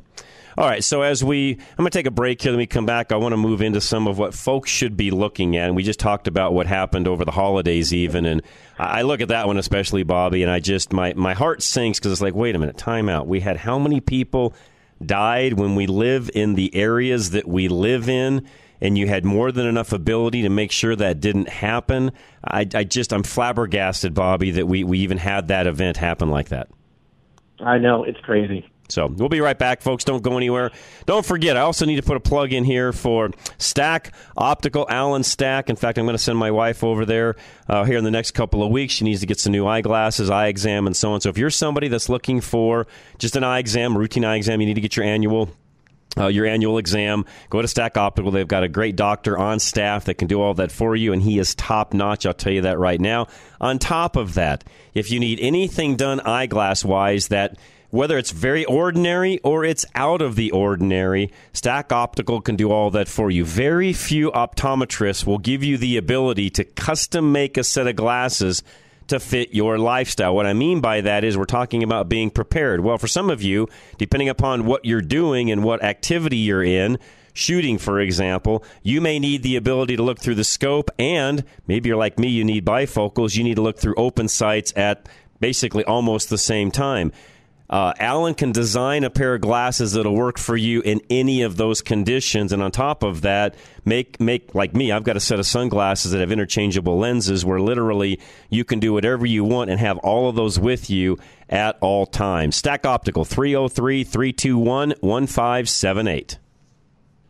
All 0.57 0.65
right. 0.65 0.83
So 0.83 1.01
as 1.01 1.21
we, 1.21 1.51
I'm 1.51 1.77
going 1.77 1.91
to 1.91 1.97
take 1.97 2.05
a 2.05 2.11
break 2.11 2.41
here. 2.41 2.51
Let 2.51 2.57
me 2.57 2.65
come 2.65 2.85
back. 2.85 3.11
I 3.11 3.17
want 3.17 3.33
to 3.33 3.37
move 3.37 3.61
into 3.61 3.81
some 3.81 4.07
of 4.07 4.17
what 4.17 4.33
folks 4.33 4.69
should 4.69 4.95
be 4.95 5.11
looking 5.11 5.57
at. 5.57 5.67
And 5.67 5.75
we 5.75 5.83
just 5.83 5.99
talked 5.99 6.27
about 6.27 6.53
what 6.53 6.65
happened 6.65 7.07
over 7.07 7.25
the 7.25 7.31
holidays, 7.31 7.93
even. 7.93 8.25
And 8.25 8.41
I 8.79 9.01
look 9.01 9.19
at 9.19 9.27
that 9.27 9.47
one 9.47 9.57
especially, 9.57 10.03
Bobby, 10.03 10.43
and 10.43 10.51
I 10.51 10.61
just 10.61 10.93
my 10.93 11.13
my 11.13 11.33
heart 11.33 11.61
sinks 11.61 11.99
because 11.99 12.13
it's 12.13 12.21
like, 12.21 12.35
wait 12.35 12.55
a 12.55 12.59
minute, 12.59 12.77
time 12.77 13.09
out. 13.09 13.27
We 13.27 13.41
had 13.41 13.57
how 13.57 13.77
many 13.77 13.99
people 13.99 14.55
died 15.05 15.53
when 15.53 15.75
we 15.75 15.87
live 15.87 16.29
in 16.33 16.55
the 16.55 16.73
areas 16.75 17.31
that 17.31 17.47
we 17.47 17.67
live 17.67 18.09
in? 18.09 18.47
And 18.81 18.97
you 18.97 19.07
had 19.07 19.25
more 19.25 19.51
than 19.51 19.65
enough 19.65 19.91
ability 19.91 20.43
to 20.43 20.49
make 20.49 20.71
sure 20.71 20.95
that 20.95 21.19
didn't 21.19 21.49
happen. 21.49 22.11
I, 22.43 22.67
I 22.73 22.83
just 22.83 23.13
I'm 23.13 23.23
flabbergasted, 23.23 24.13
Bobby, 24.13 24.51
that 24.51 24.67
we, 24.67 24.83
we 24.83 24.99
even 24.99 25.17
had 25.17 25.47
that 25.49 25.67
event 25.67 25.97
happen 25.97 26.29
like 26.29 26.49
that. 26.49 26.69
I 27.59 27.77
know 27.77 28.03
it's 28.03 28.19
crazy. 28.19 28.69
So 28.89 29.07
we'll 29.07 29.29
be 29.29 29.41
right 29.41 29.57
back, 29.57 29.81
folks. 29.81 30.03
Don't 30.03 30.23
go 30.23 30.37
anywhere. 30.37 30.71
Don't 31.05 31.25
forget, 31.25 31.57
I 31.57 31.61
also 31.61 31.85
need 31.85 31.97
to 31.97 32.03
put 32.03 32.15
a 32.15 32.21
plug 32.21 32.53
in 32.53 32.63
here 32.63 32.93
for 32.93 33.31
Stack 33.57 34.13
Optical, 34.37 34.85
Allen 34.89 35.23
Stack. 35.23 35.69
In 35.69 35.75
fact, 35.75 35.97
I'm 35.97 36.05
going 36.05 36.15
to 36.15 36.23
send 36.23 36.37
my 36.37 36.51
wife 36.51 36.83
over 36.83 37.05
there 37.05 37.35
uh, 37.67 37.83
here 37.83 37.97
in 37.97 38.03
the 38.03 38.11
next 38.11 38.31
couple 38.31 38.63
of 38.63 38.71
weeks. 38.71 38.93
She 38.93 39.03
needs 39.03 39.19
to 39.19 39.25
get 39.25 39.39
some 39.39 39.51
new 39.51 39.67
eyeglasses, 39.67 40.29
eye 40.29 40.47
exam, 40.47 40.87
and 40.87 40.95
so 40.95 41.11
on. 41.11 41.21
So 41.21 41.29
if 41.29 41.37
you're 41.37 41.49
somebody 41.49 41.89
that's 41.89 42.07
looking 42.07 42.39
for 42.39 42.87
just 43.17 43.35
an 43.35 43.43
eye 43.43 43.59
exam, 43.59 43.97
routine 43.97 44.23
eye 44.23 44.37
exam, 44.37 44.61
you 44.61 44.67
need 44.67 44.75
to 44.75 44.81
get 44.81 44.95
your 44.95 45.05
annual 45.05 45.49
uh, 46.17 46.27
your 46.27 46.45
annual 46.45 46.77
exam. 46.77 47.25
Go 47.49 47.61
to 47.61 47.67
Stack 47.67 47.97
Optical. 47.97 48.31
They've 48.31 48.47
got 48.47 48.63
a 48.63 48.69
great 48.69 48.95
doctor 48.95 49.37
on 49.37 49.59
staff 49.59 50.05
that 50.05 50.15
can 50.15 50.27
do 50.27 50.41
all 50.41 50.53
that 50.55 50.71
for 50.71 50.95
you, 50.95 51.13
and 51.13 51.21
he 51.21 51.39
is 51.39 51.55
top 51.55 51.93
notch. 51.93 52.25
I'll 52.25 52.33
tell 52.33 52.53
you 52.53 52.61
that 52.61 52.79
right 52.79 52.99
now. 52.99 53.27
On 53.61 53.79
top 53.79 54.15
of 54.15 54.35
that, 54.35 54.63
if 54.93 55.11
you 55.11 55.19
need 55.19 55.39
anything 55.39 55.95
done 55.95 56.19
eyeglass 56.21 56.83
wise 56.83 57.27
that 57.29 57.57
whether 57.89 58.17
it's 58.17 58.31
very 58.31 58.65
ordinary 58.65 59.39
or 59.39 59.63
it's 59.63 59.85
out 59.95 60.21
of 60.21 60.35
the 60.35 60.51
ordinary, 60.51 61.31
Stack 61.53 61.91
Optical 61.91 62.41
can 62.41 62.55
do 62.55 62.71
all 62.71 62.91
that 62.91 63.07
for 63.07 63.31
you. 63.31 63.45
Very 63.45 63.93
few 63.93 64.31
optometrists 64.31 65.25
will 65.25 65.37
give 65.37 65.63
you 65.63 65.77
the 65.77 65.97
ability 65.97 66.49
to 66.51 66.65
custom 66.65 67.31
make 67.31 67.57
a 67.57 67.63
set 67.63 67.87
of 67.87 67.95
glasses 67.95 68.61
to 69.07 69.19
fit 69.19 69.53
your 69.53 69.77
lifestyle. 69.77 70.35
What 70.35 70.45
I 70.45 70.53
mean 70.53 70.81
by 70.81 71.01
that 71.01 71.23
is 71.23 71.37
we're 71.37 71.45
talking 71.45 71.83
about 71.83 72.09
being 72.09 72.29
prepared. 72.29 72.81
Well, 72.81 72.97
for 72.97 73.07
some 73.07 73.29
of 73.29 73.41
you, 73.41 73.67
depending 73.97 74.29
upon 74.29 74.65
what 74.65 74.85
you're 74.85 75.01
doing 75.01 75.51
and 75.51 75.63
what 75.63 75.83
activity 75.83 76.37
you're 76.37 76.63
in, 76.63 76.99
shooting, 77.33 77.77
for 77.77 77.99
example, 77.99 78.63
you 78.83 78.99
may 78.99 79.19
need 79.19 79.43
the 79.43 79.55
ability 79.55 79.95
to 79.95 80.03
look 80.03 80.19
through 80.19 80.35
the 80.35 80.43
scope, 80.43 80.89
and 80.97 81.43
maybe 81.67 81.87
you're 81.89 81.97
like 81.97 82.19
me, 82.19 82.27
you 82.27 82.43
need 82.43 82.65
bifocals. 82.65 83.35
You 83.35 83.43
need 83.43 83.55
to 83.55 83.61
look 83.61 83.79
through 83.79 83.95
open 83.95 84.27
sights 84.27 84.73
at 84.75 85.07
basically 85.39 85.83
almost 85.85 86.29
the 86.29 86.37
same 86.37 86.71
time. 86.71 87.11
Uh, 87.69 87.93
Allen 87.99 88.33
can 88.33 88.51
design 88.53 89.03
a 89.03 89.09
pair 89.09 89.35
of 89.35 89.41
glasses 89.41 89.93
that'll 89.93 90.15
work 90.15 90.37
for 90.37 90.55
you 90.55 90.81
in 90.81 91.01
any 91.09 91.41
of 91.41 91.57
those 91.57 91.81
conditions, 91.81 92.53
and 92.53 92.63
on 92.63 92.71
top 92.71 93.03
of 93.03 93.21
that, 93.21 93.55
make 93.83 94.19
make 94.21 94.55
like 94.55 94.73
me. 94.73 94.91
I've 94.91 95.03
got 95.03 95.17
a 95.17 95.19
set 95.19 95.39
of 95.39 95.45
sunglasses 95.45 96.11
that 96.11 96.19
have 96.19 96.31
interchangeable 96.31 96.97
lenses, 96.97 97.43
where 97.43 97.59
literally 97.59 98.19
you 98.49 98.63
can 98.63 98.79
do 98.79 98.93
whatever 98.93 99.25
you 99.25 99.43
want 99.43 99.69
and 99.69 99.79
have 99.79 99.97
all 99.97 100.29
of 100.29 100.35
those 100.35 100.57
with 100.57 100.89
you 100.89 101.17
at 101.49 101.77
all 101.81 102.05
times. 102.05 102.55
Stack 102.55 102.85
Optical 102.85 103.25
303 103.25 104.03
321 104.05 104.93
1578. 105.01 106.37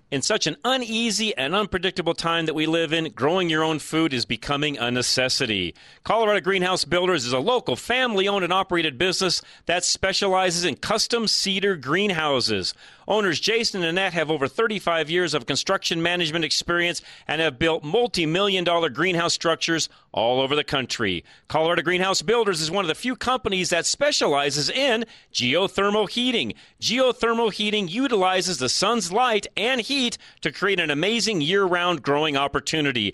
In 0.10 0.22
such 0.22 0.48
an 0.48 0.56
uneasy 0.64 1.36
and 1.36 1.54
unpredictable 1.54 2.14
time 2.14 2.46
that 2.46 2.54
we 2.54 2.66
live 2.66 2.94
in, 2.94 3.12
growing 3.12 3.50
your 3.50 3.62
own 3.62 3.78
food 3.78 4.14
is 4.14 4.24
becoming 4.24 4.78
a 4.78 4.90
necessity. 4.90 5.76
Colorado 6.06 6.40
Greenhouse 6.40 6.86
Builders 6.86 7.26
is 7.26 7.34
a 7.34 7.40
local 7.40 7.76
family 7.76 8.26
owned 8.26 8.46
and 8.46 8.54
operated 8.54 8.98
business 8.98 9.42
that 9.66 9.84
specializes 9.84 10.64
in 10.64 10.78
custom 10.78 11.28
cedar 11.28 11.76
greenhouses. 11.76 12.74
Owners 13.08 13.40
Jason 13.40 13.82
and 13.82 13.90
Annette 13.90 14.14
have 14.14 14.30
over 14.30 14.48
35 14.48 15.10
years 15.10 15.34
of 15.34 15.46
construction 15.46 16.02
management 16.02 16.44
experience 16.44 17.02
and 17.28 17.40
have 17.40 17.58
built 17.58 17.84
multi 17.84 18.26
million 18.26 18.64
dollar 18.64 18.90
greenhouse 18.90 19.34
structures 19.34 19.88
all 20.12 20.42
over 20.42 20.56
the 20.56 20.64
country. 20.64 21.24
Colorado 21.48 21.82
Greenhouse 21.84 22.22
Builders 22.22 22.60
is 22.60 22.70
one 22.70 22.84
of 22.84 22.90
the 22.90 22.96
few 22.96 23.16
companies 23.16 23.70
that 23.70 23.86
specializes 23.86 24.70
in 24.70 25.06
geothermal 25.34 26.10
heating. 26.10 26.54
Geothermal 26.82 27.54
heating 27.54 27.88
utilizes 27.88 28.58
the 28.58 28.68
sun's 28.68 29.12
light 29.12 29.48
and 29.56 29.80
heat 29.80 30.18
to 30.42 30.52
create 30.52 30.80
an 30.80 30.90
amazing 30.90 31.40
year 31.40 31.64
round 31.64 32.02
growing 32.02 32.36
opportunity. 32.36 33.14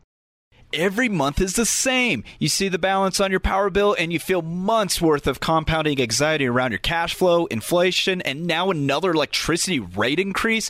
every 0.73 1.09
month 1.09 1.41
is 1.41 1.53
the 1.53 1.65
same. 1.65 2.23
You 2.39 2.49
see 2.49 2.67
the 2.67 2.79
balance 2.79 3.19
on 3.19 3.31
your 3.31 3.39
power 3.39 3.69
bill 3.69 3.95
and 3.97 4.11
you 4.11 4.19
feel 4.19 4.41
months 4.41 5.01
worth 5.01 5.27
of 5.27 5.39
compounding 5.39 6.01
anxiety 6.01 6.47
around 6.47 6.71
your 6.71 6.79
cash 6.79 7.13
flow, 7.13 7.45
inflation, 7.47 8.21
and 8.21 8.47
now 8.47 8.69
another 8.69 9.11
electricity 9.11 9.79
rate 9.79 10.19
increase. 10.19 10.69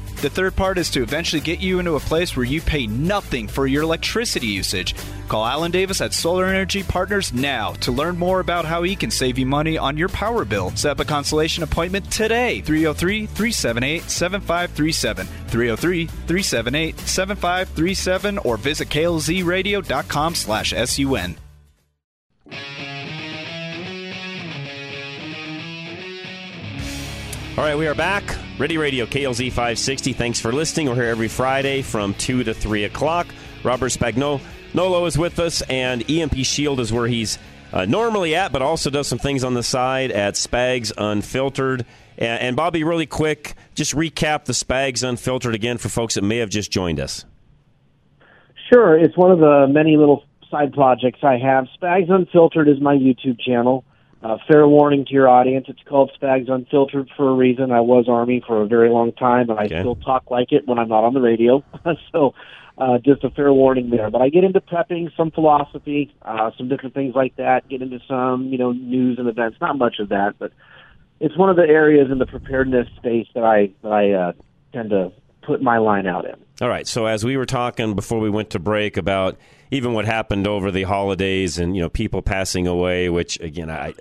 The 0.21 0.29
third 0.29 0.55
part 0.55 0.77
is 0.77 0.91
to 0.91 1.01
eventually 1.01 1.41
get 1.41 1.61
you 1.61 1.79
into 1.79 1.95
a 1.95 1.99
place 1.99 2.37
where 2.37 2.45
you 2.45 2.61
pay 2.61 2.85
nothing 2.85 3.47
for 3.47 3.65
your 3.65 3.81
electricity 3.81 4.45
usage. 4.45 4.93
Call 5.27 5.43
Alan 5.43 5.71
Davis 5.71 5.99
at 5.99 6.13
Solar 6.13 6.45
Energy 6.45 6.83
Partners 6.83 7.33
now 7.33 7.71
to 7.79 7.91
learn 7.91 8.19
more 8.19 8.39
about 8.39 8.63
how 8.63 8.83
he 8.83 8.95
can 8.95 9.09
save 9.09 9.39
you 9.39 9.47
money 9.47 9.79
on 9.79 9.97
your 9.97 10.09
power 10.09 10.45
bill. 10.45 10.69
Set 10.75 10.91
up 10.91 10.99
a 10.99 11.05
consultation 11.05 11.63
appointment 11.63 12.11
today. 12.11 12.61
303 12.61 13.25
378 13.25 14.03
7537. 14.03 15.25
303 15.25 16.05
378 16.05 16.99
7537 16.99 18.37
or 18.37 18.57
visit 18.57 18.89
klzradio.com 18.89 20.35
slash 20.35 20.69
sun. 20.69 21.35
All 27.57 27.63
right, 27.65 27.75
we 27.75 27.87
are 27.87 27.95
back. 27.95 28.40
Ready 28.61 28.77
Radio, 28.77 29.07
KLZ 29.07 29.49
560. 29.49 30.13
Thanks 30.13 30.39
for 30.39 30.51
listening. 30.51 30.87
We're 30.87 30.93
here 30.93 31.05
every 31.05 31.29
Friday 31.29 31.81
from 31.81 32.13
2 32.13 32.43
to 32.43 32.53
3 32.53 32.83
o'clock. 32.83 33.25
Robert 33.63 33.89
Spagnolo 33.89 35.07
is 35.07 35.17
with 35.17 35.39
us, 35.39 35.63
and 35.63 36.07
EMP 36.07 36.35
Shield 36.45 36.79
is 36.79 36.93
where 36.93 37.07
he's 37.07 37.39
uh, 37.73 37.85
normally 37.85 38.35
at, 38.35 38.51
but 38.51 38.61
also 38.61 38.91
does 38.91 39.07
some 39.07 39.17
things 39.17 39.43
on 39.43 39.55
the 39.55 39.63
side 39.63 40.11
at 40.11 40.35
Spags 40.35 40.91
Unfiltered. 40.95 41.87
And, 42.19 42.39
and 42.39 42.55
Bobby, 42.55 42.83
really 42.83 43.07
quick, 43.07 43.55
just 43.73 43.95
recap 43.95 44.45
the 44.45 44.53
Spags 44.53 45.01
Unfiltered 45.01 45.55
again 45.55 45.79
for 45.79 45.89
folks 45.89 46.13
that 46.13 46.21
may 46.21 46.37
have 46.37 46.51
just 46.51 46.69
joined 46.69 46.99
us. 46.99 47.25
Sure. 48.71 48.95
It's 48.95 49.17
one 49.17 49.31
of 49.31 49.39
the 49.39 49.65
many 49.71 49.97
little 49.97 50.23
side 50.51 50.71
projects 50.71 51.21
I 51.23 51.39
have. 51.39 51.65
Spags 51.81 52.11
Unfiltered 52.11 52.69
is 52.69 52.79
my 52.79 52.93
YouTube 52.93 53.39
channel. 53.39 53.85
Uh, 54.23 54.37
fair 54.47 54.67
warning 54.67 55.03
to 55.05 55.13
your 55.13 55.27
audience, 55.27 55.65
it's 55.67 55.81
called 55.87 56.11
Spags 56.21 56.49
Unfiltered 56.49 57.09
for 57.17 57.29
a 57.29 57.33
reason. 57.33 57.71
I 57.71 57.81
was 57.81 58.05
Army 58.07 58.43
for 58.45 58.61
a 58.61 58.67
very 58.67 58.89
long 58.89 59.11
time, 59.13 59.49
and 59.49 59.59
I 59.59 59.65
Okay. 59.65 59.79
still 59.79 59.95
talk 59.95 60.29
like 60.29 60.51
it 60.51 60.67
when 60.67 60.77
I'm 60.77 60.89
not 60.89 61.03
on 61.03 61.15
the 61.15 61.21
radio. 61.21 61.63
so, 62.11 62.35
uh, 62.77 62.99
just 62.99 63.23
a 63.23 63.31
fair 63.31 63.51
warning 63.51 63.89
there. 63.89 64.11
But 64.11 64.21
I 64.21 64.29
get 64.29 64.43
into 64.43 64.61
prepping, 64.61 65.09
some 65.17 65.31
philosophy, 65.31 66.13
uh, 66.21 66.51
some 66.55 66.69
different 66.69 66.93
things 66.93 67.15
like 67.15 67.35
that. 67.37 67.67
Get 67.67 67.81
into 67.81 67.99
some, 68.07 68.49
you 68.49 68.59
know, 68.59 68.71
news 68.71 69.17
and 69.17 69.27
events. 69.27 69.57
Not 69.59 69.77
much 69.79 69.97
of 69.99 70.09
that, 70.09 70.35
but 70.37 70.51
it's 71.19 71.35
one 71.35 71.49
of 71.49 71.55
the 71.55 71.67
areas 71.67 72.11
in 72.11 72.19
the 72.19 72.25
preparedness 72.27 72.87
space 72.97 73.27
that 73.33 73.43
I 73.43 73.71
that 73.81 73.91
I 73.91 74.11
uh, 74.11 74.31
tend 74.71 74.91
to 74.91 75.11
put 75.41 75.63
my 75.63 75.79
line 75.79 76.05
out 76.05 76.25
in. 76.25 76.35
All 76.61 76.69
right. 76.69 76.85
So 76.85 77.07
as 77.07 77.25
we 77.25 77.37
were 77.37 77.47
talking 77.47 77.95
before 77.95 78.19
we 78.19 78.29
went 78.29 78.51
to 78.51 78.59
break 78.59 78.95
about 78.95 79.39
even 79.71 79.93
what 79.93 80.05
happened 80.05 80.45
over 80.45 80.69
the 80.69 80.83
holidays 80.83 81.57
and 81.57 81.75
you 81.75 81.81
know 81.81 81.89
people 81.89 82.21
passing 82.21 82.67
away, 82.67 83.09
which 83.09 83.39
again 83.39 83.71
I 83.71 83.95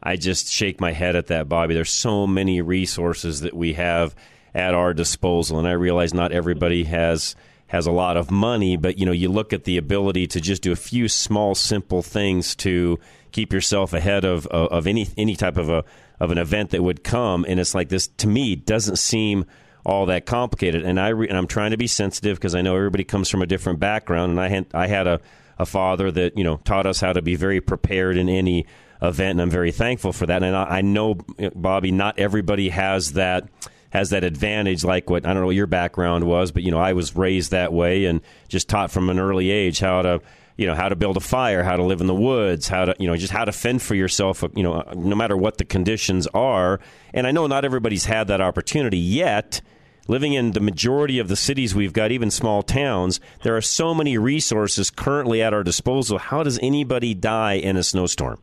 I, 0.00 0.14
just 0.14 0.48
shake 0.48 0.80
my 0.80 0.92
head 0.92 1.16
at 1.16 1.26
that, 1.28 1.48
Bobby. 1.48 1.74
There's 1.74 1.90
so 1.90 2.24
many 2.24 2.60
resources 2.60 3.40
that 3.40 3.54
we 3.54 3.72
have 3.72 4.14
at 4.54 4.72
our 4.72 4.94
disposal, 4.94 5.58
and 5.58 5.66
I 5.66 5.72
realize 5.72 6.14
not 6.14 6.30
everybody 6.30 6.84
has 6.84 7.34
has 7.66 7.88
a 7.88 7.92
lot 7.92 8.16
of 8.16 8.30
money, 8.30 8.76
but 8.76 8.98
you 8.98 9.06
know 9.06 9.10
you 9.10 9.28
look 9.28 9.52
at 9.52 9.64
the 9.64 9.76
ability 9.76 10.28
to 10.28 10.40
just 10.40 10.62
do 10.62 10.70
a 10.70 10.76
few 10.76 11.08
small, 11.08 11.56
simple 11.56 12.02
things 12.02 12.54
to 12.56 13.00
keep 13.32 13.52
yourself 13.52 13.92
ahead 13.92 14.24
of 14.24 14.46
of, 14.46 14.68
of 14.68 14.86
any 14.86 15.08
any 15.16 15.34
type 15.34 15.56
of 15.56 15.68
a 15.68 15.82
of 16.20 16.30
an 16.30 16.38
event 16.38 16.70
that 16.70 16.84
would 16.84 17.02
come, 17.02 17.44
and 17.48 17.58
it's 17.58 17.74
like 17.74 17.88
this 17.88 18.06
to 18.06 18.28
me 18.28 18.54
doesn't 18.54 18.96
seem 18.96 19.44
all 19.86 20.06
that 20.06 20.26
complicated. 20.26 20.82
And 20.82 21.00
I 21.00 21.08
re- 21.08 21.28
and 21.28 21.38
I'm 21.38 21.46
trying 21.46 21.70
to 21.70 21.76
be 21.76 21.86
sensitive 21.86 22.36
because 22.36 22.54
I 22.54 22.60
know 22.60 22.76
everybody 22.76 23.04
comes 23.04 23.30
from 23.30 23.40
a 23.40 23.46
different 23.46 23.78
background, 23.78 24.32
and 24.32 24.40
I 24.40 24.48
had 24.48 24.66
I 24.74 24.86
had 24.88 25.06
a 25.06 25.20
a 25.58 25.64
father 25.64 26.10
that 26.10 26.36
you 26.36 26.44
know 26.44 26.58
taught 26.64 26.86
us 26.86 27.00
how 27.00 27.12
to 27.12 27.22
be 27.22 27.36
very 27.36 27.60
prepared 27.60 28.16
in 28.16 28.28
any 28.28 28.66
event, 29.00 29.32
and 29.32 29.42
I'm 29.42 29.50
very 29.50 29.72
thankful 29.72 30.12
for 30.12 30.26
that. 30.26 30.42
And 30.42 30.56
I, 30.56 30.64
I 30.64 30.80
know 30.82 31.14
Bobby, 31.54 31.92
not 31.92 32.18
everybody 32.18 32.68
has 32.70 33.12
that 33.12 33.48
has 33.90 34.10
that 34.10 34.24
advantage 34.24 34.84
like 34.84 35.08
what 35.08 35.24
I 35.24 35.32
don't 35.32 35.42
know 35.42 35.46
what 35.46 35.54
your 35.54 35.68
background 35.68 36.24
was, 36.24 36.50
but 36.50 36.64
you 36.64 36.72
know 36.72 36.80
I 36.80 36.92
was 36.92 37.14
raised 37.14 37.52
that 37.52 37.72
way 37.72 38.06
and 38.06 38.20
just 38.48 38.68
taught 38.68 38.90
from 38.90 39.08
an 39.08 39.20
early 39.20 39.50
age 39.50 39.78
how 39.78 40.02
to 40.02 40.20
you 40.56 40.66
know 40.66 40.74
how 40.74 40.88
to 40.88 40.96
build 40.96 41.16
a 41.16 41.20
fire, 41.20 41.62
how 41.62 41.76
to 41.76 41.84
live 41.84 42.00
in 42.00 42.08
the 42.08 42.14
woods, 42.14 42.66
how 42.66 42.86
to 42.86 42.96
you 42.98 43.06
know 43.06 43.16
just 43.16 43.32
how 43.32 43.44
to 43.44 43.52
fend 43.52 43.82
for 43.82 43.94
yourself, 43.94 44.42
you 44.56 44.64
know 44.64 44.82
no 44.96 45.14
matter 45.14 45.36
what 45.36 45.58
the 45.58 45.64
conditions 45.64 46.26
are. 46.34 46.80
And 47.14 47.24
I 47.24 47.30
know 47.30 47.46
not 47.46 47.64
everybody's 47.64 48.06
had 48.06 48.26
that 48.26 48.40
opportunity 48.40 48.98
yet. 48.98 49.60
Living 50.08 50.34
in 50.34 50.52
the 50.52 50.60
majority 50.60 51.18
of 51.18 51.28
the 51.28 51.36
cities 51.36 51.74
we've 51.74 51.92
got, 51.92 52.12
even 52.12 52.30
small 52.30 52.62
towns, 52.62 53.20
there 53.42 53.56
are 53.56 53.60
so 53.60 53.92
many 53.92 54.16
resources 54.16 54.90
currently 54.90 55.42
at 55.42 55.52
our 55.52 55.64
disposal. 55.64 56.18
How 56.18 56.42
does 56.42 56.58
anybody 56.60 57.12
die 57.14 57.54
in 57.54 57.76
a 57.76 57.82
snowstorm? 57.82 58.40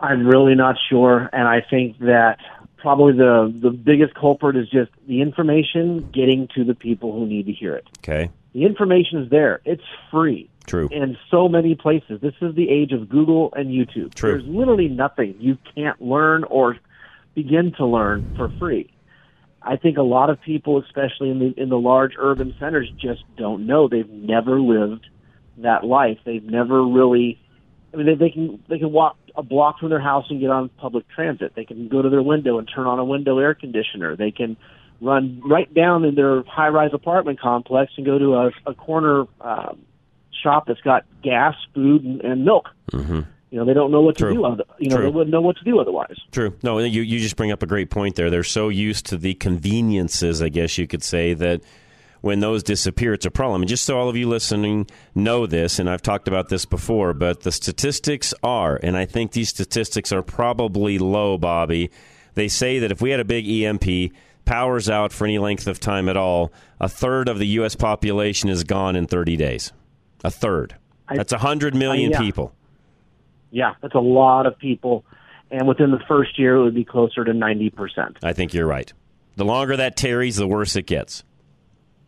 I'm 0.00 0.26
really 0.26 0.54
not 0.54 0.76
sure, 0.88 1.28
and 1.32 1.48
I 1.48 1.60
think 1.68 1.98
that 1.98 2.38
probably 2.76 3.14
the 3.14 3.52
the 3.60 3.70
biggest 3.70 4.14
culprit 4.14 4.56
is 4.56 4.68
just 4.70 4.92
the 5.08 5.20
information 5.22 6.08
getting 6.12 6.46
to 6.54 6.62
the 6.62 6.74
people 6.74 7.12
who 7.12 7.26
need 7.26 7.46
to 7.46 7.52
hear 7.52 7.74
it. 7.74 7.88
Okay, 7.98 8.30
The 8.52 8.64
information 8.64 9.22
is 9.24 9.30
there; 9.30 9.60
it's 9.64 9.82
free 10.12 10.48
true. 10.66 10.88
in 10.92 11.18
so 11.32 11.48
many 11.48 11.74
places. 11.74 12.20
This 12.20 12.34
is 12.40 12.54
the 12.54 12.68
age 12.70 12.92
of 12.92 13.08
Google 13.08 13.52
and 13.56 13.70
YouTube. 13.70 14.14
True. 14.14 14.30
There's 14.38 14.46
literally 14.46 14.86
nothing 14.88 15.34
you 15.40 15.58
can't 15.74 16.00
learn 16.00 16.44
or 16.44 16.76
begin 17.34 17.72
to 17.78 17.84
learn 17.84 18.32
for 18.36 18.50
free. 18.60 18.88
I 19.68 19.76
think 19.76 19.98
a 19.98 20.02
lot 20.02 20.30
of 20.30 20.40
people, 20.40 20.82
especially 20.82 21.28
in 21.28 21.38
the 21.38 21.54
in 21.60 21.68
the 21.68 21.78
large 21.78 22.12
urban 22.18 22.54
centers, 22.58 22.90
just 22.98 23.22
don't 23.36 23.66
know. 23.66 23.86
They've 23.86 24.08
never 24.08 24.58
lived 24.58 25.06
that 25.58 25.84
life. 25.84 26.16
They've 26.24 26.42
never 26.42 26.82
really. 26.82 27.38
I 27.92 27.98
mean, 27.98 28.06
they, 28.06 28.14
they 28.14 28.30
can 28.30 28.64
they 28.66 28.78
can 28.78 28.90
walk 28.92 29.18
a 29.36 29.42
block 29.42 29.78
from 29.78 29.90
their 29.90 30.00
house 30.00 30.24
and 30.30 30.40
get 30.40 30.48
on 30.48 30.70
public 30.70 31.06
transit. 31.10 31.52
They 31.54 31.66
can 31.66 31.88
go 31.88 32.00
to 32.00 32.08
their 32.08 32.22
window 32.22 32.58
and 32.58 32.66
turn 32.74 32.86
on 32.86 32.98
a 32.98 33.04
window 33.04 33.38
air 33.38 33.52
conditioner. 33.52 34.16
They 34.16 34.30
can 34.30 34.56
run 35.02 35.42
right 35.44 35.72
down 35.72 36.04
in 36.06 36.14
their 36.14 36.42
high-rise 36.44 36.90
apartment 36.94 37.38
complex 37.38 37.92
and 37.98 38.06
go 38.06 38.18
to 38.18 38.34
a, 38.34 38.50
a 38.66 38.74
corner 38.74 39.26
um, 39.42 39.84
shop 40.42 40.64
that's 40.66 40.80
got 40.80 41.04
gas, 41.22 41.54
food, 41.74 42.04
and, 42.04 42.22
and 42.22 42.44
milk. 42.46 42.70
hmm 42.90 43.20
You 43.50 43.58
know, 43.58 43.64
they 43.64 43.72
don't 43.74 43.90
know 43.90 44.02
what 44.02 44.16
to 44.18 44.30
do. 44.32 44.44
Other, 44.44 44.64
you 44.78 44.90
know, 44.90 44.96
True. 44.96 45.04
they 45.06 45.10
wouldn't 45.10 45.30
know 45.30 45.40
what 45.40 45.56
to 45.56 45.64
do 45.64 45.78
otherwise. 45.80 46.16
True. 46.32 46.54
No, 46.62 46.78
you 46.78 47.02
you 47.02 47.18
just 47.18 47.36
bring 47.36 47.50
up 47.50 47.62
a 47.62 47.66
great 47.66 47.88
point 47.90 48.14
there. 48.16 48.28
They're 48.28 48.44
so 48.44 48.68
used 48.68 49.06
to 49.06 49.16
the 49.16 49.34
conveniences, 49.34 50.42
I 50.42 50.48
guess 50.50 50.76
you 50.76 50.86
could 50.86 51.02
say, 51.02 51.32
that 51.34 51.62
when 52.20 52.40
those 52.40 52.62
disappear, 52.62 53.14
it's 53.14 53.24
a 53.26 53.30
problem. 53.30 53.62
And 53.62 53.68
just 53.68 53.84
so 53.84 53.98
all 53.98 54.08
of 54.08 54.16
you 54.16 54.28
listening 54.28 54.86
know 55.14 55.46
this, 55.46 55.78
and 55.78 55.88
I've 55.88 56.02
talked 56.02 56.28
about 56.28 56.48
this 56.48 56.64
before, 56.64 57.14
but 57.14 57.40
the 57.42 57.52
statistics 57.52 58.34
are, 58.42 58.78
and 58.82 58.96
I 58.96 59.04
think 59.06 59.32
these 59.32 59.48
statistics 59.48 60.12
are 60.12 60.22
probably 60.22 60.98
low, 60.98 61.38
Bobby. 61.38 61.90
They 62.34 62.48
say 62.48 62.80
that 62.80 62.92
if 62.92 63.00
we 63.00 63.10
had 63.10 63.20
a 63.20 63.24
big 63.24 63.48
EMP, 63.48 64.12
powers 64.44 64.90
out 64.90 65.12
for 65.12 65.24
any 65.24 65.38
length 65.38 65.66
of 65.66 65.78
time 65.78 66.08
at 66.08 66.16
all, 66.16 66.52
a 66.80 66.88
third 66.88 67.28
of 67.28 67.38
the 67.38 67.46
U.S. 67.48 67.76
population 67.76 68.48
is 68.48 68.64
gone 68.64 68.96
in 68.96 69.06
30 69.06 69.36
days. 69.36 69.72
A 70.24 70.30
third. 70.30 70.74
That's 71.10 71.32
100 71.32 71.74
million 71.74 72.12
I- 72.12 72.18
yeah. 72.18 72.20
people. 72.20 72.52
Yeah, 73.50 73.74
that's 73.80 73.94
a 73.94 74.00
lot 74.00 74.46
of 74.46 74.58
people. 74.58 75.04
And 75.50 75.66
within 75.66 75.90
the 75.90 76.00
first 76.06 76.38
year, 76.38 76.56
it 76.56 76.62
would 76.62 76.74
be 76.74 76.84
closer 76.84 77.24
to 77.24 77.32
90%. 77.32 78.18
I 78.22 78.32
think 78.32 78.52
you're 78.52 78.66
right. 78.66 78.92
The 79.36 79.44
longer 79.44 79.76
that 79.76 79.96
tarries, 79.96 80.36
the 80.36 80.46
worse 80.46 80.76
it 80.76 80.86
gets. 80.86 81.24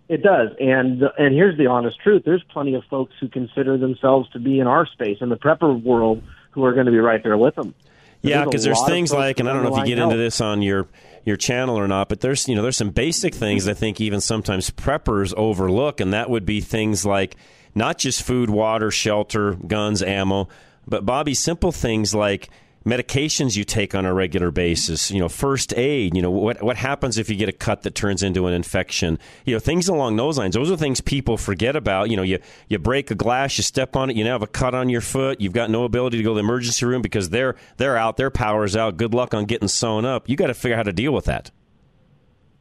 It 0.08 0.24
does. 0.24 0.48
And 0.58 1.04
and 1.18 1.32
here's 1.32 1.56
the 1.56 1.68
honest 1.68 2.00
truth. 2.00 2.22
There's 2.24 2.42
plenty 2.50 2.74
of 2.74 2.82
folks 2.90 3.14
who 3.20 3.28
consider 3.28 3.78
themselves 3.78 4.28
to 4.30 4.40
be 4.40 4.58
in 4.58 4.66
our 4.66 4.84
space, 4.84 5.18
in 5.20 5.28
the 5.28 5.36
prepper 5.36 5.80
world, 5.80 6.24
who 6.50 6.64
are 6.64 6.72
going 6.72 6.86
to 6.86 6.92
be 6.92 6.98
right 6.98 7.22
there 7.22 7.38
with 7.38 7.54
them. 7.54 7.74
Yeah, 8.22 8.44
because 8.44 8.64
there's 8.64 8.84
things 8.86 9.12
like, 9.12 9.40
and 9.40 9.48
I 9.48 9.52
don't 9.52 9.62
know 9.62 9.76
if 9.76 9.78
you 9.78 9.94
get 9.94 10.02
into 10.02 10.16
this 10.16 10.40
on 10.40 10.62
your 10.62 10.88
your 11.24 11.36
channel 11.36 11.78
or 11.78 11.86
not, 11.86 12.08
but 12.08 12.20
there's 12.20 12.48
you 12.48 12.56
know 12.56 12.62
there's 12.62 12.76
some 12.76 12.90
basic 12.90 13.34
things 13.34 13.68
I 13.68 13.74
think 13.74 14.00
even 14.00 14.20
sometimes 14.20 14.70
preppers 14.70 15.32
overlook, 15.36 16.00
and 16.00 16.12
that 16.12 16.28
would 16.28 16.44
be 16.44 16.60
things 16.60 17.06
like 17.06 17.36
not 17.74 17.96
just 17.96 18.22
food, 18.22 18.50
water, 18.50 18.90
shelter, 18.90 19.54
guns, 19.54 20.02
ammo, 20.02 20.48
but 20.90 21.06
Bobby, 21.06 21.34
simple 21.34 21.72
things 21.72 22.14
like 22.14 22.50
medications 22.84 23.56
you 23.56 23.64
take 23.64 23.94
on 23.94 24.06
a 24.06 24.14
regular 24.14 24.50
basis, 24.50 25.10
you 25.10 25.20
know, 25.20 25.28
first 25.28 25.76
aid, 25.76 26.16
you 26.16 26.22
know, 26.22 26.30
what 26.30 26.62
what 26.62 26.76
happens 26.76 27.18
if 27.18 27.28
you 27.28 27.36
get 27.36 27.48
a 27.48 27.52
cut 27.52 27.82
that 27.82 27.94
turns 27.94 28.22
into 28.22 28.46
an 28.46 28.54
infection? 28.54 29.18
You 29.44 29.54
know, 29.54 29.60
things 29.60 29.88
along 29.88 30.16
those 30.16 30.38
lines. 30.38 30.54
Those 30.54 30.70
are 30.70 30.76
things 30.76 31.00
people 31.00 31.36
forget 31.36 31.76
about. 31.76 32.10
You 32.10 32.16
know, 32.16 32.22
you 32.22 32.38
you 32.68 32.78
break 32.78 33.10
a 33.10 33.14
glass, 33.14 33.56
you 33.58 33.62
step 33.62 33.96
on 33.96 34.10
it, 34.10 34.16
you 34.16 34.24
now 34.24 34.32
have 34.32 34.42
a 34.42 34.46
cut 34.46 34.74
on 34.74 34.88
your 34.88 35.02
foot, 35.02 35.40
you've 35.40 35.52
got 35.52 35.70
no 35.70 35.84
ability 35.84 36.16
to 36.16 36.22
go 36.22 36.30
to 36.30 36.34
the 36.34 36.40
emergency 36.40 36.86
room 36.86 37.02
because 37.02 37.30
they're 37.30 37.54
they're 37.76 37.96
out, 37.96 38.16
their 38.16 38.30
power's 38.30 38.76
out. 38.76 38.96
Good 38.96 39.14
luck 39.14 39.34
on 39.34 39.44
getting 39.44 39.68
sewn 39.68 40.04
up. 40.04 40.28
You 40.28 40.36
got 40.36 40.48
to 40.48 40.54
figure 40.54 40.74
out 40.74 40.78
how 40.78 40.82
to 40.84 40.92
deal 40.92 41.12
with 41.12 41.26
that. 41.26 41.50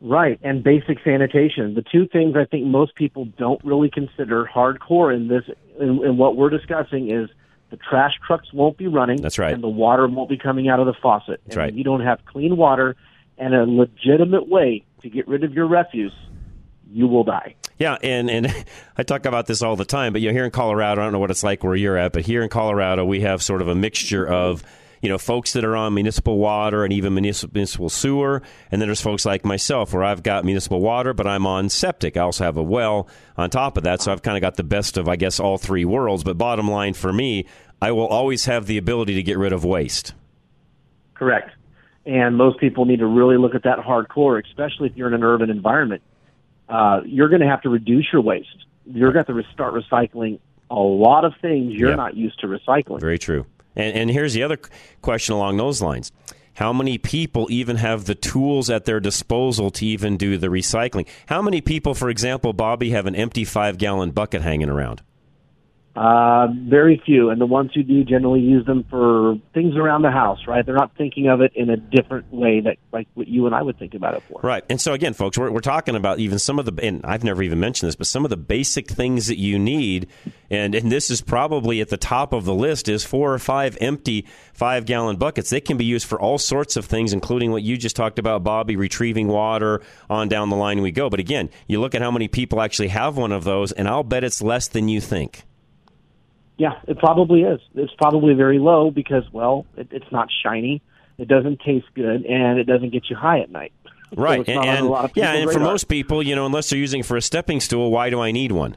Right, 0.01 0.39
and 0.43 0.63
basic 0.63 0.99
sanitation. 1.03 1.73
The 1.73 1.81
two 1.81 2.07
things 2.07 2.35
I 2.37 2.45
think 2.45 2.65
most 2.65 2.95
people 2.95 3.25
don't 3.37 3.61
really 3.65 3.89
consider 3.89 4.45
hardcore 4.45 5.13
in 5.13 5.27
this, 5.27 5.43
in, 5.77 6.05
in 6.05 6.15
what 6.15 6.37
we're 6.37 6.49
discussing, 6.49 7.11
is 7.11 7.29
the 7.69 7.77
trash 7.77 8.13
trucks 8.25 8.51
won't 8.53 8.77
be 8.77 8.87
running. 8.87 9.21
That's 9.21 9.39
right. 9.39 9.53
And 9.53 9.63
the 9.63 9.69
water 9.69 10.07
won't 10.07 10.29
be 10.29 10.37
coming 10.37 10.69
out 10.69 10.79
of 10.79 10.85
the 10.85 10.93
faucet. 10.93 11.41
That's 11.45 11.55
and 11.55 11.57
right. 11.57 11.69
If 11.69 11.75
you 11.75 11.83
don't 11.83 12.01
have 12.01 12.19
clean 12.25 12.57
water 12.57 12.95
and 13.37 13.53
a 13.53 13.65
legitimate 13.65 14.47
way 14.47 14.85
to 15.01 15.09
get 15.09 15.27
rid 15.27 15.43
of 15.43 15.53
your 15.53 15.67
refuse, 15.67 16.13
you 16.91 17.07
will 17.07 17.23
die. 17.23 17.55
Yeah, 17.77 17.97
and 18.03 18.29
and 18.29 18.53
I 18.97 19.03
talk 19.03 19.25
about 19.25 19.47
this 19.47 19.61
all 19.61 19.75
the 19.75 19.85
time, 19.85 20.13
but 20.13 20.21
you 20.21 20.29
know, 20.29 20.33
here 20.33 20.45
in 20.45 20.51
Colorado, 20.51 21.01
I 21.01 21.05
don't 21.05 21.13
know 21.13 21.19
what 21.19 21.31
it's 21.31 21.43
like 21.43 21.63
where 21.63 21.75
you're 21.75 21.97
at, 21.97 22.13
but 22.13 22.23
here 22.23 22.43
in 22.43 22.49
Colorado, 22.49 23.05
we 23.05 23.21
have 23.21 23.41
sort 23.41 23.61
of 23.61 23.67
a 23.67 23.75
mixture 23.75 24.27
of 24.27 24.63
you 25.01 25.09
know 25.09 25.17
folks 25.17 25.53
that 25.53 25.63
are 25.63 25.75
on 25.75 25.93
municipal 25.93 26.37
water 26.37 26.83
and 26.83 26.93
even 26.93 27.13
municipal, 27.13 27.89
sewer, 27.89 28.41
and 28.71 28.81
then 28.81 28.87
there's 28.87 29.01
folks 29.01 29.25
like 29.25 29.45
myself 29.45 29.93
where 29.93 30.03
I've 30.03 30.23
got 30.23 30.45
municipal 30.45 30.81
water, 30.81 31.13
but 31.13 31.27
I'm 31.27 31.45
on 31.45 31.69
septic. 31.69 32.17
I 32.17 32.21
also 32.21 32.43
have 32.43 32.57
a 32.57 32.63
well 32.63 33.07
on 33.37 33.49
top 33.49 33.77
of 33.77 33.83
that, 33.83 34.01
so 34.01 34.11
I've 34.11 34.21
kind 34.21 34.37
of 34.37 34.41
got 34.41 34.55
the 34.55 34.63
best 34.63 34.97
of 34.97 35.07
I 35.07 35.15
guess 35.15 35.39
all 35.39 35.57
three 35.57 35.85
worlds. 35.85 36.23
But 36.23 36.37
bottom 36.37 36.69
line 36.69 36.93
for 36.93 37.13
me, 37.13 37.45
I 37.81 37.91
will 37.91 38.07
always 38.07 38.45
have 38.45 38.65
the 38.65 38.77
ability 38.77 39.15
to 39.15 39.23
get 39.23 39.37
rid 39.37 39.53
of 39.53 39.63
waste. 39.63 40.13
Correct. 41.13 41.51
And 42.05 42.37
most 42.37 42.59
people 42.59 42.85
need 42.85 42.99
to 42.99 43.05
really 43.05 43.37
look 43.37 43.55
at 43.55 43.63
that 43.63 43.79
hardcore, 43.79 44.43
especially 44.43 44.89
if 44.89 44.95
you're 44.95 45.09
in 45.09 45.13
an 45.13 45.23
urban 45.23 45.49
environment. 45.49 46.01
Uh, 46.67 47.01
you're 47.05 47.29
going 47.29 47.41
to 47.41 47.47
have 47.47 47.61
to 47.63 47.69
reduce 47.69 48.07
your 48.11 48.21
waste. 48.21 48.65
You're 48.85 49.11
going 49.11 49.25
to 49.25 49.33
have 49.33 49.43
to 49.43 49.51
start 49.51 49.73
recycling 49.73 50.39
a 50.69 50.79
lot 50.79 51.25
of 51.25 51.33
things 51.41 51.73
you're 51.73 51.95
not 51.95 52.15
used 52.15 52.39
to 52.41 52.47
recycling. 52.47 52.99
Very 52.99 53.17
true. 53.17 53.45
And, 53.75 53.95
and 53.95 54.09
here's 54.09 54.33
the 54.33 54.43
other 54.43 54.59
question 55.01 55.35
along 55.35 55.57
those 55.57 55.81
lines. 55.81 56.11
How 56.55 56.73
many 56.73 56.97
people 56.97 57.47
even 57.49 57.77
have 57.77 58.03
the 58.05 58.15
tools 58.15 58.69
at 58.69 58.83
their 58.83 58.99
disposal 58.99 59.71
to 59.71 59.85
even 59.85 60.17
do 60.17 60.37
the 60.37 60.47
recycling? 60.47 61.07
How 61.27 61.41
many 61.41 61.61
people, 61.61 61.93
for 61.95 62.09
example, 62.09 62.51
Bobby, 62.51 62.89
have 62.89 63.05
an 63.05 63.15
empty 63.15 63.45
five 63.45 63.77
gallon 63.77 64.11
bucket 64.11 64.41
hanging 64.41 64.69
around? 64.69 65.01
Uh, 65.95 66.47
very 66.53 67.01
few, 67.05 67.29
and 67.29 67.41
the 67.41 67.45
ones 67.45 67.71
who 67.73 67.83
do 67.83 68.03
generally 68.05 68.39
use 68.39 68.65
them 68.65 68.85
for 68.89 69.35
things 69.53 69.75
around 69.75 70.03
the 70.03 70.11
house. 70.11 70.39
Right? 70.47 70.65
They're 70.65 70.75
not 70.75 70.95
thinking 70.97 71.27
of 71.27 71.41
it 71.41 71.51
in 71.55 71.69
a 71.69 71.77
different 71.77 72.31
way 72.31 72.61
that 72.61 72.77
like 72.93 73.07
what 73.15 73.27
you 73.27 73.47
and 73.47 73.55
I 73.55 73.61
would 73.61 73.77
think 73.77 73.95
about 73.95 74.13
it 74.13 74.23
for. 74.29 74.39
Right. 74.41 74.63
And 74.69 74.79
so 74.79 74.93
again, 74.93 75.13
folks, 75.13 75.37
we're, 75.37 75.51
we're 75.51 75.59
talking 75.59 75.95
about 75.95 76.19
even 76.19 76.39
some 76.39 76.59
of 76.59 76.65
the, 76.65 76.83
and 76.85 77.01
I've 77.03 77.23
never 77.23 77.43
even 77.43 77.59
mentioned 77.59 77.87
this, 77.87 77.95
but 77.95 78.07
some 78.07 78.23
of 78.23 78.29
the 78.29 78.37
basic 78.37 78.87
things 78.87 79.27
that 79.27 79.39
you 79.39 79.59
need, 79.59 80.07
and 80.49 80.73
and 80.73 80.91
this 80.91 81.09
is 81.09 81.21
probably 81.21 81.81
at 81.81 81.89
the 81.89 81.97
top 81.97 82.33
of 82.33 82.45
the 82.45 82.55
list, 82.55 82.87
is 82.87 83.03
four 83.03 83.33
or 83.33 83.39
five 83.39 83.77
empty 83.81 84.25
five 84.53 84.85
gallon 84.85 85.17
buckets. 85.17 85.49
They 85.49 85.61
can 85.61 85.75
be 85.75 85.85
used 85.85 86.07
for 86.07 86.19
all 86.19 86.37
sorts 86.37 86.77
of 86.77 86.85
things, 86.85 87.13
including 87.13 87.51
what 87.51 87.63
you 87.63 87.77
just 87.77 87.95
talked 87.95 88.19
about, 88.19 88.43
Bobby, 88.43 88.75
retrieving 88.75 89.27
water. 89.27 89.81
On 90.09 90.27
down 90.27 90.49
the 90.49 90.55
line 90.55 90.81
we 90.81 90.91
go. 90.91 91.09
But 91.09 91.19
again, 91.19 91.49
you 91.67 91.79
look 91.79 91.95
at 91.95 92.01
how 92.01 92.11
many 92.11 92.27
people 92.27 92.61
actually 92.61 92.89
have 92.89 93.17
one 93.17 93.31
of 93.31 93.43
those, 93.43 93.71
and 93.71 93.87
I'll 93.87 94.03
bet 94.03 94.23
it's 94.23 94.41
less 94.41 94.67
than 94.67 94.87
you 94.87 95.01
think. 95.01 95.43
Yeah, 96.59 96.73
it 96.89 96.99
probably 96.99 97.43
is. 97.43 97.61
It's 97.73 97.93
probably 97.93 98.33
very 98.33 98.59
low 98.59 98.91
because, 98.91 99.23
well, 99.31 99.65
it, 99.77 99.87
it's 99.91 100.11
not 100.11 100.27
shiny, 100.43 100.81
it 101.17 101.29
doesn't 101.29 101.61
taste 101.61 101.87
good, 101.95 102.25
and 102.25 102.59
it 102.59 102.65
doesn't 102.65 102.91
get 102.91 103.09
you 103.09 103.15
high 103.15 103.39
at 103.39 103.49
night. 103.49 103.73
Right, 104.17 104.43
so 104.43 104.53
and, 104.53 104.87
and 104.87 105.11
yeah, 105.13 105.33
and 105.33 105.51
for 105.51 105.59
most 105.59 105.83
people, 105.83 106.23
you 106.23 106.35
know, 106.35 106.47
unless 106.47 106.71
they're 106.71 106.79
using 106.79 107.01
it 107.01 107.05
for 107.05 107.15
a 107.15 107.21
stepping 107.21 107.59
stool, 107.59 107.91
why 107.91 108.09
do 108.09 108.19
I 108.19 108.31
need 108.31 108.51
one? 108.51 108.75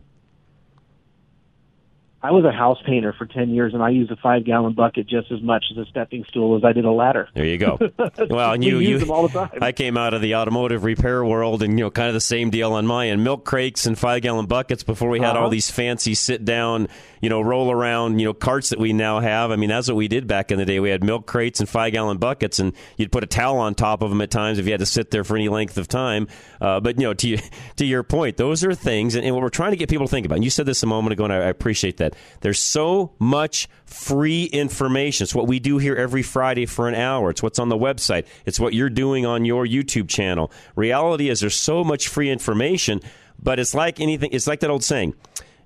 I 2.24 2.30
was 2.30 2.44
a 2.44 2.52
house 2.52 2.78
painter 2.87 3.12
for 3.12 3.26
10 3.26 3.50
years 3.50 3.74
and 3.74 3.82
I 3.82 3.90
used 3.90 4.12
a 4.12 4.16
5 4.16 4.44
gallon 4.44 4.74
bucket 4.74 5.08
just 5.08 5.32
as 5.32 5.42
much 5.42 5.64
as 5.72 5.76
a 5.76 5.85
stepping 5.90 6.24
stool 6.28 6.56
as 6.56 6.64
I 6.64 6.72
did 6.72 6.85
a 6.85 6.92
ladder. 6.92 7.28
There 7.35 7.44
you 7.44 7.58
go. 7.58 7.78
Well, 8.30 8.52
and 8.52 8.64
you, 8.64 8.78
we 8.78 8.88
you, 8.88 8.98
them 8.98 9.11
all 9.11 9.26
the 9.26 9.46
time. 9.46 9.58
I 9.61 9.72
came 9.72 9.96
out 9.96 10.14
of 10.14 10.22
the 10.22 10.37
automotive 10.37 10.85
repair 10.85 11.24
world 11.24 11.62
and, 11.62 11.78
you 11.78 11.85
know, 11.85 11.90
kind 11.90 12.08
of 12.08 12.14
the 12.14 12.20
same 12.20 12.50
deal 12.50 12.72
on 12.72 12.87
my 12.87 13.08
end. 13.08 13.24
Milk 13.24 13.44
crates 13.44 13.87
and 13.87 13.98
5 13.98 14.22
gallon 14.22 14.46
buckets 14.46 14.82
before 14.82 15.08
we 15.08 15.18
had 15.18 15.30
uh-huh. 15.30 15.44
all 15.44 15.50
these 15.50 15.70
fancy 15.70 16.14
sit 16.14 16.44
down, 16.44 16.88
you 17.20 17.28
know, 17.28 17.40
roll 17.40 17.70
around, 17.70 18.20
you 18.20 18.26
know, 18.26 18.35
carts 18.35 18.70
that 18.70 18.78
we 18.78 18.92
now 18.92 19.20
have. 19.20 19.50
I 19.50 19.56
mean, 19.56 19.70
that's 19.70 19.88
what 19.88 19.96
we 19.96 20.08
did 20.08 20.26
back 20.26 20.52
in 20.52 20.58
the 20.58 20.64
day. 20.64 20.78
We 20.78 20.90
had 20.90 21.02
milk 21.02 21.26
crates 21.26 21.61
and 21.61 21.68
5 21.68 21.92
gallon 21.92 22.18
buckets 22.18 22.58
and 22.58 22.72
you'd 22.96 23.12
put 23.12 23.24
a 23.24 23.26
towel 23.26 23.58
on 23.58 23.74
top 23.74 24.02
of 24.02 24.11
them 24.11 24.20
at 24.20 24.30
times 24.30 24.58
if 24.58 24.66
you 24.66 24.72
had 24.72 24.80
to 24.80 24.87
sit 24.87 25.11
there 25.11 25.24
for 25.24 25.37
any 25.37 25.48
length 25.48 25.76
of 25.78 25.88
time. 25.88 26.28
Uh, 26.61 26.80
but, 26.80 26.98
you 26.98 27.06
know, 27.06 27.14
to, 27.14 27.38
to 27.76 27.85
your 27.85 28.02
point, 28.02 28.37
those 28.37 28.62
are 28.62 28.74
things, 28.74 29.14
and, 29.14 29.24
and 29.24 29.35
what 29.35 29.42
we're 29.42 29.48
trying 29.48 29.72
to 29.72 29.76
get 29.76 29.88
people 29.88 30.06
to 30.06 30.11
think 30.11 30.26
about, 30.26 30.37
and 30.37 30.44
you 30.44 30.50
said 30.50 30.66
this 30.66 30.82
a 30.82 30.87
moment 30.87 31.12
ago 31.12 31.24
and 31.24 31.32
I, 31.32 31.37
I 31.38 31.48
appreciate 31.48 31.96
that. 31.98 32.12
There's 32.40 32.59
so 32.59 33.12
much 33.18 33.68
free 33.85 34.44
information. 34.44 35.25
It's 35.25 35.35
what 35.35 35.46
we 35.46 35.59
do 35.59 35.79
here 35.79 35.94
every 35.94 36.22
Friday 36.22 36.66
for 36.66 36.88
an 36.88 36.94
hour. 36.94 37.31
It's 37.31 37.42
what's 37.42 37.59
on 37.59 37.68
the 37.68 37.77
website. 37.77 38.27
It's 38.46 38.61
what 38.61 38.75
you're 38.75 38.90
doing 38.90 39.27
on 39.27 39.44
your 39.44 39.66
YouTube 39.66 40.09
channel. 40.09 40.51
Reality 40.77 41.29
is 41.29 41.40
there's 41.40 41.57
so 41.57 41.85
much 41.85 42.09
free 42.09 42.31
information, 42.31 43.01
but 43.42 43.59
it's 43.59 43.75
like 43.75 44.01
anything, 44.01 44.31
it's 44.33 44.46
like 44.46 44.61
that 44.61 44.70
old 44.70 44.85
saying. 44.85 45.14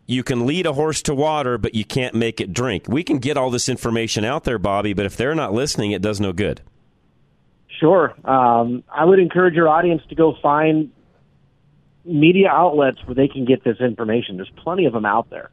You 0.08 0.22
can 0.22 0.46
lead 0.46 0.66
a 0.66 0.72
horse 0.72 1.02
to 1.02 1.14
water, 1.14 1.58
but 1.58 1.74
you 1.74 1.84
can't 1.84 2.14
make 2.14 2.40
it 2.40 2.52
drink. 2.52 2.86
We 2.88 3.02
can 3.02 3.18
get 3.18 3.36
all 3.36 3.50
this 3.50 3.68
information 3.68 4.24
out 4.24 4.44
there, 4.44 4.58
Bobby, 4.58 4.92
but 4.92 5.04
if 5.04 5.16
they're 5.16 5.34
not 5.34 5.52
listening, 5.52 5.90
it 5.90 6.00
does 6.00 6.20
no 6.20 6.32
good. 6.32 6.62
Sure. 7.80 8.14
Um, 8.24 8.84
I 8.88 9.04
would 9.04 9.18
encourage 9.18 9.54
your 9.54 9.68
audience 9.68 10.02
to 10.08 10.14
go 10.14 10.34
find 10.40 10.92
media 12.04 12.48
outlets 12.48 12.98
where 13.04 13.14
they 13.14 13.28
can 13.28 13.44
get 13.44 13.64
this 13.64 13.80
information. 13.80 14.36
There's 14.36 14.52
plenty 14.56 14.86
of 14.86 14.92
them 14.92 15.04
out 15.04 15.28
there. 15.28 15.50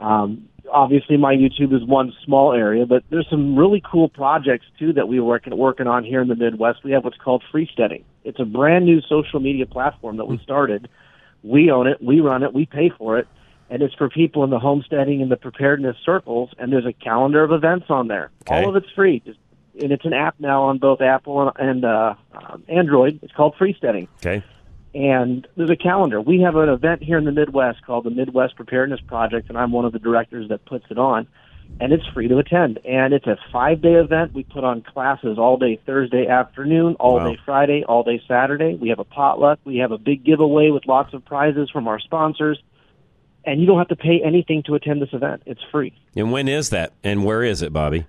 Um, 0.00 0.48
obviously 0.72 1.16
my 1.16 1.34
YouTube 1.34 1.74
is 1.74 1.84
one 1.84 2.12
small 2.24 2.52
area, 2.52 2.86
but 2.86 3.04
there's 3.10 3.28
some 3.30 3.56
really 3.56 3.82
cool 3.90 4.08
projects 4.08 4.66
too 4.78 4.92
that 4.94 5.08
we're 5.08 5.24
working 5.24 5.56
working 5.56 5.86
on 5.86 6.04
here 6.04 6.20
in 6.20 6.28
the 6.28 6.36
Midwest. 6.36 6.84
We 6.84 6.92
have 6.92 7.04
what's 7.04 7.16
called 7.16 7.42
Freesteading. 7.52 8.04
It's 8.24 8.40
a 8.40 8.44
brand 8.44 8.84
new 8.84 9.00
social 9.02 9.40
media 9.40 9.66
platform 9.66 10.16
that 10.16 10.26
we 10.26 10.38
started. 10.38 10.88
We 11.42 11.70
own 11.70 11.86
it, 11.86 12.02
we 12.02 12.20
run 12.20 12.42
it, 12.42 12.52
we 12.52 12.66
pay 12.66 12.90
for 12.90 13.18
it, 13.18 13.28
and 13.70 13.82
it's 13.82 13.94
for 13.94 14.08
people 14.08 14.42
in 14.44 14.50
the 14.50 14.58
homesteading 14.58 15.22
and 15.22 15.30
the 15.30 15.36
preparedness 15.36 15.96
circles. 16.04 16.50
And 16.58 16.72
there's 16.72 16.86
a 16.86 16.92
calendar 16.92 17.44
of 17.44 17.52
events 17.52 17.86
on 17.88 18.08
there. 18.08 18.30
Okay. 18.42 18.64
All 18.64 18.68
of 18.68 18.76
it's 18.76 18.90
free, 18.94 19.22
and 19.80 19.92
it's 19.92 20.04
an 20.04 20.12
app 20.12 20.34
now 20.40 20.64
on 20.64 20.78
both 20.78 21.00
Apple 21.00 21.48
and, 21.48 21.68
and 21.70 21.84
uh, 21.84 22.14
um, 22.32 22.64
Android. 22.68 23.20
It's 23.22 23.32
called 23.32 23.54
Freesteading 23.56 24.08
Okay. 24.18 24.42
And 24.96 25.46
there's 25.56 25.68
a 25.68 25.76
calendar. 25.76 26.22
We 26.22 26.40
have 26.40 26.56
an 26.56 26.70
event 26.70 27.02
here 27.02 27.18
in 27.18 27.26
the 27.26 27.32
Midwest 27.32 27.82
called 27.84 28.04
the 28.04 28.10
Midwest 28.10 28.56
Preparedness 28.56 29.00
Project, 29.06 29.50
and 29.50 29.58
I'm 29.58 29.70
one 29.70 29.84
of 29.84 29.92
the 29.92 29.98
directors 29.98 30.48
that 30.48 30.64
puts 30.64 30.86
it 30.90 30.96
on. 30.98 31.26
And 31.78 31.92
it's 31.92 32.06
free 32.14 32.28
to 32.28 32.38
attend. 32.38 32.78
And 32.86 33.12
it's 33.12 33.26
a 33.26 33.36
five 33.52 33.82
day 33.82 33.94
event. 33.94 34.32
We 34.32 34.44
put 34.44 34.64
on 34.64 34.80
classes 34.80 35.36
all 35.36 35.58
day 35.58 35.78
Thursday 35.84 36.26
afternoon, 36.26 36.94
all 36.98 37.16
Wow. 37.16 37.28
day 37.32 37.38
Friday, 37.44 37.84
all 37.86 38.02
day 38.04 38.22
Saturday. 38.26 38.74
We 38.80 38.88
have 38.88 38.98
a 38.98 39.04
potluck. 39.04 39.58
We 39.66 39.76
have 39.78 39.92
a 39.92 39.98
big 39.98 40.24
giveaway 40.24 40.70
with 40.70 40.86
lots 40.86 41.12
of 41.12 41.22
prizes 41.26 41.68
from 41.70 41.86
our 41.88 41.98
sponsors. 42.00 42.58
And 43.44 43.60
you 43.60 43.66
don't 43.66 43.78
have 43.78 43.88
to 43.88 43.96
pay 43.96 44.22
anything 44.24 44.62
to 44.64 44.74
attend 44.76 45.02
this 45.02 45.12
event. 45.12 45.42
It's 45.44 45.60
free. 45.70 45.92
And 46.16 46.32
when 46.32 46.48
is 46.48 46.70
that? 46.70 46.92
And 47.04 47.24
where 47.24 47.42
is 47.42 47.60
it, 47.60 47.72
Bobby? 47.74 48.06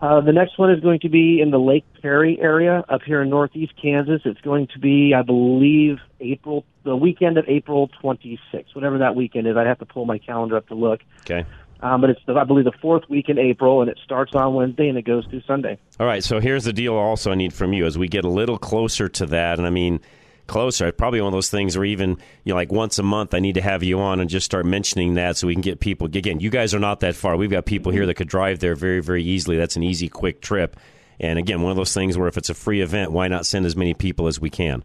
Uh, 0.00 0.20
the 0.20 0.32
next 0.32 0.58
one 0.58 0.70
is 0.70 0.80
going 0.80 1.00
to 1.00 1.08
be 1.08 1.40
in 1.40 1.50
the 1.50 1.58
Lake 1.58 1.84
Perry 2.00 2.38
area 2.40 2.84
up 2.88 3.02
here 3.02 3.20
in 3.20 3.30
northeast 3.30 3.72
Kansas. 3.80 4.22
It's 4.24 4.40
going 4.42 4.68
to 4.68 4.78
be, 4.78 5.12
I 5.12 5.22
believe, 5.22 5.98
April, 6.20 6.64
the 6.84 6.94
weekend 6.94 7.36
of 7.36 7.44
April 7.48 7.90
26th, 8.02 8.74
whatever 8.74 8.98
that 8.98 9.16
weekend 9.16 9.48
is. 9.48 9.56
I'd 9.56 9.66
have 9.66 9.80
to 9.80 9.86
pull 9.86 10.04
my 10.04 10.18
calendar 10.18 10.56
up 10.56 10.68
to 10.68 10.74
look. 10.74 11.00
Okay. 11.22 11.44
Um, 11.80 12.00
but 12.00 12.10
it's, 12.10 12.20
the, 12.26 12.34
I 12.34 12.44
believe, 12.44 12.64
the 12.64 12.72
fourth 12.80 13.08
week 13.08 13.28
in 13.28 13.38
April, 13.38 13.80
and 13.80 13.90
it 13.90 13.98
starts 14.04 14.34
on 14.34 14.54
Wednesday 14.54 14.88
and 14.88 14.98
it 14.98 15.02
goes 15.02 15.24
through 15.26 15.42
Sunday. 15.42 15.78
All 15.98 16.06
right, 16.06 16.22
so 16.22 16.40
here's 16.40 16.64
the 16.64 16.72
deal 16.72 16.94
also 16.94 17.32
I 17.32 17.34
need 17.34 17.52
from 17.52 17.72
you 17.72 17.84
as 17.84 17.98
we 17.98 18.08
get 18.08 18.24
a 18.24 18.28
little 18.28 18.58
closer 18.58 19.08
to 19.08 19.26
that, 19.26 19.58
and 19.58 19.66
I 19.66 19.70
mean 19.70 20.00
closer, 20.48 20.90
probably 20.90 21.20
one 21.20 21.28
of 21.28 21.36
those 21.36 21.50
things 21.50 21.76
where 21.76 21.84
even, 21.84 22.10
you 22.42 22.52
know, 22.52 22.56
like 22.56 22.72
once 22.72 22.98
a 22.98 23.02
month 23.04 23.34
I 23.34 23.38
need 23.38 23.54
to 23.54 23.60
have 23.60 23.84
you 23.84 24.00
on 24.00 24.18
and 24.18 24.28
just 24.28 24.44
start 24.44 24.66
mentioning 24.66 25.14
that 25.14 25.36
so 25.36 25.46
we 25.46 25.54
can 25.54 25.62
get 25.62 25.78
people 25.78 26.06
again, 26.06 26.40
you 26.40 26.50
guys 26.50 26.74
are 26.74 26.80
not 26.80 27.00
that 27.00 27.14
far. 27.14 27.36
We've 27.36 27.50
got 27.50 27.66
people 27.66 27.92
here 27.92 28.06
that 28.06 28.14
could 28.14 28.28
drive 28.28 28.58
there 28.58 28.74
very, 28.74 29.00
very 29.00 29.22
easily. 29.22 29.56
That's 29.56 29.76
an 29.76 29.84
easy, 29.84 30.08
quick 30.08 30.40
trip. 30.40 30.76
And 31.20 31.38
again, 31.38 31.62
one 31.62 31.70
of 31.70 31.76
those 31.76 31.94
things 31.94 32.18
where 32.18 32.28
if 32.28 32.36
it's 32.36 32.50
a 32.50 32.54
free 32.54 32.80
event, 32.80 33.12
why 33.12 33.28
not 33.28 33.46
send 33.46 33.66
as 33.66 33.76
many 33.76 33.94
people 33.94 34.26
as 34.26 34.40
we 34.40 34.50
can? 34.50 34.82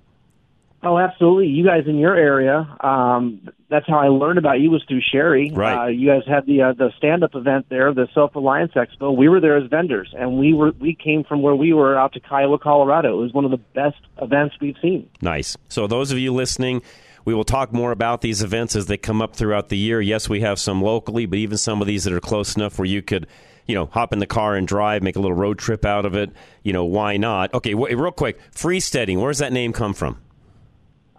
Oh, 0.84 0.98
absolutely. 0.98 1.48
You 1.48 1.66
guys 1.66 1.84
in 1.88 1.98
your 1.98 2.16
area, 2.16 2.68
um, 2.82 3.48
that's 3.70 3.88
how 3.88 4.00
I 4.00 4.10
learned 4.10 4.38
about 4.38 4.60
you 4.60 4.70
was 4.70 4.84
through 4.88 5.02
Sherry. 5.02 5.50
Right. 5.54 5.86
Uh, 5.86 5.88
you 5.88 6.08
guys 6.08 6.24
had 6.28 6.46
the 6.46 6.62
uh, 6.62 6.74
the 6.74 6.92
stand 6.98 7.24
up 7.24 7.36
event 7.36 7.68
there, 7.70 7.94
the 7.94 8.08
Self 8.14 8.36
Reliance 8.36 8.74
Expo. 8.74 9.16
We 9.16 9.30
were 9.30 9.40
there 9.40 9.56
as 9.58 9.70
vendors, 9.70 10.14
and 10.18 10.38
we 10.38 10.54
were 10.54 10.72
we 10.80 10.94
came 10.94 11.24
from 11.24 11.42
where 11.42 11.56
we 11.56 11.74
were 11.74 11.98
out 11.98 12.14
to 12.14 12.20
Kiowa, 12.20 12.60
Colorado. 12.60 13.20
It 13.20 13.24
was 13.24 13.34
one 13.34 13.46
of 13.46 13.52
the 13.52 13.58
best 13.58 13.98
events 14.22 14.56
we've 14.60 14.76
seen. 14.82 15.10
Nice. 15.22 15.56
So, 15.70 15.88
those 15.88 16.12
of 16.12 16.20
you 16.20 16.34
listening, 16.34 16.82
we 17.24 17.34
will 17.34 17.46
talk 17.46 17.72
more 17.72 17.92
about 17.92 18.22
these 18.22 18.44
events 18.44 18.76
as 18.76 18.88
they 18.88 18.98
come 18.98 19.22
up 19.22 19.36
throughout 19.36 19.70
the 19.70 19.78
year. 19.78 20.02
Yes, 20.02 20.28
we 20.28 20.42
have 20.42 20.60
some 20.60 20.82
locally, 20.82 21.26
but 21.26 21.40
even 21.40 21.58
some 21.58 21.82
of 21.82 21.88
these 21.88 22.04
that 22.04 22.14
are 22.14 22.20
close 22.20 22.56
enough 22.58 22.78
where 22.78 22.86
you 22.86 23.02
could, 23.02 23.28
you 23.68 23.76
know, 23.76 23.86
hop 23.86 24.12
in 24.12 24.20
the 24.20 24.28
car 24.28 24.56
and 24.56 24.68
drive, 24.68 25.02
make 25.02 25.16
a 25.16 25.20
little 25.20 25.38
road 25.38 25.58
trip 25.58 25.86
out 25.86 26.06
of 26.06 26.16
it. 26.16 26.32
You 26.64 26.74
know, 26.74 26.84
why 26.84 27.16
not? 27.16 27.54
Okay, 27.54 27.72
w- 27.72 27.98
real 27.98 28.12
quick, 28.12 28.40
freesteading. 28.52 29.22
Where 29.22 29.32
does 29.32 29.40
that 29.40 29.54
name 29.54 29.72
come 29.72 29.94
from? 29.94 30.20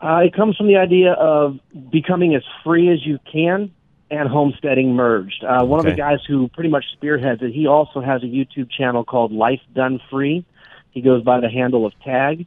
Uh, 0.02 0.18
it 0.18 0.34
comes 0.34 0.56
from 0.56 0.66
the 0.68 0.76
idea 0.76 1.12
of 1.12 1.58
becoming 1.90 2.34
as 2.34 2.42
free 2.62 2.92
as 2.92 3.04
you 3.06 3.18
can 3.30 3.72
and 4.10 4.28
homesteading 4.28 4.94
merged. 4.94 5.42
Uh, 5.44 5.64
one 5.64 5.80
of 5.80 5.86
the 5.86 5.92
guys 5.96 6.18
who 6.26 6.48
pretty 6.48 6.68
much 6.68 6.84
spearheads 6.92 7.42
it, 7.42 7.52
he 7.52 7.66
also 7.66 8.00
has 8.00 8.22
a 8.22 8.26
YouTube 8.26 8.70
channel 8.70 9.04
called 9.04 9.32
Life 9.32 9.60
Done 9.74 10.00
Free. 10.10 10.44
He 10.90 11.00
goes 11.00 11.22
by 11.22 11.40
the 11.40 11.48
handle 11.48 11.86
of 11.86 11.92
Tag. 12.04 12.46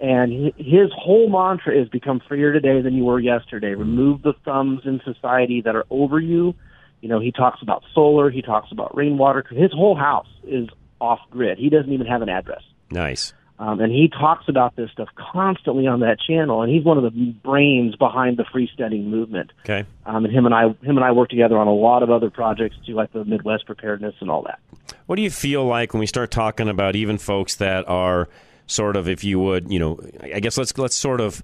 And 0.00 0.32
hi- 0.32 0.62
his 0.62 0.90
whole 0.96 1.28
mantra 1.28 1.78
is 1.80 1.88
become 1.88 2.20
freer 2.26 2.52
today 2.52 2.80
than 2.80 2.94
you 2.94 3.04
were 3.04 3.20
yesterday. 3.20 3.74
Remove 3.74 4.22
the 4.22 4.32
thumbs 4.44 4.82
in 4.84 5.00
society 5.04 5.60
that 5.62 5.76
are 5.76 5.84
over 5.90 6.18
you. 6.18 6.54
You 7.00 7.08
know, 7.08 7.20
he 7.20 7.32
talks 7.32 7.62
about 7.62 7.82
solar, 7.94 8.30
he 8.30 8.42
talks 8.42 8.70
about 8.70 8.96
rainwater. 8.96 9.44
His 9.50 9.72
whole 9.72 9.96
house 9.96 10.28
is 10.44 10.68
off 11.00 11.20
grid. 11.30 11.58
He 11.58 11.68
doesn't 11.68 11.92
even 11.92 12.06
have 12.06 12.22
an 12.22 12.28
address. 12.28 12.62
Nice. 12.90 13.32
Um, 13.62 13.78
and 13.78 13.92
he 13.92 14.08
talks 14.08 14.48
about 14.48 14.74
this 14.74 14.90
stuff 14.90 15.08
constantly 15.16 15.86
on 15.86 16.00
that 16.00 16.18
channel, 16.18 16.62
and 16.62 16.72
he's 16.72 16.84
one 16.84 16.98
of 16.98 17.04
the 17.04 17.10
brains 17.44 17.94
behind 17.94 18.36
the 18.36 18.42
freesteading 18.42 19.04
movement. 19.04 19.52
Okay. 19.60 19.84
Um, 20.04 20.24
and 20.24 20.34
him 20.34 20.46
and 20.46 20.54
I, 20.54 20.64
him 20.64 20.96
and 20.96 21.04
I 21.04 21.12
work 21.12 21.28
together 21.28 21.56
on 21.56 21.68
a 21.68 21.72
lot 21.72 22.02
of 22.02 22.10
other 22.10 22.28
projects 22.28 22.74
too, 22.84 22.94
like 22.94 23.12
the 23.12 23.24
Midwest 23.24 23.66
preparedness 23.66 24.16
and 24.18 24.28
all 24.28 24.42
that. 24.42 24.58
What 25.06 25.14
do 25.14 25.22
you 25.22 25.30
feel 25.30 25.64
like 25.64 25.92
when 25.92 26.00
we 26.00 26.06
start 26.06 26.32
talking 26.32 26.68
about 26.68 26.96
even 26.96 27.18
folks 27.18 27.54
that 27.56 27.88
are 27.88 28.28
sort 28.66 28.96
of, 28.96 29.08
if 29.08 29.22
you 29.22 29.38
would, 29.38 29.70
you 29.70 29.78
know, 29.78 30.00
I 30.20 30.40
guess 30.40 30.58
let's 30.58 30.76
let's 30.76 30.96
sort 30.96 31.20
of 31.20 31.40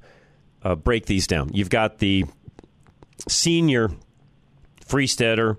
uh, 0.65 0.75
break 0.75 1.07
these 1.07 1.29
down. 1.29 1.53
You've 1.55 1.71
got 1.71 1.99
the 1.99 2.25
senior 3.29 3.91
freesteader, 4.85 5.57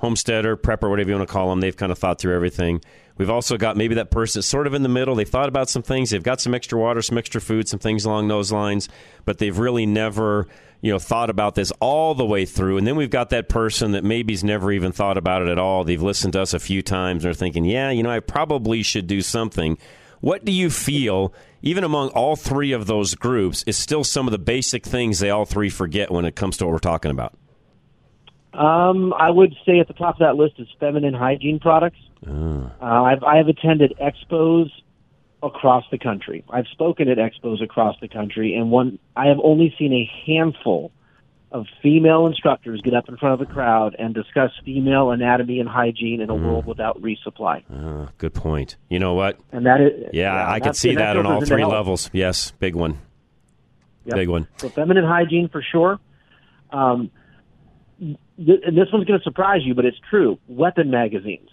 homesteader, 0.00 0.56
prepper, 0.56 0.88
whatever 0.88 1.10
you 1.10 1.16
want 1.16 1.28
to 1.28 1.32
call 1.32 1.50
them. 1.50 1.60
They've 1.60 1.76
kind 1.76 1.92
of 1.92 1.98
thought 1.98 2.20
through 2.20 2.34
everything. 2.34 2.80
We've 3.16 3.30
also 3.30 3.56
got 3.56 3.76
maybe 3.76 3.96
that 3.96 4.10
person 4.10 4.42
sort 4.42 4.66
of 4.66 4.74
in 4.74 4.82
the 4.82 4.88
middle. 4.88 5.16
They've 5.16 5.28
thought 5.28 5.48
about 5.48 5.68
some 5.68 5.82
things. 5.82 6.10
They've 6.10 6.22
got 6.22 6.40
some 6.40 6.54
extra 6.54 6.78
water, 6.78 7.02
some 7.02 7.18
extra 7.18 7.40
food, 7.40 7.68
some 7.68 7.80
things 7.80 8.04
along 8.04 8.28
those 8.28 8.52
lines, 8.52 8.88
but 9.24 9.38
they've 9.38 9.58
really 9.58 9.86
never, 9.86 10.46
you 10.80 10.92
know, 10.92 11.00
thought 11.00 11.28
about 11.28 11.56
this 11.56 11.72
all 11.80 12.14
the 12.14 12.24
way 12.24 12.44
through. 12.46 12.78
And 12.78 12.86
then 12.86 12.94
we've 12.94 13.10
got 13.10 13.30
that 13.30 13.48
person 13.48 13.92
that 13.92 14.04
maybe's 14.04 14.44
never 14.44 14.70
even 14.70 14.92
thought 14.92 15.18
about 15.18 15.42
it 15.42 15.48
at 15.48 15.58
all. 15.58 15.82
They've 15.82 16.00
listened 16.00 16.34
to 16.34 16.42
us 16.42 16.54
a 16.54 16.60
few 16.60 16.80
times 16.80 17.24
and 17.24 17.32
are 17.32 17.34
thinking, 17.34 17.64
yeah, 17.64 17.90
you 17.90 18.04
know, 18.04 18.10
I 18.10 18.20
probably 18.20 18.84
should 18.84 19.08
do 19.08 19.20
something. 19.20 19.78
What 20.20 20.44
do 20.44 20.52
you 20.52 20.70
feel, 20.70 21.34
even 21.60 21.82
among 21.82 22.10
all 22.10 22.36
three 22.36 22.70
of 22.70 22.86
those 22.86 23.16
groups, 23.16 23.64
is 23.64 23.76
still 23.76 24.04
some 24.04 24.28
of 24.28 24.32
the 24.32 24.38
basic 24.38 24.84
things 24.84 25.18
they 25.18 25.30
all 25.30 25.44
three 25.44 25.70
forget 25.70 26.12
when 26.12 26.24
it 26.24 26.36
comes 26.36 26.56
to 26.58 26.66
what 26.66 26.72
we're 26.72 26.78
talking 26.78 27.10
about? 27.10 27.34
Um, 28.58 29.14
I 29.16 29.30
would 29.30 29.54
say 29.64 29.78
at 29.78 29.86
the 29.86 29.94
top 29.94 30.16
of 30.16 30.18
that 30.18 30.34
list 30.34 30.54
is 30.58 30.66
feminine 30.80 31.14
hygiene 31.14 31.60
products. 31.60 32.00
Uh, 32.26 32.68
I've, 32.80 33.22
I 33.22 33.36
have 33.36 33.46
attended 33.46 33.94
expos 34.00 34.68
across 35.42 35.84
the 35.92 35.98
country. 35.98 36.44
I've 36.50 36.66
spoken 36.72 37.08
at 37.08 37.18
expos 37.18 37.62
across 37.62 37.94
the 38.00 38.08
country, 38.08 38.56
and 38.56 38.72
one 38.72 38.98
I 39.14 39.26
have 39.28 39.38
only 39.44 39.72
seen 39.78 39.92
a 39.92 40.10
handful 40.26 40.90
of 41.52 41.66
female 41.82 42.26
instructors 42.26 42.80
get 42.82 42.94
up 42.94 43.08
in 43.08 43.16
front 43.16 43.40
of 43.40 43.48
a 43.48 43.50
crowd 43.50 43.94
and 43.98 44.12
discuss 44.12 44.50
female 44.64 45.12
anatomy 45.12 45.60
and 45.60 45.68
hygiene 45.68 46.20
in 46.20 46.28
a 46.28 46.34
world 46.34 46.66
without 46.66 47.00
resupply. 47.00 47.62
Uh, 47.72 48.10
good 48.18 48.34
point. 48.34 48.76
You 48.90 48.98
know 48.98 49.14
what? 49.14 49.38
And 49.52 49.64
that 49.66 49.80
is 49.80 50.10
Yeah, 50.12 50.50
I 50.50 50.58
can 50.58 50.74
see 50.74 50.96
that 50.96 51.16
on 51.16 51.26
all 51.26 51.44
three 51.44 51.64
levels. 51.64 52.10
Yes, 52.12 52.50
big 52.58 52.74
one. 52.74 52.98
Yep. 54.04 54.16
Big 54.16 54.28
one. 54.28 54.48
So 54.56 54.68
feminine 54.68 55.04
hygiene 55.04 55.48
for 55.48 55.62
sure. 55.62 56.00
Um, 56.70 57.10
th- 57.98 58.18
and 58.66 58.76
this 58.76 58.88
one's 58.92 59.04
going 59.04 59.18
to 59.18 59.24
surprise 59.24 59.62
you, 59.64 59.74
but 59.74 59.84
it's 59.84 59.98
true. 60.10 60.38
Weapon 60.48 60.90
magazines. 60.90 61.48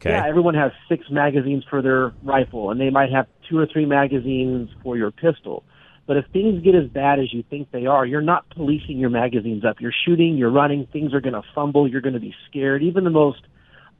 Okay. 0.00 0.10
Yeah, 0.10 0.26
everyone 0.26 0.54
has 0.54 0.70
six 0.88 1.10
magazines 1.10 1.64
for 1.68 1.82
their 1.82 2.12
rifle, 2.22 2.70
and 2.70 2.80
they 2.80 2.90
might 2.90 3.10
have 3.10 3.26
two 3.48 3.58
or 3.58 3.66
three 3.66 3.84
magazines 3.84 4.70
for 4.82 4.96
your 4.96 5.10
pistol. 5.10 5.64
But 6.06 6.16
if 6.16 6.26
things 6.32 6.62
get 6.62 6.74
as 6.74 6.88
bad 6.88 7.18
as 7.18 7.34
you 7.34 7.42
think 7.42 7.70
they 7.70 7.86
are, 7.86 8.06
you're 8.06 8.22
not 8.22 8.48
policing 8.50 8.96
your 8.96 9.10
magazines 9.10 9.64
up. 9.64 9.80
You're 9.80 9.92
shooting, 10.06 10.38
you're 10.38 10.50
running, 10.50 10.86
things 10.86 11.12
are 11.12 11.20
going 11.20 11.34
to 11.34 11.42
fumble, 11.54 11.86
you're 11.86 12.00
going 12.00 12.14
to 12.14 12.20
be 12.20 12.34
scared. 12.48 12.82
Even 12.82 13.04
the 13.04 13.10
most 13.10 13.42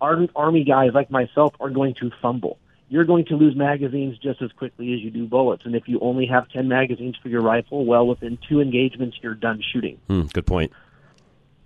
ardent 0.01 0.31
Army 0.35 0.65
guys 0.65 0.93
like 0.95 1.11
myself 1.11 1.55
are 1.61 1.69
going 1.69 1.95
to 1.95 2.11
fumble. 2.23 2.59
You're 2.89 3.05
going 3.05 3.27
to 3.27 3.35
lose 3.35 3.55
magazines 3.55 4.17
just 4.19 4.41
as 4.41 4.51
quickly 4.53 4.95
as 4.95 5.01
you 5.01 5.11
do 5.11 5.27
bullets. 5.27 5.67
And 5.67 5.75
if 5.75 5.87
you 5.87 5.99
only 6.01 6.27
have 6.27 6.49
10 6.49 6.67
magazines 6.69 7.17
for 7.23 7.29
your 7.29 7.43
rifle, 7.43 7.85
well, 7.85 8.07
within 8.07 8.39
two 8.49 8.63
engagements, 8.63 9.19
you're 9.21 9.35
done 9.35 9.63
shooting. 9.73 9.99
Hmm, 10.07 10.23
good 10.33 10.47
point. 10.47 10.73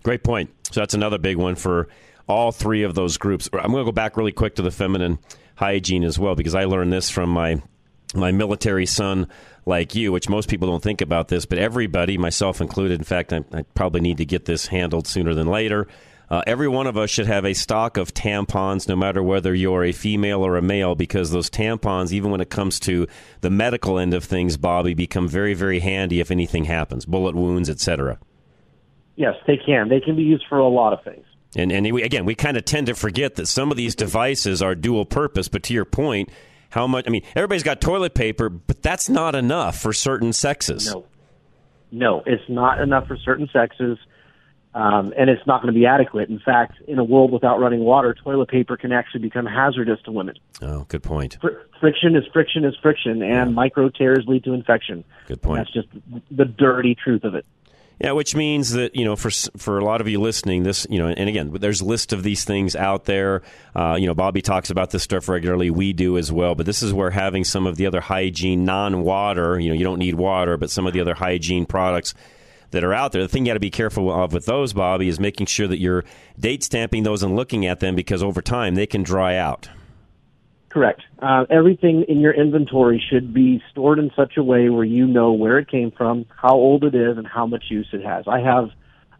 Great 0.03 0.23
point. 0.23 0.51
So 0.71 0.81
that's 0.81 0.93
another 0.93 1.17
big 1.17 1.37
one 1.37 1.55
for 1.55 1.87
all 2.27 2.51
three 2.51 2.83
of 2.83 2.95
those 2.95 3.17
groups. 3.17 3.49
I'm 3.53 3.71
going 3.71 3.85
to 3.85 3.85
go 3.85 3.91
back 3.91 4.17
really 4.17 4.31
quick 4.31 4.55
to 4.55 4.61
the 4.61 4.71
feminine 4.71 5.19
hygiene 5.55 6.03
as 6.03 6.19
well 6.19 6.35
because 6.35 6.55
I 6.55 6.65
learned 6.65 6.91
this 6.91 7.09
from 7.09 7.29
my 7.29 7.61
my 8.15 8.31
military 8.31 8.85
son 8.85 9.27
like 9.65 9.95
you, 9.95 10.11
which 10.11 10.29
most 10.29 10.47
people 10.47 10.67
don't 10.67 10.83
think 10.83 11.01
about 11.01 11.29
this, 11.29 11.45
but 11.45 11.57
everybody, 11.57 12.15
myself 12.15 12.61
included, 12.61 12.99
in 12.99 13.03
fact, 13.03 13.33
I, 13.33 13.43
I 13.51 13.63
probably 13.73 14.01
need 14.01 14.17
to 14.17 14.25
get 14.25 14.45
this 14.45 14.67
handled 14.67 15.07
sooner 15.07 15.33
than 15.33 15.47
later. 15.47 15.87
Uh, 16.29 16.43
every 16.47 16.67
one 16.67 16.85
of 16.85 16.97
us 16.97 17.09
should 17.09 17.25
have 17.25 17.45
a 17.45 17.53
stock 17.53 17.97
of 17.97 18.13
tampons, 18.13 18.87
no 18.87 18.95
matter 18.95 19.23
whether 19.23 19.53
you're 19.53 19.83
a 19.83 19.91
female 19.91 20.45
or 20.45 20.57
a 20.57 20.61
male, 20.61 20.95
because 20.95 21.31
those 21.31 21.49
tampons, 21.49 22.11
even 22.11 22.29
when 22.29 22.41
it 22.41 22.49
comes 22.49 22.79
to 22.81 23.07
the 23.41 23.49
medical 23.49 23.97
end 23.97 24.13
of 24.13 24.23
things, 24.23 24.57
Bobby, 24.57 24.93
become 24.93 25.27
very, 25.27 25.53
very 25.53 25.79
handy 25.79 26.19
if 26.19 26.29
anything 26.31 26.65
happens, 26.65 27.05
bullet 27.05 27.35
wounds, 27.35 27.69
etc. 27.69 28.19
Yes, 29.15 29.35
they 29.45 29.57
can. 29.57 29.89
They 29.89 29.99
can 29.99 30.15
be 30.15 30.23
used 30.23 30.45
for 30.49 30.57
a 30.57 30.67
lot 30.67 30.93
of 30.93 31.03
things. 31.03 31.25
And 31.55 31.71
and 31.71 31.91
we, 31.91 32.01
again, 32.01 32.25
we 32.25 32.35
kind 32.35 32.57
of 32.57 32.65
tend 32.65 32.87
to 32.87 32.95
forget 32.95 33.35
that 33.35 33.47
some 33.47 33.69
of 33.71 33.77
these 33.77 33.95
devices 33.95 34.61
are 34.61 34.73
dual 34.75 35.05
purpose. 35.05 35.47
But 35.47 35.63
to 35.63 35.73
your 35.73 35.85
point, 35.85 36.29
how 36.69 36.87
much? 36.87 37.05
I 37.07 37.11
mean, 37.11 37.23
everybody's 37.35 37.63
got 37.63 37.79
toilet 37.79 38.15
paper, 38.15 38.49
but 38.49 38.81
that's 38.81 39.07
not 39.09 39.35
enough 39.35 39.79
for 39.79 39.93
certain 39.93 40.33
sexes. 40.33 40.91
No, 40.91 41.05
no, 41.91 42.23
it's 42.25 42.43
not 42.49 42.81
enough 42.81 43.07
for 43.07 43.17
certain 43.17 43.47
sexes, 43.53 43.99
um, 44.73 45.13
and 45.15 45.29
it's 45.29 45.45
not 45.45 45.61
going 45.61 45.71
to 45.71 45.79
be 45.79 45.85
adequate. 45.85 46.29
In 46.29 46.39
fact, 46.39 46.81
in 46.87 46.97
a 46.97 47.03
world 47.03 47.31
without 47.31 47.59
running 47.59 47.81
water, 47.81 48.15
toilet 48.15 48.49
paper 48.49 48.75
can 48.75 48.91
actually 48.91 49.21
become 49.21 49.45
hazardous 49.45 50.01
to 50.05 50.11
women. 50.11 50.35
Oh, 50.63 50.85
good 50.87 51.03
point. 51.03 51.37
Fr- 51.39 51.49
friction 51.79 52.15
is 52.15 52.23
friction 52.33 52.65
is 52.65 52.73
friction, 52.81 53.21
and 53.21 53.53
micro 53.53 53.89
tears 53.89 54.25
lead 54.27 54.43
to 54.45 54.53
infection. 54.53 55.03
Good 55.27 55.43
point. 55.43 55.59
That's 55.59 55.71
just 55.71 55.87
the 56.31 56.45
dirty 56.45 56.95
truth 56.95 57.23
of 57.23 57.35
it. 57.35 57.45
Yeah, 58.01 58.11
which 58.13 58.35
means 58.35 58.71
that 58.71 58.95
you 58.95 59.05
know, 59.05 59.15
for 59.15 59.29
for 59.57 59.77
a 59.77 59.85
lot 59.85 60.01
of 60.01 60.07
you 60.07 60.19
listening, 60.19 60.63
this 60.63 60.85
you 60.89 60.99
know, 60.99 61.07
and 61.07 61.29
again, 61.29 61.51
there's 61.53 61.81
a 61.81 61.85
list 61.85 62.11
of 62.11 62.23
these 62.23 62.43
things 62.43 62.75
out 62.75 63.05
there. 63.05 63.43
Uh, 63.75 63.95
you 63.99 64.07
know, 64.07 64.15
Bobby 64.15 64.41
talks 64.41 64.69
about 64.69 64.89
this 64.89 65.03
stuff 65.03 65.29
regularly. 65.29 65.69
We 65.69 65.93
do 65.93 66.17
as 66.17 66.31
well. 66.31 66.55
But 66.55 66.65
this 66.65 66.83
is 66.83 66.91
where 66.93 67.11
having 67.11 67.43
some 67.43 67.67
of 67.67 67.77
the 67.77 67.85
other 67.85 68.01
hygiene, 68.01 68.65
non-water, 68.65 69.59
you 69.59 69.69
know, 69.69 69.75
you 69.75 69.83
don't 69.83 69.99
need 69.99 70.15
water, 70.15 70.57
but 70.57 70.69
some 70.69 70.87
of 70.87 70.93
the 70.93 71.01
other 71.01 71.13
hygiene 71.13 71.65
products 71.65 72.13
that 72.71 72.83
are 72.83 72.93
out 72.93 73.11
there. 73.11 73.21
The 73.21 73.27
thing 73.27 73.45
you 73.45 73.51
got 73.51 73.53
to 73.53 73.59
be 73.59 73.69
careful 73.69 74.11
of 74.11 74.33
with 74.33 74.45
those, 74.45 74.73
Bobby, 74.73 75.07
is 75.07 75.19
making 75.19 75.45
sure 75.45 75.67
that 75.67 75.79
you're 75.79 76.03
date 76.37 76.63
stamping 76.63 77.03
those 77.03 77.23
and 77.23 77.35
looking 77.35 77.65
at 77.65 77.79
them 77.79 77.95
because 77.95 78.21
over 78.21 78.41
time 78.41 78.75
they 78.75 78.87
can 78.87 79.03
dry 79.03 79.37
out. 79.37 79.69
Correct. 80.73 81.01
Uh, 81.19 81.45
everything 81.51 82.03
in 82.07 82.19
your 82.19 82.33
inventory 82.33 82.99
should 83.11 83.31
be 83.31 83.61
stored 83.69 83.99
in 83.99 84.09
such 84.15 84.37
a 84.37 84.43
way 84.43 84.69
where 84.69 84.83
you 84.83 85.05
know 85.05 85.31
where 85.31 85.59
it 85.59 85.69
came 85.69 85.91
from, 85.91 86.25
how 86.35 86.55
old 86.55 86.83
it 86.83 86.95
is, 86.95 87.15
and 87.15 87.27
how 87.27 87.45
much 87.45 87.65
use 87.69 87.87
it 87.93 88.03
has. 88.03 88.25
I 88.27 88.39
have, 88.39 88.69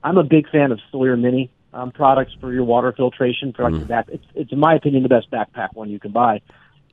I'm 0.04 0.18
a 0.18 0.24
big 0.24 0.50
fan 0.50 0.72
of 0.72 0.80
Sawyer 0.92 1.16
Mini 1.16 1.52
um, 1.72 1.92
products 1.92 2.32
for 2.42 2.52
your 2.52 2.64
water 2.64 2.92
filtration. 2.92 3.54
For 3.54 3.70
like 3.70 3.80
the 3.80 3.86
back, 3.86 4.06
it's, 4.12 4.26
it's 4.34 4.52
in 4.52 4.60
my 4.60 4.74
opinion 4.74 5.04
the 5.04 5.10
best 5.10 5.30
backpack 5.30 5.76
one 5.76 5.92
you 5.92 6.00
can 6.00 6.12
buy. 6.12 6.42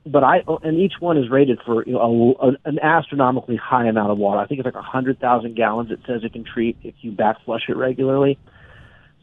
But 0.04 0.24
I 0.24 0.42
and 0.62 0.78
each 0.78 0.94
one 1.00 1.16
is 1.16 1.30
rated 1.30 1.60
for 1.64 1.82
you 1.86 1.94
know 1.94 2.36
a, 2.38 2.48
a, 2.48 2.52
an 2.66 2.78
astronomically 2.80 3.56
high 3.56 3.86
amount 3.86 4.10
of 4.10 4.18
water. 4.18 4.40
I 4.40 4.46
think 4.46 4.58
it's 4.60 4.66
like 4.66 4.74
a 4.74 4.82
hundred 4.82 5.20
thousand 5.20 5.56
gallons. 5.56 5.90
It 5.90 6.00
says 6.06 6.20
it 6.22 6.34
can 6.34 6.44
treat 6.44 6.76
if 6.82 6.94
you 7.00 7.12
back 7.12 7.36
flush 7.46 7.62
it 7.68 7.78
regularly. 7.78 8.38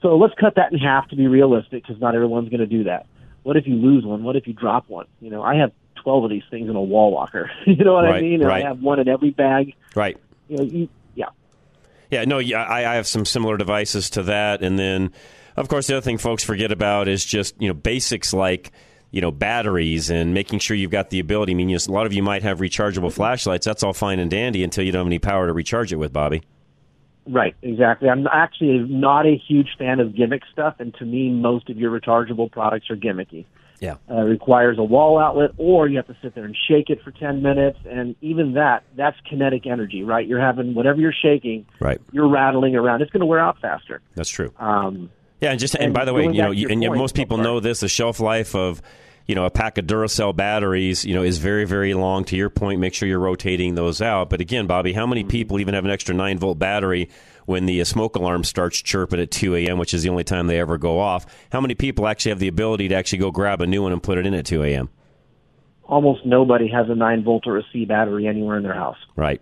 So 0.02 0.18
let's 0.18 0.34
cut 0.40 0.56
that 0.56 0.72
in 0.72 0.80
half 0.80 1.10
to 1.10 1.16
be 1.16 1.28
realistic, 1.28 1.84
because 1.84 2.02
not 2.02 2.16
everyone's 2.16 2.50
going 2.50 2.60
to 2.60 2.68
do 2.68 2.86
that. 2.86 3.06
What 3.44 3.58
if 3.58 3.68
you 3.68 3.76
lose 3.76 4.06
one? 4.06 4.24
What 4.24 4.36
if 4.36 4.48
you 4.48 4.54
drop 4.54 4.90
one? 4.90 5.08
You 5.22 5.30
know, 5.30 5.42
I 5.42 5.56
have 5.56 5.72
twelve 5.96 6.24
of 6.24 6.30
these 6.30 6.44
things 6.50 6.70
in 6.70 6.76
a 6.76 6.82
wall 6.82 7.14
locker. 7.14 7.50
you 7.66 7.76
know 7.76 7.94
what 7.94 8.04
Right, 8.04 8.16
I 8.16 8.22
mean? 8.22 8.42
And 8.42 8.48
right. 8.48 8.64
I 8.64 8.68
have 8.68 8.82
one 8.82 9.00
in 9.00 9.08
every 9.08 9.32
bag. 9.32 9.74
Right. 9.96 10.18
You 10.48 10.58
know, 10.58 10.64
you, 10.64 10.90
yeah. 11.16 11.30
Yeah, 12.10 12.26
no, 12.26 12.40
yeah, 12.40 12.64
I, 12.64 12.92
I 12.92 12.96
have 12.96 13.08
some 13.08 13.26
similar 13.26 13.58
devices 13.58 14.10
to 14.12 14.24
that, 14.24 14.62
and 14.62 14.80
then, 14.80 15.12
of 15.58 15.68
course, 15.68 15.88
the 15.88 15.98
other 15.98 16.02
thing 16.02 16.18
folks 16.18 16.44
forget 16.44 16.72
about 16.72 17.08
is 17.08 17.26
just 17.26 17.56
you 17.62 17.68
know 17.68 17.74
basics 17.74 18.34
like 18.34 18.72
you 19.12 19.22
know 19.22 19.32
batteries 19.32 20.10
and 20.10 20.34
making 20.34 20.60
sure 20.60 20.76
you've 20.78 20.92
got 20.92 21.10
the 21.10 21.20
ability. 21.20 21.54
I 21.54 21.56
mean, 21.56 21.70
you 21.70 21.78
know, 21.78 21.94
a 21.94 21.96
lot 21.96 22.06
of 22.06 22.14
you 22.14 22.24
might 22.24 22.44
have 22.44 22.60
rechargeable 22.60 23.08
mm-hmm. 23.08 23.10
flashlights. 23.10 23.66
That's 23.66 23.84
all 23.84 23.94
fine 23.94 24.20
and 24.20 24.32
dandy 24.32 24.64
until 24.64 24.84
you 24.84 24.92
don't 24.92 25.02
have 25.02 25.08
any 25.08 25.20
power 25.20 25.48
to 25.48 25.54
recharge 25.54 25.92
it 25.92 25.98
with, 25.98 26.14
Bobby. 26.14 26.44
Right, 27.28 27.56
exactly. 27.62 28.10
I'm 28.10 28.26
actually 28.28 28.80
not 28.80 29.26
a 29.26 29.36
huge 29.36 29.70
fan 29.78 30.00
of 30.00 30.16
gimmick 30.16 30.44
stuff, 30.52 30.76
and 30.80 30.94
to 30.96 31.06
me, 31.06 31.30
most 31.30 31.70
of 31.70 31.78
your 31.78 31.98
rechargeable 31.98 32.52
products 32.52 32.90
are 32.90 32.96
gimmicky. 32.96 33.46
Yeah. 33.80 33.98
Uh, 34.10 34.22
it 34.22 34.30
requires 34.30 34.80
a 34.80 34.84
wall 34.84 35.20
outlet, 35.20 35.52
or 35.58 35.88
you 35.88 35.98
have 35.98 36.08
to 36.08 36.16
sit 36.22 36.34
there 36.34 36.46
and 36.46 36.56
shake 36.68 36.90
it 36.90 37.04
for 37.04 37.12
10 37.12 37.44
minutes, 37.44 37.78
and 37.88 38.16
even 38.22 38.54
that, 38.54 38.84
that's 38.96 39.18
kinetic 39.30 39.68
energy, 39.68 40.04
right? 40.04 40.26
You're 40.26 40.40
having 40.42 40.74
whatever 40.74 41.00
you're 41.00 41.14
shaking, 41.14 41.66
Right. 41.80 42.02
you're 42.12 42.28
rattling 42.28 42.76
around. 42.76 43.02
It's 43.02 43.12
going 43.12 43.20
to 43.22 43.28
wear 43.28 43.40
out 43.40 43.60
faster. 43.62 44.02
That's 44.16 44.30
true. 44.30 44.52
Um, 44.58 45.12
Yeah, 45.42 45.52
and 45.52 45.60
just 45.60 45.76
and, 45.76 45.84
And 45.86 45.94
by 45.94 46.06
the 46.06 46.14
way, 46.14 46.24
you 46.24 46.42
know, 46.42 46.50
you, 46.52 46.70
and 46.70 46.82
point, 46.82 46.98
most 46.98 47.14
people 47.14 47.38
know 47.38 47.60
this: 47.60 47.82
the 47.82 47.88
shelf 47.88 48.20
life 48.20 48.56
of 48.56 48.82
you 49.28 49.36
know 49.36 49.46
a 49.46 49.50
pack 49.50 49.78
of 49.78 49.86
Duracell 49.86 50.36
batteries, 50.36 51.06
you 51.06 51.14
know, 51.14 51.24
is 51.24 51.38
very 51.38 51.66
very 51.66 51.94
long. 51.94 52.24
To 52.26 52.36
your 52.36 52.50
point, 52.50 52.80
make 52.80 52.94
sure 52.94 53.08
you're 53.08 53.20
rotating 53.20 53.76
those 53.76 54.02
out. 54.02 54.30
But 54.30 54.42
again, 54.42 54.68
Bobby, 54.68 54.94
how 54.94 55.04
Mm-hmm. 55.04 55.10
many 55.10 55.24
people 55.26 55.60
even 55.60 55.74
have 55.74 55.86
an 55.86 55.92
extra 55.92 56.16
nine 56.16 56.38
volt 56.40 56.58
battery 56.60 57.10
when 57.46 57.66
the 57.66 57.80
uh, 57.80 57.86
smoke 57.86 58.16
alarm 58.16 58.44
starts 58.44 58.82
chirping 58.82 59.20
at 59.22 59.32
2 59.32 59.56
a.m., 59.56 59.78
which 59.78 59.94
is 59.94 60.04
the 60.04 60.10
only 60.10 60.24
time 60.24 60.48
they 60.48 60.60
ever 60.60 60.78
go 60.78 61.00
off? 61.00 61.26
How 61.52 61.62
many 61.62 61.76
people 61.76 62.08
actually 62.08 62.32
have 62.32 62.40
the 62.40 62.48
ability 62.50 62.90
to 62.90 62.96
actually 62.96 63.20
go 63.20 63.32
grab 63.32 63.62
a 63.62 63.68
new 63.68 63.84
one 63.84 63.94
and 63.94 64.04
put 64.04 64.18
it 64.18 64.26
in 64.26 64.34
at 64.34 64.46
2 64.46 64.64
a.m.? 64.64 64.90
almost 65.84 66.26
nobody 66.26 66.68
has 66.68 66.90
a 66.90 66.96
9 66.96 67.24
volt 67.24 67.48
or 67.48 67.58
a 67.58 67.64
C 67.72 67.86
battery 67.86 68.28
anywhere 68.28 68.58
in 68.58 68.64
their 68.64 68.74
house. 68.74 68.98
Right, 69.16 69.42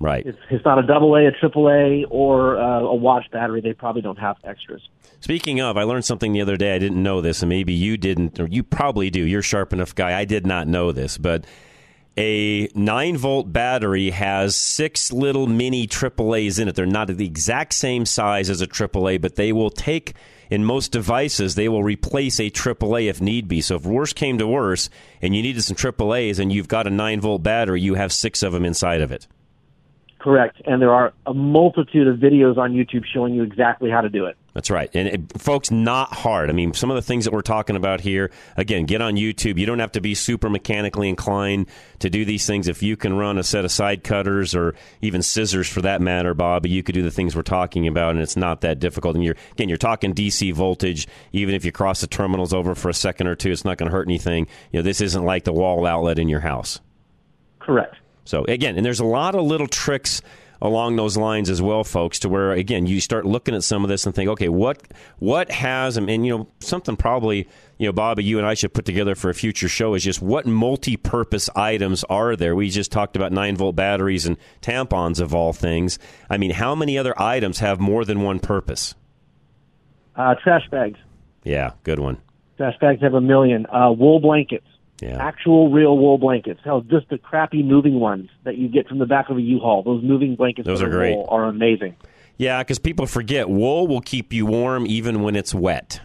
right. 0.00 0.26
It's, 0.26 0.38
it's 0.50 0.64
not 0.64 0.78
a 0.78 0.86
double 0.86 1.14
A, 1.16 1.26
a 1.26 1.32
triple 1.32 1.68
A, 1.68 2.04
or 2.10 2.58
uh, 2.58 2.80
a 2.80 2.94
watch 2.94 3.30
battery. 3.30 3.60
They 3.60 3.72
probably 3.72 4.02
don't 4.02 4.18
have 4.18 4.36
extras. 4.44 4.82
Speaking 5.20 5.60
of, 5.60 5.76
I 5.76 5.82
learned 5.82 6.04
something 6.04 6.32
the 6.32 6.40
other 6.40 6.56
day. 6.56 6.74
I 6.74 6.78
didn't 6.78 7.02
know 7.02 7.20
this, 7.20 7.42
and 7.42 7.48
maybe 7.48 7.72
you 7.72 7.96
didn't, 7.96 8.38
or 8.38 8.46
you 8.46 8.62
probably 8.62 9.10
do. 9.10 9.24
You're 9.24 9.40
a 9.40 9.42
sharp 9.42 9.72
enough 9.72 9.94
guy. 9.94 10.18
I 10.18 10.24
did 10.24 10.46
not 10.46 10.68
know 10.68 10.92
this, 10.92 11.18
but 11.18 11.44
a 12.18 12.68
9 12.74 13.16
volt 13.16 13.52
battery 13.52 14.10
has 14.10 14.56
six 14.56 15.12
little 15.12 15.46
mini 15.46 15.86
AAAs 15.86 16.58
in 16.58 16.66
it. 16.66 16.74
They're 16.74 16.84
not 16.84 17.06
the 17.06 17.24
exact 17.24 17.72
same 17.74 18.04
size 18.06 18.50
as 18.50 18.60
a 18.60 18.66
AAA, 18.66 19.20
but 19.20 19.36
they 19.36 19.52
will 19.52 19.70
take, 19.70 20.14
in 20.50 20.64
most 20.64 20.90
devices, 20.90 21.54
they 21.54 21.68
will 21.68 21.84
replace 21.84 22.40
a 22.40 22.50
AAA 22.50 23.08
if 23.08 23.20
need 23.20 23.46
be. 23.46 23.60
So 23.60 23.76
if 23.76 23.86
worse 23.86 24.12
came 24.12 24.36
to 24.38 24.48
worse 24.48 24.90
and 25.22 25.36
you 25.36 25.42
needed 25.42 25.62
some 25.62 25.76
AAAs 25.76 26.40
and 26.40 26.52
you've 26.52 26.66
got 26.66 26.88
a 26.88 26.90
9 26.90 27.20
volt 27.20 27.44
battery, 27.44 27.80
you 27.80 27.94
have 27.94 28.12
six 28.12 28.42
of 28.42 28.52
them 28.52 28.64
inside 28.64 29.00
of 29.00 29.12
it. 29.12 29.28
Correct. 30.18 30.60
And 30.66 30.82
there 30.82 30.92
are 30.92 31.12
a 31.26 31.34
multitude 31.34 32.08
of 32.08 32.16
videos 32.16 32.58
on 32.58 32.72
YouTube 32.72 33.04
showing 33.04 33.34
you 33.34 33.44
exactly 33.44 33.88
how 33.88 34.00
to 34.00 34.08
do 34.08 34.26
it. 34.26 34.36
That's 34.52 34.68
right. 34.68 34.90
And 34.92 35.06
it, 35.06 35.40
folks, 35.40 35.70
not 35.70 36.12
hard. 36.12 36.50
I 36.50 36.52
mean, 36.52 36.74
some 36.74 36.90
of 36.90 36.96
the 36.96 37.02
things 37.02 37.24
that 37.24 37.32
we're 37.32 37.42
talking 37.42 37.76
about 37.76 38.00
here, 38.00 38.32
again, 38.56 38.86
get 38.86 39.00
on 39.00 39.14
YouTube. 39.14 39.58
You 39.58 39.66
don't 39.66 39.78
have 39.78 39.92
to 39.92 40.00
be 40.00 40.16
super 40.16 40.50
mechanically 40.50 41.08
inclined 41.08 41.68
to 42.00 42.10
do 42.10 42.24
these 42.24 42.44
things. 42.44 42.66
If 42.66 42.82
you 42.82 42.96
can 42.96 43.16
run 43.16 43.38
a 43.38 43.44
set 43.44 43.64
of 43.64 43.70
side 43.70 44.02
cutters 44.02 44.56
or 44.56 44.74
even 45.00 45.22
scissors 45.22 45.68
for 45.68 45.82
that 45.82 46.00
matter, 46.00 46.34
Bob, 46.34 46.66
you 46.66 46.82
could 46.82 46.96
do 46.96 47.04
the 47.04 47.12
things 47.12 47.36
we're 47.36 47.42
talking 47.42 47.86
about, 47.86 48.10
and 48.10 48.20
it's 48.20 48.36
not 48.36 48.62
that 48.62 48.80
difficult. 48.80 49.14
And 49.14 49.24
you're, 49.24 49.36
again, 49.52 49.68
you're 49.68 49.78
talking 49.78 50.12
DC 50.12 50.52
voltage. 50.52 51.06
Even 51.30 51.54
if 51.54 51.64
you 51.64 51.70
cross 51.70 52.00
the 52.00 52.08
terminals 52.08 52.52
over 52.52 52.74
for 52.74 52.88
a 52.88 52.94
second 52.94 53.28
or 53.28 53.36
two, 53.36 53.52
it's 53.52 53.64
not 53.64 53.78
going 53.78 53.88
to 53.88 53.96
hurt 53.96 54.08
anything. 54.08 54.48
You 54.72 54.80
know, 54.80 54.82
this 54.82 55.00
isn't 55.00 55.24
like 55.24 55.44
the 55.44 55.52
wall 55.52 55.86
outlet 55.86 56.18
in 56.18 56.28
your 56.28 56.40
house. 56.40 56.80
Correct. 57.60 57.94
So 58.28 58.44
again, 58.44 58.76
and 58.76 58.84
there's 58.84 59.00
a 59.00 59.06
lot 59.06 59.34
of 59.34 59.44
little 59.44 59.66
tricks 59.66 60.20
along 60.60 60.96
those 60.96 61.16
lines 61.16 61.48
as 61.48 61.62
well, 61.62 61.82
folks. 61.82 62.18
To 62.18 62.28
where 62.28 62.52
again, 62.52 62.86
you 62.86 63.00
start 63.00 63.24
looking 63.24 63.54
at 63.54 63.64
some 63.64 63.84
of 63.84 63.88
this 63.88 64.04
and 64.04 64.14
think, 64.14 64.28
okay, 64.28 64.50
what 64.50 64.82
what 65.18 65.50
has 65.50 65.96
and 65.96 66.26
you 66.26 66.36
know 66.36 66.48
something 66.60 66.94
probably 66.94 67.48
you 67.78 67.86
know, 67.86 67.92
Bobby, 67.92 68.24
you 68.24 68.36
and 68.36 68.46
I 68.46 68.52
should 68.52 68.74
put 68.74 68.84
together 68.84 69.14
for 69.14 69.30
a 69.30 69.34
future 69.34 69.68
show 69.68 69.94
is 69.94 70.04
just 70.04 70.20
what 70.20 70.44
multi-purpose 70.44 71.48
items 71.56 72.04
are 72.04 72.36
there? 72.36 72.54
We 72.54 72.68
just 72.68 72.92
talked 72.92 73.16
about 73.16 73.32
nine 73.32 73.56
volt 73.56 73.76
batteries 73.76 74.26
and 74.26 74.36
tampons 74.60 75.20
of 75.20 75.34
all 75.34 75.54
things. 75.54 75.98
I 76.28 76.36
mean, 76.36 76.50
how 76.50 76.74
many 76.74 76.98
other 76.98 77.18
items 77.18 77.60
have 77.60 77.80
more 77.80 78.04
than 78.04 78.20
one 78.20 78.40
purpose? 78.40 78.94
Uh, 80.16 80.34
trash 80.42 80.68
bags. 80.70 80.98
Yeah, 81.44 81.70
good 81.84 82.00
one. 82.00 82.20
Trash 82.58 82.74
bags 82.78 83.00
have 83.00 83.14
a 83.14 83.20
million. 83.20 83.64
Uh, 83.66 83.92
wool 83.92 84.20
blankets. 84.20 84.66
Yeah. 85.00 85.16
Actual 85.24 85.70
real 85.70 85.96
wool 85.96 86.18
blankets. 86.18 86.60
Hell, 86.64 86.80
just 86.80 87.08
the 87.08 87.18
crappy 87.18 87.62
moving 87.62 88.00
ones 88.00 88.30
that 88.44 88.58
you 88.58 88.68
get 88.68 88.88
from 88.88 88.98
the 88.98 89.06
back 89.06 89.30
of 89.30 89.36
a 89.36 89.40
U-Haul. 89.40 89.82
Those 89.82 90.02
moving 90.02 90.34
blankets 90.34 90.66
Those 90.66 90.82
are 90.82 90.88
great. 90.88 91.14
wool 91.14 91.28
are 91.30 91.44
amazing. 91.44 91.94
Yeah, 92.36 92.62
because 92.62 92.78
people 92.78 93.06
forget 93.06 93.48
wool 93.48 93.86
will 93.86 94.00
keep 94.00 94.32
you 94.32 94.46
warm 94.46 94.86
even 94.86 95.22
when 95.22 95.36
it's 95.36 95.54
wet. 95.54 96.00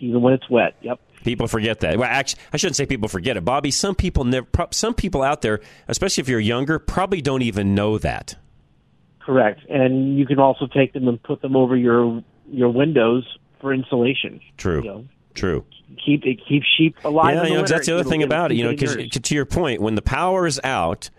Even 0.00 0.22
when 0.22 0.34
it's 0.34 0.48
wet. 0.50 0.74
Yep. 0.82 1.00
People 1.24 1.48
forget 1.48 1.80
that. 1.80 1.96
Well, 1.96 2.08
actually, 2.10 2.42
I 2.52 2.58
shouldn't 2.58 2.76
say 2.76 2.86
people 2.86 3.08
forget 3.08 3.36
it, 3.36 3.44
Bobby. 3.44 3.70
Some 3.70 3.94
people 3.94 4.24
never. 4.24 4.46
Some 4.72 4.94
people 4.94 5.22
out 5.22 5.40
there, 5.40 5.60
especially 5.88 6.20
if 6.20 6.28
you're 6.28 6.38
younger, 6.38 6.78
probably 6.78 7.22
don't 7.22 7.42
even 7.42 7.74
know 7.74 7.96
that. 7.98 8.36
Correct. 9.20 9.60
And 9.70 10.18
you 10.18 10.26
can 10.26 10.38
also 10.38 10.66
take 10.66 10.92
them 10.92 11.08
and 11.08 11.22
put 11.22 11.40
them 11.40 11.56
over 11.56 11.76
your 11.76 12.22
your 12.50 12.68
windows 12.68 13.38
for 13.60 13.72
insulation. 13.72 14.38
True. 14.58 14.82
You 14.82 14.88
know, 14.88 15.04
True. 15.34 15.64
keep 16.04 16.24
it 16.24 16.38
keeps 16.46 16.66
sheep 16.76 16.96
alive. 17.04 17.34
Yeah, 17.34 17.44
you 17.44 17.54
know, 17.54 17.64
that's 17.64 17.86
the 17.86 17.94
other 17.94 18.08
thing 18.08 18.22
about 18.22 18.52
it. 18.52 18.56
You 18.56 18.64
know, 18.64 18.70
because 18.70 18.96
to 18.96 19.34
your 19.34 19.44
point, 19.44 19.80
when 19.80 19.94
the 19.94 20.02
power 20.02 20.46
is 20.46 20.60
out, 20.64 21.10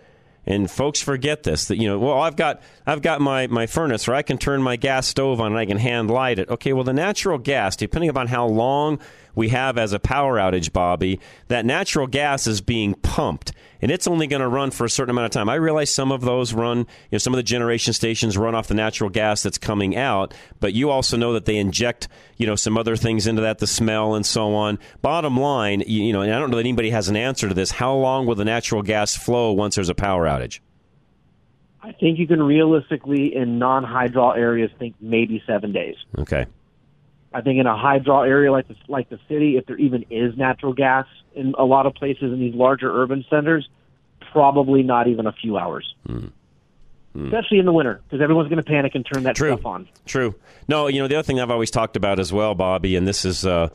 and 0.46 0.70
folks 0.70 1.02
forget 1.02 1.44
this, 1.44 1.66
that 1.66 1.78
you 1.78 1.88
know, 1.88 2.00
well, 2.00 2.22
I've 2.22 2.36
got 2.36 2.62
I've 2.86 3.02
got 3.02 3.22
my 3.22 3.48
my 3.48 3.66
furnace, 3.66 4.08
or 4.08 4.14
I 4.14 4.22
can 4.22 4.38
turn 4.38 4.62
my 4.62 4.76
gas 4.76 5.08
stove 5.08 5.42
on 5.42 5.48
and 5.48 5.58
I 5.58 5.66
can 5.66 5.78
hand 5.78 6.10
light 6.10 6.40
it. 6.40 6.50
Okay, 6.50 6.74
well, 6.74 6.84
the 6.84 6.94
natural 6.94 7.38
gas, 7.38 7.76
depending 7.76 8.10
upon 8.10 8.28
how 8.28 8.46
long 8.46 9.00
we 9.36 9.50
have 9.50 9.78
as 9.78 9.94
a 9.94 10.00
power 10.00 10.38
outage, 10.38 10.74
Bobby, 10.74 11.20
that 11.48 11.66
natural 11.66 12.08
gas 12.08 12.48
is 12.48 12.62
being 12.62 12.96
pumped. 12.96 13.52
And 13.82 13.92
it's 13.92 14.08
only 14.08 14.26
going 14.26 14.42
to 14.42 14.48
run 14.48 14.72
for 14.72 14.86
a 14.86 14.90
certain 14.90 15.12
amount 15.12 15.26
of 15.26 15.32
time. 15.32 15.50
I 15.50 15.56
realize 15.56 15.94
some 15.94 16.12
of 16.12 16.22
those 16.22 16.54
run, 16.54 16.80
you 16.80 16.86
know, 17.12 17.18
some 17.18 17.34
of 17.34 17.38
the 17.38 17.44
generation 17.44 17.94
stations 17.94 18.38
run 18.38 18.56
off 18.56 18.68
the 18.68 18.74
natural 18.74 19.10
gas 19.10 19.44
that's 19.44 19.58
coming 19.58 19.96
out, 19.96 20.34
but 20.60 20.74
you 20.74 20.90
also 20.90 21.18
know 21.18 21.34
that 21.34 21.46
they 21.46 21.58
inject, 21.58 22.08
you 22.38 22.48
know, 22.48 22.56
some 22.56 22.78
other 22.78 22.96
things 22.96 23.28
into 23.28 23.42
that, 23.42 23.60
the 23.60 23.68
smell 23.68 24.16
and 24.16 24.26
so 24.26 24.56
on. 24.56 24.80
Bottom 25.02 25.38
line, 25.38 25.84
you, 25.86 26.04
you 26.04 26.14
know, 26.14 26.22
and 26.22 26.34
I 26.34 26.40
don't 26.40 26.50
know 26.50 26.58
that 26.58 26.62
anybody 26.62 26.90
has 26.90 27.10
an 27.10 27.16
answer 27.16 27.48
to 27.48 27.54
this. 27.54 27.70
How 27.70 27.94
long 27.94 28.26
will 28.26 28.36
the 28.36 28.46
natural 28.46 28.82
gas 28.82 29.16
flow 29.16 29.52
once 29.52 29.76
there's 29.76 29.90
a 29.90 29.96
power 29.96 30.26
outage? 30.26 30.62
I 31.84 31.92
think 31.92 32.18
you 32.18 32.26
can 32.26 32.42
realistically, 32.42 33.36
in 33.36 33.60
non-hydro 33.60 34.32
areas, 34.32 34.72
think 34.80 34.96
maybe 35.00 35.44
seven 35.46 35.72
days. 35.72 35.96
Okay. 36.18 36.48
I 37.36 37.42
think 37.42 37.60
in 37.60 37.68
a 37.68 37.78
high 37.78 38.00
draw 38.00 38.22
area 38.24 38.50
like 38.50 38.70
the, 38.70 38.76
like 38.88 39.10
the 39.10 39.20
city, 39.28 39.58
if 39.58 39.66
there 39.66 39.78
even 39.78 40.06
is 40.10 40.38
natural 40.38 40.72
gas 40.72 41.06
in 41.36 41.54
a 41.58 41.66
lot 41.66 41.86
of 41.86 41.94
places 41.94 42.32
in 42.32 42.40
these 42.40 42.56
larger 42.56 42.90
urban 42.90 43.26
centers, 43.30 43.68
probably 44.32 44.84
not 44.84 45.10
even 45.10 45.28
a 45.28 45.34
few 45.34 45.58
hours. 45.58 45.94
Hmm. 46.08 46.28
Especially 47.14 47.60
in 47.60 47.66
the 47.66 47.74
winter, 47.74 48.02
because 48.06 48.22
everyone's 48.22 48.48
going 48.48 48.64
to 48.64 48.70
panic 48.70 48.96
and 48.96 49.06
turn 49.06 49.24
that 49.24 49.36
True. 49.36 49.54
stuff 49.54 49.66
on. 49.66 49.88
True. 50.06 50.34
No, 50.70 50.88
you 50.88 51.02
know, 51.02 51.10
the 51.10 51.16
other 51.16 51.24
thing 51.24 51.42
I've 51.42 51.52
always 51.52 51.72
talked 51.72 51.98
about 51.98 52.20
as 52.22 52.32
well, 52.32 52.56
Bobby, 52.56 52.96
and 52.96 53.06
this 53.06 53.26
is, 53.26 53.46
uh, 53.46 53.68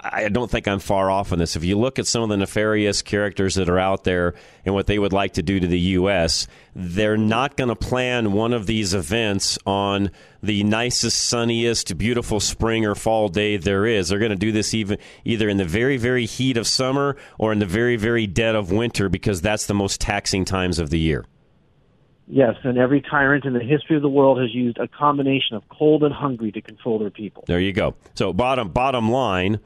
I 0.00 0.28
don't 0.28 0.50
think 0.50 0.66
I'm 0.68 0.80
far 0.80 1.10
off 1.10 1.32
on 1.32 1.38
this. 1.38 1.56
If 1.56 1.64
you 1.64 1.78
look 1.78 1.98
at 1.98 2.06
some 2.06 2.22
of 2.22 2.28
the 2.28 2.36
nefarious 2.36 3.02
characters 3.02 3.54
that 3.54 3.68
are 3.68 3.78
out 3.78 4.04
there 4.04 4.34
and 4.64 4.74
what 4.74 4.86
they 4.86 4.98
would 4.98 5.12
like 5.12 5.34
to 5.34 5.42
do 5.42 5.60
to 5.60 5.66
the 5.66 5.78
U.S., 5.80 6.46
they're 6.74 7.16
not 7.16 7.56
going 7.56 7.68
to 7.68 7.76
plan 7.76 8.32
one 8.32 8.52
of 8.52 8.66
these 8.66 8.92
events 8.92 9.58
on 9.66 10.10
the 10.42 10.64
nicest, 10.64 11.18
sunniest, 11.26 11.96
beautiful 11.96 12.40
spring 12.40 12.84
or 12.84 12.94
fall 12.94 13.28
day 13.28 13.56
there 13.56 13.86
is. 13.86 14.08
They're 14.08 14.18
going 14.18 14.30
to 14.30 14.36
do 14.36 14.52
this 14.52 14.74
even 14.74 14.98
either 15.24 15.48
in 15.48 15.56
the 15.56 15.64
very, 15.64 15.96
very 15.96 16.26
heat 16.26 16.56
of 16.56 16.66
summer 16.66 17.16
or 17.38 17.52
in 17.52 17.58
the 17.58 17.66
very, 17.66 17.96
very 17.96 18.26
dead 18.26 18.54
of 18.54 18.70
winter 18.70 19.08
because 19.08 19.40
that's 19.40 19.66
the 19.66 19.74
most 19.74 20.00
taxing 20.00 20.44
times 20.44 20.78
of 20.78 20.90
the 20.90 20.98
year. 20.98 21.24
Yes, 22.26 22.56
and 22.62 22.78
every 22.78 23.02
tyrant 23.02 23.44
in 23.44 23.52
the 23.52 23.60
history 23.60 23.96
of 23.96 24.02
the 24.02 24.08
world 24.08 24.40
has 24.40 24.54
used 24.54 24.78
a 24.78 24.88
combination 24.88 25.56
of 25.56 25.68
cold 25.68 26.02
and 26.02 26.14
hungry 26.14 26.50
to 26.52 26.62
control 26.62 26.98
their 26.98 27.10
people. 27.10 27.44
There 27.46 27.60
you 27.60 27.72
go. 27.72 27.94
So 28.14 28.32
bottom 28.32 28.70
bottom 28.70 29.10
line, 29.10 29.60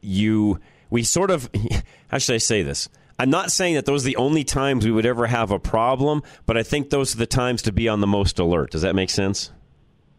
you 0.00 0.60
we 0.90 1.02
sort 1.02 1.30
of 1.30 1.48
how 2.08 2.18
should 2.18 2.34
I 2.34 2.38
say 2.38 2.62
this? 2.62 2.88
I'm 3.18 3.30
not 3.30 3.52
saying 3.52 3.74
that 3.74 3.86
those 3.86 4.04
are 4.04 4.06
the 4.08 4.16
only 4.16 4.42
times 4.42 4.84
we 4.84 4.90
would 4.90 5.06
ever 5.06 5.26
have 5.26 5.50
a 5.50 5.58
problem, 5.58 6.22
but 6.46 6.56
I 6.56 6.62
think 6.62 6.90
those 6.90 7.14
are 7.14 7.18
the 7.18 7.26
times 7.26 7.62
to 7.62 7.72
be 7.72 7.88
on 7.88 8.00
the 8.00 8.06
most 8.06 8.38
alert. 8.38 8.72
Does 8.72 8.82
that 8.82 8.94
make 8.94 9.10
sense? 9.10 9.52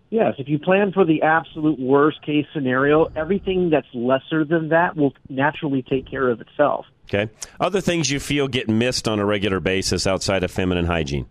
Yes, 0.09 0.35
if 0.37 0.47
you 0.47 0.59
plan 0.59 0.91
for 0.91 1.03
the 1.03 1.23
absolute 1.23 1.79
worst 1.79 2.21
case 2.21 2.45
scenario, 2.53 3.05
everything 3.15 3.71
that's 3.71 3.87
lesser 3.95 4.45
than 4.45 4.69
that 4.69 4.95
will 4.95 5.13
naturally 5.27 5.81
take 5.81 6.07
care 6.07 6.29
of 6.29 6.39
itself. 6.39 6.85
Okay. 7.05 7.31
Other 7.59 7.81
things 7.81 8.11
you 8.11 8.19
feel 8.19 8.47
get 8.47 8.69
missed 8.69 9.07
on 9.07 9.17
a 9.17 9.25
regular 9.25 9.59
basis 9.59 10.05
outside 10.05 10.43
of 10.43 10.51
feminine 10.51 10.85
hygiene. 10.85 11.25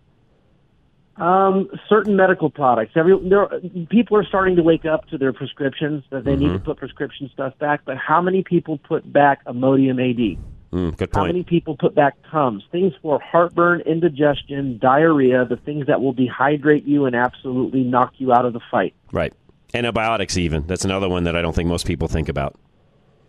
Um, 1.17 1.69
certain 1.87 2.15
medical 2.15 2.49
products. 2.49 2.93
Every 2.95 3.17
there, 3.29 3.47
people 3.89 4.17
are 4.17 4.25
starting 4.25 4.55
to 4.55 4.63
wake 4.63 4.85
up 4.85 5.07
to 5.09 5.17
their 5.17 5.31
prescriptions 5.31 6.03
that 6.09 6.23
they 6.25 6.35
need 6.35 6.47
Mm-hmm. 6.47 6.57
to 6.57 6.63
put 6.63 6.77
prescription 6.77 7.29
stuff 7.31 7.57
back. 7.59 7.81
But 7.85 7.97
how 7.97 8.19
many 8.19 8.43
people 8.43 8.79
put 8.79 9.11
back 9.13 9.45
Imodium 9.45 9.99
AD? 10.01 10.41
Mm, 10.71 10.97
good 10.97 11.09
How 11.13 11.25
many 11.25 11.43
people 11.43 11.77
put 11.77 11.93
back 11.93 12.15
Tums? 12.31 12.63
Things 12.71 12.93
for 12.99 13.19
heartburn, 13.19 13.81
indigestion, 13.81 14.79
diarrhea, 14.79 15.45
the 15.45 15.57
things 15.57 15.85
that 15.85 16.01
will 16.01 16.15
dehydrate 16.15 16.87
you 16.87 17.05
and 17.05 17.15
absolutely 17.15 17.83
knock 17.83 18.13
you 18.17 18.33
out 18.33 18.45
of 18.45 18.53
the 18.53 18.61
fight. 18.71 18.95
Right. 19.11 19.33
Antibiotics, 19.75 20.35
even. 20.35 20.65
That's 20.65 20.83
another 20.83 21.09
one 21.09 21.25
that 21.25 21.35
I 21.35 21.43
don't 21.43 21.53
think 21.53 21.69
most 21.69 21.85
people 21.85 22.07
think 22.07 22.27
about. 22.27 22.55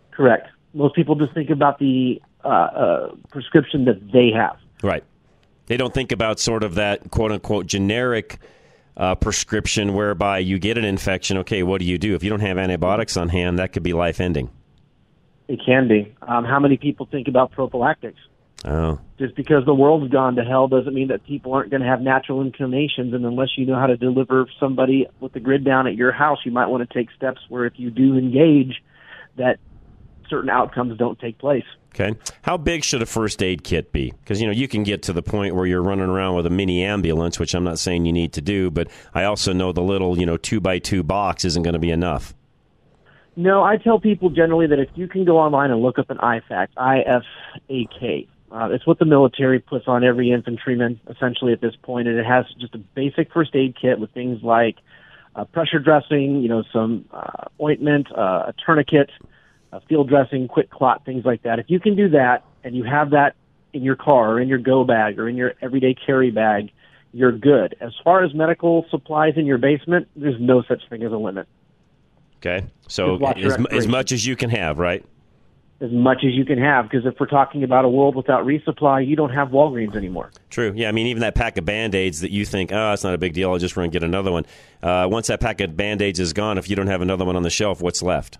Correct. 0.09 0.47
Most 0.73 0.95
people 0.95 1.13
just 1.13 1.33
think 1.35 1.51
about 1.51 1.77
the 1.77 2.19
uh, 2.43 2.47
uh, 2.47 3.15
prescription 3.29 3.85
that 3.85 4.11
they 4.11 4.31
have. 4.31 4.57
Right. 4.81 5.03
They 5.67 5.77
don't 5.77 5.93
think 5.93 6.11
about 6.11 6.39
sort 6.39 6.63
of 6.63 6.75
that 6.75 7.11
quote 7.11 7.31
unquote 7.31 7.65
generic 7.65 8.39
uh, 8.97 9.15
prescription 9.15 9.93
whereby 9.93 10.39
you 10.39 10.59
get 10.59 10.77
an 10.77 10.85
infection. 10.85 11.37
Okay, 11.39 11.63
what 11.63 11.79
do 11.79 11.85
you 11.85 11.97
do? 11.97 12.15
If 12.15 12.23
you 12.23 12.29
don't 12.29 12.39
have 12.41 12.57
antibiotics 12.57 13.17
on 13.17 13.29
hand, 13.29 13.59
that 13.59 13.73
could 13.73 13.83
be 13.83 13.93
life 13.93 14.19
ending. 14.21 14.49
It 15.47 15.59
can 15.65 15.87
be. 15.87 16.15
Um, 16.21 16.43
how 16.43 16.59
many 16.59 16.77
people 16.77 17.07
think 17.09 17.27
about 17.27 17.51
prophylactics? 17.51 18.19
Oh, 18.63 18.99
Just 19.19 19.35
because 19.35 19.63
the 19.65 19.75
world's 19.75 20.11
gone 20.11 20.35
to 20.37 20.43
hell 20.43 20.67
doesn't 20.67 20.93
mean 20.93 21.09
that 21.09 21.23
people 21.23 21.53
aren't 21.53 21.69
going 21.69 21.81
to 21.81 21.87
have 21.87 22.01
natural 22.01 22.41
inclinations. 22.41 23.13
And 23.13 23.23
unless 23.23 23.49
you 23.57 23.65
know 23.67 23.75
how 23.75 23.85
to 23.85 23.97
deliver 23.97 24.47
somebody 24.59 25.07
with 25.19 25.33
the 25.33 25.39
grid 25.39 25.63
down 25.63 25.85
at 25.85 25.95
your 25.95 26.11
house, 26.11 26.39
you 26.45 26.51
might 26.51 26.67
want 26.67 26.87
to 26.87 26.91
take 26.91 27.11
steps 27.15 27.41
where 27.47 27.65
if 27.65 27.73
you 27.75 27.91
do 27.91 28.17
engage, 28.17 28.81
that 29.35 29.59
certain 30.29 30.49
outcomes 30.49 30.97
don't 30.97 31.19
take 31.19 31.37
place. 31.37 31.65
okay. 31.93 32.17
How 32.41 32.57
big 32.57 32.83
should 32.83 33.01
a 33.01 33.05
first 33.05 33.41
aid 33.41 33.63
kit 33.63 33.91
be? 33.91 34.11
Because 34.11 34.41
you 34.41 34.47
know 34.47 34.53
you 34.53 34.67
can 34.67 34.83
get 34.83 35.03
to 35.03 35.13
the 35.13 35.23
point 35.23 35.55
where 35.55 35.65
you're 35.65 35.81
running 35.81 36.09
around 36.09 36.35
with 36.35 36.45
a 36.45 36.49
mini 36.49 36.83
ambulance, 36.83 37.39
which 37.39 37.53
I'm 37.53 37.63
not 37.63 37.79
saying 37.79 38.05
you 38.05 38.13
need 38.13 38.33
to 38.33 38.41
do, 38.41 38.69
but 38.71 38.87
I 39.13 39.23
also 39.23 39.53
know 39.53 39.71
the 39.71 39.83
little 39.83 40.17
you 40.19 40.25
know 40.25 40.37
two 40.37 40.59
by 40.59 40.79
two 40.79 41.03
box 41.03 41.45
isn't 41.45 41.63
going 41.63 41.73
to 41.73 41.79
be 41.79 41.91
enough. 41.91 42.33
No, 43.37 43.63
I 43.63 43.77
tell 43.77 43.99
people 43.99 44.29
generally 44.29 44.67
that 44.67 44.79
if 44.79 44.89
you 44.95 45.07
can 45.07 45.25
go 45.25 45.37
online 45.37 45.69
and 45.69 45.81
look 45.81 45.99
up 45.99 46.09
an 46.09 46.17
IFAK, 46.17 46.69
I-F-A-K, 46.77 48.27
uh, 48.49 48.69
it's 48.71 48.87
what 48.87 48.97
the 48.97 49.05
military 49.05 49.59
puts 49.59 49.87
on 49.87 50.05
every 50.05 50.31
infantryman 50.31 51.01
essentially 51.09 51.51
at 51.51 51.59
this 51.59 51.75
point, 51.81 52.07
and 52.07 52.17
it 52.17 52.25
has 52.25 52.45
just 52.59 52.73
a 52.75 52.77
basic 52.77 53.33
first 53.33 53.53
aid 53.53 53.75
kit 53.79 53.99
with 53.99 54.11
things 54.11 54.41
like 54.41 54.77
uh, 55.35 55.43
pressure 55.43 55.79
dressing, 55.79 56.41
you 56.41 56.47
know, 56.47 56.63
some 56.71 57.05
uh, 57.11 57.47
ointment, 57.61 58.07
uh, 58.17 58.45
a 58.47 58.53
tourniquet, 58.65 59.09
a 59.71 59.81
field 59.81 60.09
dressing, 60.09 60.47
quick 60.47 60.69
clot, 60.69 61.05
things 61.05 61.25
like 61.25 61.43
that. 61.43 61.59
If 61.59 61.65
you 61.69 61.79
can 61.79 61.95
do 61.95 62.09
that, 62.09 62.43
and 62.63 62.75
you 62.75 62.83
have 62.83 63.11
that 63.11 63.35
in 63.73 63.83
your 63.83 63.95
car 63.95 64.33
or 64.33 64.41
in 64.41 64.47
your 64.47 64.57
go 64.57 64.83
bag 64.83 65.19
or 65.19 65.29
in 65.29 65.35
your 65.35 65.53
everyday 65.61 65.93
carry 65.93 66.31
bag, 66.31 66.71
you're 67.13 67.31
good. 67.31 67.75
As 67.79 67.93
far 68.03 68.23
as 68.23 68.33
medical 68.33 68.85
supplies 68.89 69.33
in 69.37 69.45
your 69.45 69.57
basement, 69.57 70.07
there's 70.15 70.39
no 70.39 70.63
such 70.63 70.81
thing 70.89 71.03
as 71.03 71.11
a 71.11 71.17
limit. 71.17 71.47
Okay, 72.37 72.65
so 72.87 73.11
Just 73.11 73.21
watch 73.21 73.37
your 73.37 73.53
as, 73.53 73.65
as 73.71 73.87
much 73.87 74.11
as 74.11 74.25
you 74.25 74.35
can 74.35 74.49
have, 74.49 74.79
right? 74.79 75.05
as 75.81 75.91
much 75.91 76.19
as 76.25 76.33
you 76.33 76.45
can 76.45 76.57
have 76.57 76.89
because 76.89 77.05
if 77.05 77.19
we're 77.19 77.25
talking 77.25 77.63
about 77.63 77.83
a 77.83 77.89
world 77.89 78.15
without 78.15 78.45
resupply, 78.45 79.05
you 79.05 79.15
don't 79.15 79.31
have 79.31 79.49
Walgreens 79.49 79.95
anymore. 79.95 80.31
True. 80.49 80.71
Yeah, 80.75 80.87
I 80.87 80.91
mean, 80.91 81.07
even 81.07 81.21
that 81.21 81.35
pack 81.35 81.57
of 81.57 81.65
band 81.65 81.93
aids 81.95 82.21
that 82.21 82.31
you 82.31 82.45
think, 82.45 82.71
oh, 82.71 82.93
it's 82.93 83.03
not 83.03 83.13
a 83.13 83.17
big 83.17 83.33
deal, 83.33 83.51
I'll 83.51 83.57
just 83.57 83.75
run 83.75 83.85
and 83.85 83.93
get 83.93 84.03
another 84.03 84.31
one. 84.31 84.45
Uh, 84.81 85.07
once 85.09 85.27
that 85.27 85.41
pack 85.41 85.59
of 85.61 85.75
band 85.75 86.01
aids 86.01 86.19
is 86.19 86.33
gone, 86.33 86.57
if 86.57 86.69
you 86.69 86.75
don't 86.75 86.87
have 86.87 87.01
another 87.01 87.25
one 87.25 87.35
on 87.35 87.43
the 87.43 87.49
shelf, 87.49 87.81
what's 87.81 88.01
left? 88.01 88.37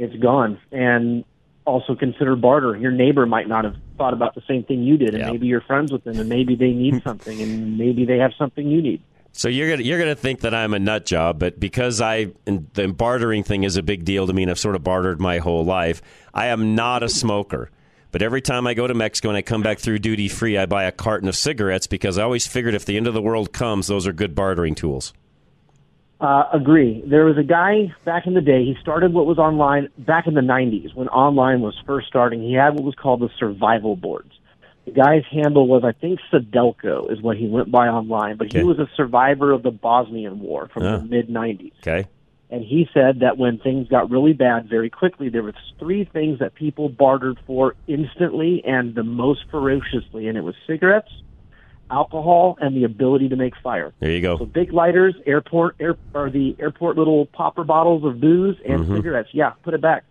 It's 0.00 0.16
gone. 0.16 0.58
And 0.72 1.24
also 1.66 1.94
consider 1.94 2.34
barter. 2.36 2.74
Your 2.76 2.90
neighbor 2.90 3.26
might 3.26 3.46
not 3.46 3.64
have 3.64 3.76
thought 3.98 4.14
about 4.14 4.34
the 4.34 4.40
same 4.48 4.64
thing 4.64 4.82
you 4.82 4.96
did, 4.96 5.10
and 5.10 5.18
Yeah. 5.18 5.30
maybe 5.30 5.46
you're 5.46 5.60
friends 5.60 5.92
with 5.92 6.04
them, 6.04 6.18
and 6.18 6.28
maybe 6.28 6.54
they 6.56 6.72
need 6.72 7.02
something, 7.04 7.40
and 7.40 7.76
maybe 7.78 8.04
they 8.06 8.16
have 8.18 8.32
something 8.38 8.66
you 8.66 8.80
need. 8.80 9.00
So 9.32 9.48
you're 9.48 9.68
gonna 9.70 9.82
you're 9.82 9.98
gonna 10.00 10.14
think 10.16 10.40
that 10.40 10.54
I'm 10.54 10.74
a 10.74 10.78
nut 10.80 11.06
job, 11.06 11.38
but 11.38 11.60
because 11.60 12.00
I 12.00 12.28
and 12.46 12.66
the 12.72 12.88
bartering 12.88 13.44
thing 13.44 13.62
is 13.62 13.76
a 13.76 13.82
big 13.82 14.04
deal 14.04 14.26
to 14.26 14.32
me, 14.32 14.42
and 14.42 14.50
I've 14.50 14.58
sort 14.58 14.74
of 14.74 14.82
bartered 14.82 15.20
my 15.20 15.38
whole 15.38 15.64
life. 15.64 16.00
I 16.34 16.46
am 16.46 16.74
not 16.74 17.02
a 17.04 17.08
smoker, 17.08 17.70
But 18.12 18.22
every 18.22 18.40
time 18.40 18.66
I 18.66 18.74
go 18.74 18.88
to 18.88 18.94
Mexico 18.94 19.28
and 19.28 19.36
I 19.36 19.42
come 19.42 19.62
back 19.62 19.78
through 19.78 20.00
duty 20.00 20.26
free, 20.28 20.58
I 20.58 20.66
buy 20.66 20.82
a 20.84 20.90
carton 20.90 21.28
of 21.28 21.36
cigarettes 21.36 21.86
because 21.86 22.18
I 22.18 22.24
always 22.24 22.44
figured 22.44 22.74
if 22.74 22.84
the 22.84 22.96
end 22.96 23.06
of 23.06 23.14
the 23.14 23.22
world 23.22 23.52
comes, 23.52 23.86
those 23.86 24.04
are 24.08 24.12
good 24.12 24.34
bartering 24.34 24.74
tools. 24.74 25.12
Uh, 26.20 26.44
agree. 26.52 27.02
There 27.06 27.24
was 27.24 27.38
a 27.38 27.42
guy 27.42 27.94
back 28.04 28.26
in 28.26 28.34
the 28.34 28.42
day. 28.42 28.62
He 28.64 28.76
started 28.82 29.14
what 29.14 29.24
was 29.24 29.38
online 29.38 29.88
back 29.96 30.26
in 30.26 30.34
the 30.34 30.42
90s 30.42 30.94
when 30.94 31.08
online 31.08 31.62
was 31.62 31.74
first 31.86 32.08
starting. 32.08 32.42
He 32.42 32.52
had 32.52 32.74
what 32.74 32.84
was 32.84 32.94
called 32.94 33.20
the 33.20 33.30
survival 33.38 33.96
boards. 33.96 34.32
The 34.84 34.90
guy's 34.92 35.22
handle 35.30 35.66
was, 35.66 35.82
I 35.84 35.92
think, 35.92 36.20
Sadelko 36.30 37.10
is 37.10 37.22
what 37.22 37.36
he 37.38 37.48
went 37.48 37.70
by 37.70 37.88
online, 37.88 38.36
but 38.36 38.48
Okay. 38.48 38.58
he 38.58 38.64
was 38.64 38.78
a 38.78 38.88
survivor 38.96 39.52
of 39.52 39.62
the 39.62 39.70
Bosnian 39.70 40.40
War 40.40 40.68
from 40.72 40.82
Oh. 40.82 40.98
the 40.98 41.04
mid 41.04 41.28
90s. 41.28 41.72
Okay. 41.86 42.06
And 42.50 42.64
he 42.64 42.88
said 42.92 43.20
that 43.20 43.38
when 43.38 43.58
things 43.58 43.88
got 43.88 44.10
really 44.10 44.32
bad 44.32 44.68
very 44.68 44.90
quickly, 44.90 45.28
there 45.28 45.42
was 45.42 45.54
three 45.78 46.04
things 46.04 46.40
that 46.40 46.54
people 46.54 46.88
bartered 46.88 47.38
for 47.46 47.76
instantly 47.86 48.62
and 48.64 48.94
the 48.94 49.04
most 49.04 49.44
ferociously, 49.50 50.26
and 50.26 50.36
it 50.36 50.42
was 50.42 50.56
cigarettes, 50.66 51.12
alcohol, 51.90 52.56
and 52.60 52.76
the 52.76 52.84
ability 52.84 53.28
to 53.30 53.36
make 53.36 53.54
fire. 53.62 53.92
There 54.00 54.10
you 54.10 54.22
So 54.22 54.36
go. 54.38 54.44
big 54.46 54.72
lighters, 54.72 55.14
airport 55.26 55.76
air 55.80 55.96
or 56.14 56.30
the 56.30 56.56
airport 56.58 56.96
little 56.96 57.26
popper 57.26 57.64
bottles 57.64 58.04
of 58.04 58.20
booze 58.20 58.56
and 58.66 58.80
Mm-hmm. 58.84 58.96
cigarettes. 58.96 59.28
Yeah, 59.32 59.50
put 59.62 59.74
it 59.74 59.80
back. 59.80 60.04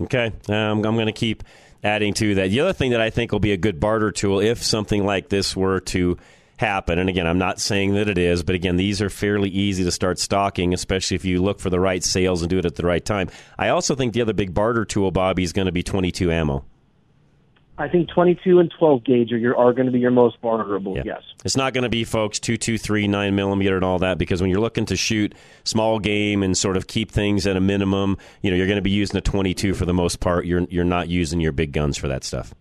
Okay. 0.00 0.32
Um, 0.48 0.84
I'm 0.84 0.94
going 0.94 1.06
to 1.06 1.12
keep 1.12 1.42
adding 1.82 2.14
to 2.14 2.34
that. 2.36 2.50
The 2.50 2.60
other 2.60 2.72
thing 2.72 2.90
that 2.92 3.00
I 3.00 3.10
think 3.10 3.30
will 3.32 3.40
be 3.40 3.52
a 3.52 3.56
good 3.56 3.78
barter 3.78 4.10
tool 4.10 4.40
if 4.40 4.62
something 4.62 5.04
like 5.04 5.28
this 5.28 5.54
were 5.56 5.80
to 5.80 6.16
happen, 6.56 6.98
and 7.00 7.08
again, 7.08 7.26
I'm 7.26 7.38
not 7.38 7.60
saying 7.60 7.94
that 7.94 8.08
it 8.08 8.16
is, 8.16 8.42
but 8.44 8.54
again, 8.54 8.76
these 8.76 9.02
are 9.02 9.10
fairly 9.10 9.50
easy 9.50 9.82
to 9.84 9.90
start 9.90 10.18
stocking, 10.20 10.72
especially 10.72 11.16
if 11.16 11.24
you 11.24 11.42
look 11.42 11.58
for 11.60 11.68
the 11.68 11.80
right 11.80 12.02
sales 12.02 12.42
and 12.42 12.48
do 12.50 12.58
it 12.58 12.64
at 12.64 12.76
the 12.76 12.86
right 12.86 13.04
time. 13.04 13.28
I 13.58 13.68
also 13.70 13.94
think 13.96 14.14
the 14.14 14.22
other 14.22 14.32
big 14.32 14.54
barter 14.54 14.84
tool, 14.84 15.10
Bobby, 15.10 15.42
is 15.42 15.52
going 15.52 15.66
to 15.66 15.72
be 15.72 15.82
22 15.82 16.30
ammo. 16.30 16.64
I 17.76 17.88
think 17.88 18.08
22 18.08 18.60
and 18.60 18.72
12 18.78 19.04
gauge 19.04 19.32
are, 19.32 19.38
your, 19.38 19.56
are 19.56 19.72
going 19.72 19.86
to 19.86 19.92
be 19.92 19.98
your 19.98 20.12
most 20.12 20.38
vulnerable. 20.40 20.96
Yeah. 20.96 21.02
Yes. 21.06 21.22
It's 21.44 21.56
not 21.56 21.72
going 21.72 21.82
to 21.82 21.88
be, 21.88 22.04
folks, 22.04 22.38
223, 22.38 23.08
9 23.08 23.34
millimeter, 23.34 23.74
and 23.74 23.84
all 23.84 23.98
that, 23.98 24.16
because 24.16 24.40
when 24.40 24.48
you're 24.48 24.60
looking 24.60 24.86
to 24.86 24.96
shoot 24.96 25.34
small 25.64 25.98
game 25.98 26.44
and 26.44 26.56
sort 26.56 26.76
of 26.76 26.86
keep 26.86 27.10
things 27.10 27.46
at 27.48 27.56
a 27.56 27.60
minimum, 27.60 28.16
you 28.42 28.50
know, 28.50 28.56
you're 28.56 28.68
going 28.68 28.76
to 28.76 28.82
be 28.82 28.90
using 28.90 29.16
a 29.16 29.20
22 29.20 29.74
for 29.74 29.86
the 29.86 29.94
most 29.94 30.20
part. 30.20 30.46
You're, 30.46 30.62
you're 30.70 30.84
not 30.84 31.08
using 31.08 31.40
your 31.40 31.50
big 31.50 31.72
guns 31.72 31.96
for 31.96 32.06
that 32.06 32.22
stuff. 32.22 32.54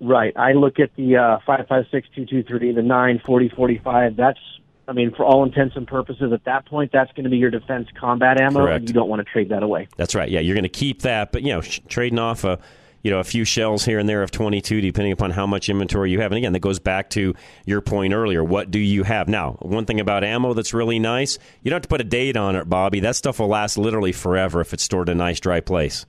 Right. 0.00 0.32
I 0.36 0.52
look 0.52 0.78
at 0.78 0.94
the 0.94 1.16
uh, 1.16 1.38
556, 1.44 2.08
223, 2.14 2.72
the 2.72 2.82
9, 2.82 3.22
40, 3.26 3.48
45. 3.48 4.16
That's, 4.16 4.38
I 4.86 4.92
mean, 4.92 5.12
for 5.12 5.24
all 5.24 5.42
intents 5.44 5.74
and 5.74 5.88
purposes, 5.88 6.32
at 6.32 6.44
that 6.44 6.66
point, 6.66 6.92
that's 6.92 7.10
going 7.12 7.24
to 7.24 7.30
be 7.30 7.36
your 7.36 7.50
defense 7.50 7.88
combat 7.98 8.40
ammo, 8.40 8.60
Correct. 8.60 8.78
and 8.78 8.88
you 8.88 8.94
don't 8.94 9.08
want 9.08 9.26
to 9.26 9.30
trade 9.30 9.48
that 9.48 9.64
away. 9.64 9.88
That's 9.96 10.14
right. 10.14 10.30
Yeah, 10.30 10.38
you're 10.38 10.54
going 10.54 10.62
to 10.62 10.68
keep 10.68 11.02
that, 11.02 11.32
but 11.32 11.42
you 11.42 11.52
know, 11.52 11.60
sh- 11.60 11.80
trading 11.88 12.20
off 12.20 12.44
a 12.44 12.60
you 13.02 13.10
know 13.10 13.18
a 13.18 13.24
few 13.24 13.44
shells 13.44 13.84
here 13.84 13.98
and 13.98 14.08
there 14.08 14.22
of 14.22 14.30
22, 14.30 14.80
depending 14.80 15.12
upon 15.12 15.30
how 15.30 15.46
much 15.46 15.68
inventory 15.68 16.10
you 16.10 16.20
have. 16.20 16.32
And 16.32 16.38
again, 16.38 16.52
that 16.52 16.60
goes 16.60 16.78
back 16.78 17.10
to 17.10 17.34
your 17.66 17.80
point 17.80 18.12
earlier. 18.12 18.42
What 18.44 18.70
do 18.70 18.78
you 18.78 19.02
have 19.04 19.28
now? 19.28 19.52
One 19.60 19.86
thing 19.86 20.00
about 20.00 20.24
ammo 20.24 20.52
that's 20.54 20.74
really 20.74 20.98
nice, 20.98 21.38
you 21.62 21.70
don't 21.70 21.76
have 21.76 21.82
to 21.82 21.88
put 21.88 22.00
a 22.00 22.04
date 22.04 22.36
on 22.36 22.56
it, 22.56 22.68
Bobby. 22.68 23.00
That 23.00 23.16
stuff 23.16 23.38
will 23.38 23.48
last 23.48 23.78
literally 23.78 24.12
forever 24.12 24.60
if 24.60 24.72
it's 24.72 24.82
stored 24.82 25.08
in 25.08 25.16
a 25.16 25.18
nice 25.18 25.40
dry 25.40 25.60
place. 25.60 26.06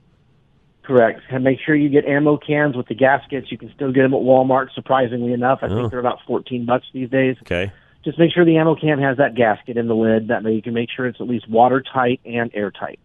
Correct. 0.82 1.20
And 1.30 1.44
make 1.44 1.58
sure 1.64 1.76
you 1.76 1.88
get 1.88 2.04
ammo 2.06 2.36
cans 2.36 2.76
with 2.76 2.88
the 2.88 2.94
gaskets. 2.94 3.52
You 3.52 3.58
can 3.58 3.72
still 3.74 3.92
get 3.92 4.02
them 4.02 4.14
at 4.14 4.20
Walmart, 4.20 4.72
surprisingly 4.74 5.32
enough. 5.32 5.60
I 5.62 5.66
Oh. 5.66 5.76
think 5.76 5.90
they're 5.92 6.00
about 6.00 6.18
14 6.26 6.64
bucks 6.66 6.86
these 6.92 7.08
days. 7.08 7.36
Okay. 7.42 7.70
Just 8.04 8.18
make 8.18 8.32
sure 8.32 8.44
the 8.44 8.56
ammo 8.56 8.74
can 8.74 8.98
has 8.98 9.18
that 9.18 9.36
gasket 9.36 9.76
in 9.76 9.86
the 9.86 9.94
lid. 9.94 10.26
That 10.26 10.42
way 10.42 10.54
you 10.54 10.60
can 10.62 10.74
make 10.74 10.90
sure 10.90 11.06
it's 11.06 11.20
at 11.20 11.28
least 11.28 11.48
watertight 11.48 12.18
and 12.26 12.50
airtight. 12.52 12.98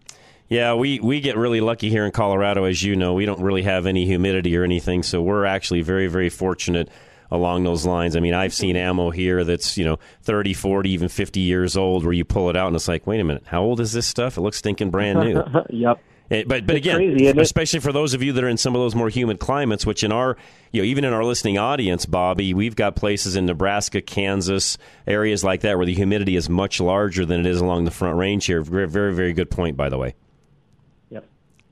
Yeah, 0.50 0.76
we, 0.76 1.00
we 1.00 1.20
get 1.20 1.36
really 1.36 1.60
lucky 1.60 1.90
here 1.90 2.06
in 2.06 2.12
Colorado, 2.12 2.64
as 2.64 2.82
you 2.82 2.96
know. 2.96 3.14
We 3.14 3.26
don't 3.26 3.42
really 3.42 3.64
have 3.64 3.86
any 3.86 4.06
humidity 4.06 4.56
or 4.56 4.64
anything, 4.64 5.04
so 5.04 5.22
we're 5.22 5.46
actually 5.46 5.82
very, 5.82 6.08
very 6.08 6.30
fortunate 6.30 6.90
along 7.30 7.66
those 7.66 7.86
lines. 7.86 8.16
I 8.16 8.22
mean, 8.22 8.34
I've 8.34 8.54
seen 8.54 8.78
ammo 8.78 9.10
here 9.10 9.44
that's, 9.44 9.78
you 9.78 9.84
know, 9.84 10.00
30, 10.22 10.54
40, 10.54 10.90
even 10.90 11.10
50 11.10 11.40
years 11.42 11.76
old 11.76 12.06
where 12.06 12.14
you 12.14 12.24
pull 12.24 12.50
it 12.50 12.56
out 12.56 12.68
and 12.68 12.76
it's 12.78 12.88
like, 12.88 13.06
wait 13.06 13.20
a 13.20 13.24
minute, 13.26 13.44
how 13.46 13.62
old 13.62 13.82
is 13.82 13.92
this 13.92 14.08
stuff? 14.08 14.38
It 14.38 14.42
looks 14.42 14.58
stinking 14.58 14.90
brand 14.92 15.20
new. 15.20 15.44
yep. 15.70 15.98
It- 16.30 16.40
eh, 16.40 16.44
but 16.48 16.66
but 16.66 16.76
It's 16.78 16.86
again, 16.86 16.98
crazy, 16.98 17.28
especially 17.28 17.80
for 17.80 17.92
those 17.94 18.14
of 18.14 18.22
you 18.24 18.34
that 18.34 18.44
are 18.44 18.50
in 18.50 18.58
some 18.58 18.76
of 18.76 18.82
those 18.82 18.96
more 18.96 19.08
humid 19.10 19.40
climates, 19.40 19.86
which 19.86 20.04
in 20.04 20.12
our 20.12 20.36
you 20.74 20.82
know 20.82 20.86
even 20.86 21.06
in 21.06 21.14
our 21.14 21.24
listening 21.24 21.58
audience, 21.58 22.06
Bobby, 22.06 22.54
we've 22.54 22.76
got 22.76 22.96
places 22.98 23.36
in 23.38 23.46
Nebraska, 23.46 24.02
Kansas, 24.02 24.78
areas 25.06 25.44
like 25.46 25.62
that 25.62 25.78
where 25.78 25.86
the 25.86 25.94
humidity 25.94 26.36
is 26.36 26.50
much 26.50 26.82
larger 26.82 27.26
than 27.26 27.40
it 27.42 27.46
is 27.46 27.62
along 27.62 27.86
the 27.86 27.92
Front 27.92 28.18
Range 28.18 28.46
here. 28.46 28.62
Very 28.62 28.88
very, 28.90 29.14
very 29.14 29.32
good 29.34 29.50
point, 29.50 29.78
by 29.78 29.88
the 29.88 29.98
way. 29.98 30.16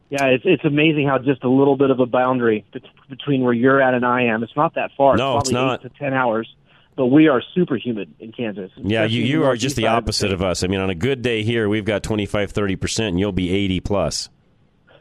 Yeah, 0.09 0.25
it's 0.25 0.43
it's 0.45 0.65
amazing 0.65 1.07
how 1.07 1.17
just 1.17 1.43
a 1.43 1.49
little 1.49 1.75
bit 1.75 1.89
of 1.89 1.99
a 1.99 2.05
boundary 2.05 2.65
between 3.09 3.41
where 3.41 3.53
you're 3.53 3.81
at 3.81 3.93
and 3.93 4.05
I 4.05 4.23
am. 4.23 4.43
It's 4.43 4.55
not 4.55 4.75
that 4.75 4.91
far. 4.95 5.17
No, 5.17 5.37
it's 5.37 5.49
it's 5.49 5.53
probably 5.53 5.67
not. 5.69 5.85
eight 5.85 5.93
to 5.93 5.99
ten 5.99 6.13
hours. 6.13 6.53
But 6.95 7.07
we 7.07 7.27
are 7.27 7.41
super 7.53 7.75
humid 7.75 8.13
in 8.19 8.31
Kansas. 8.31 8.71
Yeah, 8.77 9.03
you, 9.03 9.21
you 9.21 9.43
are 9.43 9.57
just 9.57 9.75
the 9.75 9.87
opposite 9.87 10.31
of 10.31 10.41
us. 10.41 10.63
I 10.63 10.67
mean, 10.67 10.79
on 10.79 10.89
a 10.89 10.95
good 10.95 11.21
day 11.21 11.43
here, 11.43 11.67
we've 11.67 11.83
got 11.83 12.03
25, 12.03 12.53
30%, 12.53 13.07
and 13.09 13.19
you'll 13.19 13.33
be 13.33 13.51
80 13.51 13.81
plus. 13.81 14.29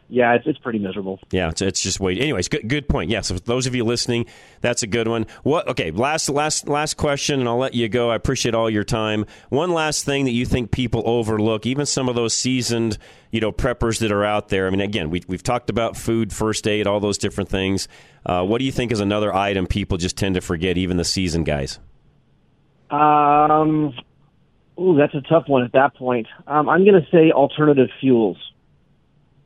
Yeah, 0.09 0.35
it's 0.35 0.47
it's 0.47 0.59
pretty 0.59 0.79
miserable. 0.79 1.19
Yeah, 1.31 1.49
it's, 1.49 1.63
it's 1.63 1.81
just 1.81 1.99
wait. 1.99 2.19
Anyways, 2.19 2.49
good 2.49 2.69
good 2.69 2.89
point. 2.89 3.11
Yes, 3.11 3.31
for 3.31 3.41
those 3.41 3.67
of 3.67 3.75
you 3.75 3.85
listening, 3.85 4.27
that's 4.61 4.83
a 4.83 4.87
good 4.87 5.09
one. 5.09 5.27
What? 5.43 5.67
Okay, 5.69 5.91
last 5.91 6.29
last 6.29 6.69
last 6.69 6.97
question, 6.97 7.41
and 7.41 7.49
I'll 7.49 7.57
let 7.57 7.75
you 7.75 7.89
go. 7.89 8.11
I 8.11 8.17
appreciate 8.17 8.55
all 8.55 8.69
your 8.69 8.85
time. 8.85 9.25
One 9.49 9.73
last 9.73 10.05
thing 10.05 10.27
that 10.27 10.33
you 10.33 10.45
think 10.45 10.71
people 10.71 11.03
overlook, 11.07 11.65
even 11.65 11.87
some 11.87 12.09
of 12.09 12.15
those 12.15 12.37
seasoned, 12.37 12.99
you 13.31 13.41
know, 13.41 13.51
preppers 13.51 13.99
that 14.01 14.13
are 14.13 14.25
out 14.25 14.51
there. 14.51 14.67
I 14.67 14.71
mean, 14.71 14.81
again, 14.81 15.09
we 15.09 15.23
we've 15.27 15.43
talked 15.43 15.71
about 15.71 15.97
food, 15.97 16.33
first 16.33 16.69
aid, 16.69 16.87
all 16.87 17.01
those 17.01 17.19
different 17.19 17.49
things. 17.49 17.89
Uh, 18.27 18.45
what 18.45 18.59
do 18.59 18.65
you 18.65 18.73
think 18.73 18.93
is 18.93 19.01
another 19.01 19.35
item 19.35 19.67
people 19.67 19.97
just 19.99 20.17
tend 20.17 20.35
to 20.35 20.41
forget, 20.41 20.77
even 20.77 20.97
the 20.97 21.05
seasoned 21.05 21.47
guys? 21.47 21.79
Um, 22.91 23.95
ooh, 24.79 24.97
that's 24.97 25.15
a 25.15 25.23
tough 25.23 25.45
one 25.49 25.65
at 25.65 25.73
that 25.73 25.97
point. 25.97 26.27
Um, 26.47 26.69
I'm 26.69 26.85
going 26.85 27.01
to 27.01 27.07
say 27.11 27.33
alternative 27.33 27.89
fuels. 28.01 28.37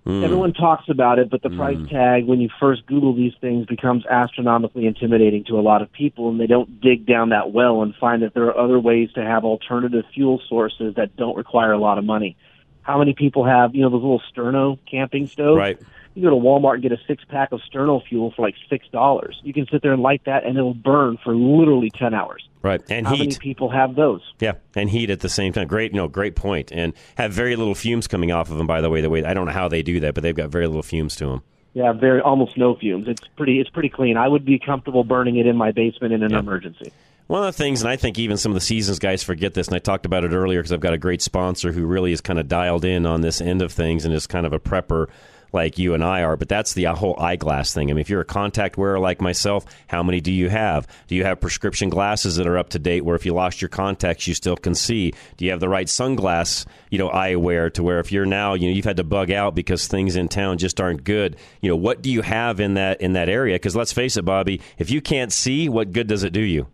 Hmm. 0.08 0.24
Everyone 0.24 0.54
talks 0.54 0.88
about 0.88 1.18
it, 1.18 1.28
but 1.28 1.42
the 1.42 1.50
price 1.50 1.76
tag 1.90 2.24
when 2.24 2.40
you 2.40 2.48
first 2.58 2.86
Google 2.86 3.14
these 3.14 3.34
things 3.42 3.66
becomes 3.66 4.06
astronomically 4.06 4.86
intimidating 4.86 5.44
to 5.44 5.58
a 5.58 5.60
lot 5.60 5.82
of 5.82 5.92
people, 5.92 6.30
and 6.30 6.40
they 6.40 6.46
don't 6.46 6.80
dig 6.80 7.04
down 7.04 7.28
that 7.28 7.52
well 7.52 7.82
and 7.82 7.94
find 7.94 8.22
that 8.22 8.32
there 8.32 8.44
are 8.44 8.56
other 8.56 8.80
ways 8.80 9.12
to 9.16 9.22
have 9.22 9.44
alternative 9.44 10.06
fuel 10.14 10.40
sources 10.48 10.94
that 10.94 11.14
don't 11.16 11.36
require 11.36 11.72
a 11.72 11.78
lot 11.78 11.98
of 11.98 12.04
money. 12.04 12.38
How 12.80 12.98
many 12.98 13.12
people 13.12 13.44
have, 13.44 13.74
you 13.74 13.82
know, 13.82 13.90
those 13.90 14.00
little 14.00 14.22
Sterno 14.34 14.78
camping 14.90 15.26
stoves? 15.26 15.58
Right. 15.58 15.78
You 16.18 16.24
go 16.24 16.30
to 16.30 16.36
Walmart 16.36 16.74
and 16.74 16.82
get 16.82 16.90
a 16.90 16.98
six 17.06 17.22
pack 17.28 17.52
of 17.52 17.60
Sterno 17.72 18.02
fuel 18.08 18.32
for 18.34 18.42
like 18.42 18.56
six 18.68 18.86
dollars. 18.88 19.40
You 19.44 19.52
can 19.52 19.66
sit 19.70 19.82
there 19.82 19.92
and 19.92 20.02
light 20.02 20.22
that, 20.26 20.44
and 20.44 20.58
it'll 20.58 20.74
burn 20.74 21.16
for 21.22 21.32
literally 21.36 21.90
ten 21.96 22.12
hours. 22.12 22.48
Right, 22.60 22.82
and 22.90 23.06
How 23.06 23.14
heat. 23.14 23.20
many 23.28 23.36
people 23.38 23.70
have 23.70 23.94
those? 23.94 24.20
Yeah, 24.40 24.54
and 24.74 24.90
heat 24.90 25.10
at 25.10 25.20
the 25.20 25.28
same 25.28 25.52
time. 25.52 25.68
Great, 25.68 25.94
no, 25.94 26.08
great 26.08 26.34
point. 26.34 26.72
And 26.72 26.92
have 27.16 27.32
very 27.32 27.54
little 27.54 27.76
fumes 27.76 28.08
coming 28.08 28.32
off 28.32 28.50
of 28.50 28.58
them. 28.58 28.66
By 28.66 28.80
the 28.80 28.90
way, 28.90 29.00
the 29.00 29.08
way 29.10 29.22
I 29.24 29.32
don't 29.32 29.46
know 29.46 29.52
how 29.52 29.68
they 29.68 29.82
do 29.82 30.00
that, 30.00 30.14
but 30.14 30.22
they've 30.24 30.34
got 30.34 30.50
very 30.50 30.66
little 30.66 30.82
fumes 30.82 31.14
to 31.16 31.26
them. 31.26 31.42
Yeah, 31.74 31.92
very 31.92 32.20
almost 32.20 32.56
no 32.58 32.74
fumes. 32.74 33.06
It's 33.06 33.22
pretty. 33.36 33.60
It's 33.60 33.70
pretty 33.70 33.88
clean. 33.90 34.16
I 34.16 34.26
would 34.26 34.44
be 34.44 34.58
comfortable 34.58 35.04
burning 35.04 35.36
it 35.36 35.46
in 35.46 35.56
my 35.56 35.70
basement 35.70 36.12
in 36.12 36.24
an 36.24 36.32
Yeah. 36.32 36.40
emergency. 36.40 36.90
One 37.28 37.40
of 37.42 37.46
the 37.46 37.62
things, 37.62 37.82
and 37.82 37.90
I 37.90 37.94
think 37.96 38.18
even 38.18 38.38
some 38.38 38.50
of 38.50 38.54
the 38.54 38.60
seasons 38.62 38.98
guys 38.98 39.22
forget 39.22 39.52
this, 39.54 39.68
and 39.68 39.76
I 39.76 39.78
talked 39.78 40.06
about 40.06 40.24
it 40.24 40.32
earlier 40.32 40.60
because 40.60 40.72
I've 40.72 40.80
got 40.80 40.94
a 40.94 40.98
great 40.98 41.20
sponsor 41.22 41.70
who 41.72 41.84
really 41.84 42.10
is 42.10 42.22
kind 42.22 42.38
of 42.40 42.48
dialed 42.48 42.84
in 42.86 43.04
on 43.06 43.20
this 43.20 43.40
end 43.42 43.60
of 43.62 43.70
things 43.70 44.04
and 44.04 44.12
is 44.14 44.26
kind 44.26 44.46
of 44.46 44.52
a 44.54 44.58
prepper 44.58 45.06
like 45.52 45.78
you 45.78 45.94
and 45.94 46.04
I 46.04 46.22
are. 46.22 46.36
But 46.36 46.48
that's 46.48 46.74
the 46.74 46.84
whole 46.84 47.18
eyeglass 47.18 47.72
thing. 47.72 47.90
I 47.90 47.94
mean, 47.94 48.00
if 48.00 48.10
you're 48.10 48.20
a 48.20 48.24
contact 48.24 48.76
wearer 48.76 48.98
like 48.98 49.20
myself, 49.20 49.64
how 49.86 50.02
many 50.02 50.20
do 50.20 50.32
you 50.32 50.48
have? 50.48 50.86
Do 51.06 51.14
you 51.14 51.24
have 51.24 51.40
prescription 51.40 51.88
glasses 51.88 52.36
that 52.36 52.46
are 52.46 52.58
up 52.58 52.70
to 52.70 52.78
date 52.78 53.04
where 53.04 53.16
if 53.16 53.26
you 53.26 53.34
lost 53.34 53.62
your 53.62 53.68
contacts, 53.68 54.26
you 54.26 54.34
still 54.34 54.56
can 54.56 54.74
see? 54.74 55.12
Do 55.36 55.44
you 55.44 55.50
have 55.50 55.60
the 55.60 55.68
right 55.68 55.86
sunglass, 55.86 56.66
you 56.90 56.98
know, 56.98 57.10
eyewear 57.10 57.72
to 57.74 57.82
where 57.82 58.00
if 58.00 58.12
you're 58.12 58.26
now, 58.26 58.54
you 58.54 58.68
know, 58.68 58.74
you've 58.74 58.84
had 58.84 58.96
to 58.98 59.04
bug 59.04 59.30
out 59.30 59.54
because 59.54 59.86
things 59.86 60.16
in 60.16 60.28
town 60.28 60.58
just 60.58 60.80
aren't 60.80 61.04
good? 61.04 61.36
You 61.60 61.70
know, 61.70 61.76
what 61.76 62.02
do 62.02 62.10
you 62.10 62.22
have 62.22 62.60
in 62.60 62.74
that 62.74 63.00
in 63.00 63.14
that 63.14 63.28
area? 63.28 63.54
Because 63.54 63.76
let's 63.76 63.92
face 63.92 64.16
it, 64.16 64.24
Bobby, 64.24 64.60
if 64.78 64.90
you 64.90 65.00
can't 65.00 65.32
see, 65.32 65.68
what 65.68 65.92
good 65.92 66.06
does 66.06 66.24
it 66.24 66.32
do 66.32 66.40
you? 66.40 66.66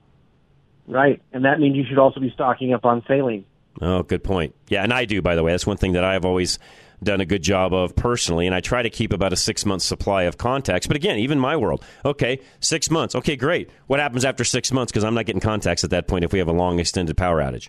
Right, 0.87 1.23
and 1.33 1.47
that 1.47 1.61
means 1.61 1.77
you 1.77 1.85
should 1.89 1.99
also 1.99 2.21
be 2.21 2.31
stocking 2.31 2.75
up 2.75 2.85
on 2.85 3.03
saline. 3.07 3.47
Oh, 3.81 4.03
good 4.03 4.23
point. 4.23 4.55
Yeah, 4.69 4.83
and 4.83 4.93
I 4.93 5.05
do, 5.05 5.23
by 5.23 5.35
the 5.35 5.43
way. 5.43 5.53
That's 5.53 5.67
one 5.67 5.77
thing 5.77 5.93
that 5.93 6.05
I've 6.05 6.25
always 6.25 6.59
done 7.05 7.21
a 7.21 7.27
good 7.27 7.43
job 7.43 7.73
of 7.73 7.95
personally, 7.95 8.47
and 8.47 8.55
I 8.55 8.61
try 8.61 8.83
to 8.83 8.91
keep 8.91 9.13
about 9.13 9.33
a 9.33 9.37
six 9.37 9.65
month 9.65 9.83
supply 9.83 10.25
of 10.25 10.39
contacts. 10.39 10.87
But 10.87 10.97
again, 10.97 11.19
even 11.19 11.39
my 11.39 11.57
world, 11.57 11.85
okay, 12.05 12.41
six 12.61 12.91
months. 12.91 13.15
Okay, 13.15 13.37
great. 13.37 13.71
What 13.87 14.01
happens 14.01 14.25
after 14.25 14.45
six 14.45 14.73
months? 14.73 14.91
Because 14.93 15.05
I'm 15.05 15.15
not 15.15 15.27
getting 15.27 15.41
contacts 15.41 15.85
at 15.85 15.91
that 15.91 16.09
point 16.09 16.25
if 16.25 16.33
we 16.33 16.39
have 16.39 16.49
a 16.49 16.53
long 16.53 16.79
extended 16.81 17.17
power 17.17 17.41
outage. 17.41 17.69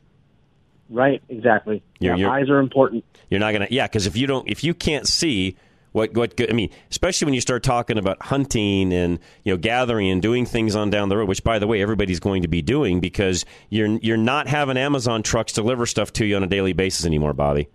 Right, 0.90 1.22
exactly. 1.30 1.84
You're- 2.00 2.20
yeah, 2.20 2.30
eyes 2.30 2.50
are 2.50 2.60
important. 2.60 3.04
You're 3.30 3.40
not 3.40 3.54
gonna, 3.54 3.68
yeah, 3.70 3.88
because 3.88 4.06
if 4.08 4.16
you 4.16 4.28
don't, 4.28 4.48
if 4.50 4.64
you 4.64 4.74
can't 4.74 5.08
see 5.08 5.58
what, 5.94 6.14
what, 6.14 6.34
I 6.50 6.52
mean, 6.52 6.70
especially 6.92 7.26
when 7.26 7.34
you 7.34 7.40
start 7.42 7.64
talking 7.64 7.98
about 7.98 8.22
hunting 8.22 8.92
and 8.92 9.18
you 9.46 9.54
know 9.54 9.58
gathering 9.58 10.10
and 10.10 10.22
doing 10.22 10.46
things 10.46 10.76
on 10.76 10.90
down 10.90 11.08
the 11.08 11.16
road, 11.16 11.30
which 11.30 11.42
by 11.42 11.58
the 11.58 11.68
way 11.68 11.82
everybody's 11.82 12.20
going 12.20 12.42
to 12.42 12.50
be 12.50 12.62
doing 12.62 13.00
because 13.00 13.46
you're 13.70 13.88
you're 13.88 14.18
not 14.18 14.48
having 14.48 14.76
Amazon 14.78 15.24
trucks 15.24 15.54
deliver 15.54 15.86
stuff 15.86 16.12
to 16.14 16.26
you 16.26 16.36
on 16.36 16.44
a 16.44 16.48
daily 16.48 16.74
basis 16.74 17.06
anymore, 17.06 17.32
Bobby. 17.34 17.70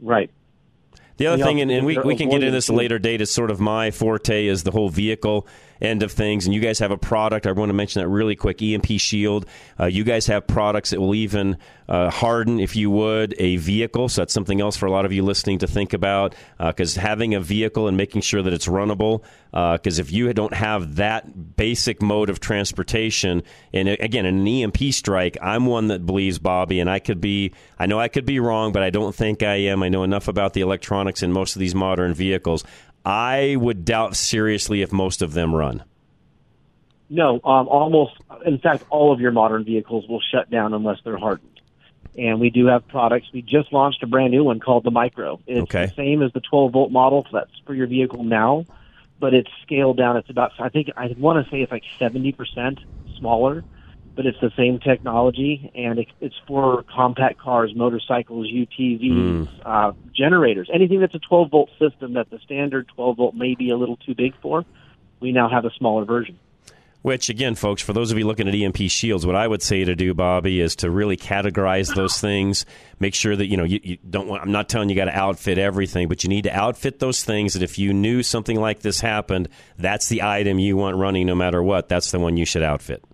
Right. 0.00 0.30
The 1.18 1.26
other 1.26 1.42
thing, 1.42 1.60
and, 1.60 1.70
and 1.70 1.84
we, 1.84 1.98
we 1.98 2.16
can 2.16 2.28
get 2.28 2.42
into 2.42 2.50
this 2.50 2.68
a 2.68 2.72
later 2.72 2.98
date, 2.98 3.20
is 3.20 3.30
sort 3.30 3.50
of 3.50 3.60
my 3.60 3.90
forte 3.90 4.46
is 4.46 4.62
the 4.62 4.70
whole 4.70 4.88
vehicle 4.88 5.46
end 5.80 6.02
of 6.02 6.12
things. 6.12 6.46
And 6.46 6.54
you 6.54 6.60
guys 6.60 6.78
have 6.78 6.90
a 6.90 6.96
product. 6.96 7.46
I 7.46 7.52
want 7.52 7.70
to 7.70 7.74
mention 7.74 8.00
that 8.02 8.08
really 8.08 8.36
quick 8.36 8.62
EMP 8.62 8.86
Shield. 8.98 9.46
Uh, 9.78 9.86
you 9.86 10.04
guys 10.04 10.26
have 10.26 10.46
products 10.46 10.90
that 10.90 11.00
will 11.00 11.14
even 11.14 11.58
uh, 11.88 12.10
harden, 12.10 12.60
if 12.60 12.76
you 12.76 12.90
would, 12.90 13.34
a 13.38 13.56
vehicle. 13.56 14.08
So 14.08 14.22
that's 14.22 14.32
something 14.32 14.60
else 14.60 14.76
for 14.76 14.86
a 14.86 14.90
lot 14.90 15.04
of 15.04 15.12
you 15.12 15.22
listening 15.22 15.58
to 15.58 15.66
think 15.66 15.92
about 15.92 16.34
because 16.58 16.96
uh, 16.96 17.00
having 17.00 17.34
a 17.34 17.40
vehicle 17.40 17.88
and 17.88 17.96
making 17.96 18.22
sure 18.22 18.42
that 18.42 18.52
it's 18.52 18.66
runnable. 18.66 19.22
Because 19.50 19.98
uh, 19.98 20.02
if 20.02 20.12
you 20.12 20.32
don't 20.32 20.54
have 20.54 20.96
that 20.96 21.37
basic 21.58 22.00
mode 22.00 22.30
of 22.30 22.40
transportation, 22.40 23.42
and 23.74 23.88
again, 23.88 24.24
in 24.24 24.38
an 24.38 24.46
EMP 24.48 24.78
strike, 24.92 25.36
I'm 25.42 25.66
one 25.66 25.88
that 25.88 26.06
believes, 26.06 26.38
Bobby, 26.38 26.80
and 26.80 26.88
I 26.88 27.00
could 27.00 27.20
be, 27.20 27.52
I 27.78 27.84
know 27.84 28.00
I 28.00 28.08
could 28.08 28.24
be 28.24 28.40
wrong, 28.40 28.72
but 28.72 28.82
I 28.82 28.88
don't 28.88 29.14
think 29.14 29.42
I 29.42 29.56
am. 29.56 29.82
I 29.82 29.90
know 29.90 30.04
enough 30.04 30.28
about 30.28 30.54
the 30.54 30.62
electronics 30.62 31.22
in 31.22 31.32
most 31.32 31.54
of 31.56 31.60
these 31.60 31.74
modern 31.74 32.14
vehicles. 32.14 32.64
I 33.04 33.56
would 33.58 33.84
doubt 33.84 34.16
seriously 34.16 34.80
if 34.80 34.92
most 34.92 35.20
of 35.20 35.34
them 35.34 35.54
run. 35.54 35.82
No, 37.10 37.34
um, 37.44 37.68
almost. 37.68 38.12
In 38.44 38.58
fact, 38.58 38.84
all 38.90 39.12
of 39.12 39.20
your 39.20 39.32
modern 39.32 39.64
vehicles 39.64 40.06
will 40.08 40.20
shut 40.32 40.50
down 40.50 40.74
unless 40.74 40.98
they're 41.04 41.16
hardened. 41.18 41.60
And 42.16 42.40
we 42.40 42.50
do 42.50 42.66
have 42.66 42.86
products. 42.88 43.28
We 43.32 43.42
just 43.42 43.72
launched 43.72 44.02
a 44.02 44.06
brand 44.06 44.32
new 44.32 44.44
one 44.44 44.60
called 44.60 44.84
the 44.84 44.90
Micro. 44.90 45.40
It's 45.46 45.62
Okay. 45.62 45.86
the 45.86 45.94
same 45.94 46.22
as 46.22 46.32
the 46.32 46.40
12 46.40 46.72
volt 46.72 46.90
model. 46.92 47.24
So 47.30 47.38
that's 47.38 47.50
for 47.64 47.74
your 47.74 47.86
vehicle 47.86 48.24
now, 48.24 48.64
but 49.20 49.34
it's 49.34 49.50
scaled 49.62 49.96
down. 49.96 50.16
It's 50.16 50.30
about. 50.30 50.52
I 50.58 50.68
think 50.68 50.88
I 50.96 51.14
want 51.18 51.44
to 51.44 51.50
say 51.50 51.62
it's 51.62 51.72
like 51.72 51.84
70 51.98 52.32
percent 52.32 52.80
smaller, 53.18 53.64
but 54.14 54.26
it's 54.26 54.40
the 54.40 54.50
same 54.56 54.78
technology, 54.78 55.70
and 55.74 55.98
it, 55.98 56.08
it's 56.20 56.34
for 56.46 56.84
compact 56.94 57.38
cars, 57.38 57.72
motorcycles, 57.74 58.46
UTVs, 58.48 59.48
uh, 59.64 59.92
generators, 60.14 60.68
anything 60.72 61.00
that's 61.00 61.14
a 61.14 61.20
12 61.20 61.50
volt 61.50 61.70
system 61.78 62.14
that 62.14 62.30
the 62.30 62.38
standard 62.44 62.88
12 62.94 63.16
volt 63.16 63.34
may 63.34 63.54
be 63.54 63.70
a 63.70 63.76
little 63.76 63.96
too 63.96 64.14
big 64.14 64.34
for. 64.40 64.64
We 65.20 65.32
now 65.32 65.48
have 65.48 65.64
a 65.64 65.70
smaller 65.70 66.04
version. 66.04 66.38
Which, 67.02 67.28
again, 67.28 67.54
folks, 67.54 67.80
for 67.80 67.92
those 67.92 68.10
of 68.10 68.18
you 68.18 68.26
looking 68.26 68.48
at 68.48 68.54
EMP 68.54 68.90
shields, 68.90 69.24
what 69.24 69.36
I 69.36 69.46
would 69.46 69.62
say 69.62 69.84
to 69.84 69.94
do, 69.94 70.14
Bobby, 70.14 70.60
is 70.60 70.74
to 70.76 70.90
really 70.90 71.16
categorize 71.16 71.94
those 71.94 72.20
things. 72.20 72.66
Make 72.98 73.14
sure 73.14 73.36
that 73.36 73.46
you 73.46 73.56
know 73.56 73.64
you, 73.64 73.78
you 73.82 73.98
don't 74.08 74.26
want. 74.26 74.42
I'm 74.42 74.50
not 74.50 74.68
telling 74.68 74.88
you 74.88 74.96
got 74.96 75.04
to 75.04 75.16
outfit 75.16 75.58
everything, 75.58 76.08
but 76.08 76.24
you 76.24 76.28
need 76.28 76.42
to 76.42 76.50
outfit 76.50 76.98
those 76.98 77.22
things. 77.22 77.54
That 77.54 77.62
if 77.62 77.78
you 77.78 77.92
knew 77.92 78.24
something 78.24 78.60
like 78.60 78.80
this 78.80 79.00
happened, 79.00 79.48
that's 79.78 80.08
the 80.08 80.22
item 80.22 80.58
you 80.58 80.76
want 80.76 80.96
running, 80.96 81.26
no 81.26 81.36
matter 81.36 81.62
what. 81.62 81.88
That's 81.88 82.10
the 82.10 82.18
one 82.18 82.36
you 82.36 82.44
should 82.44 82.64
outfit. 82.64 83.04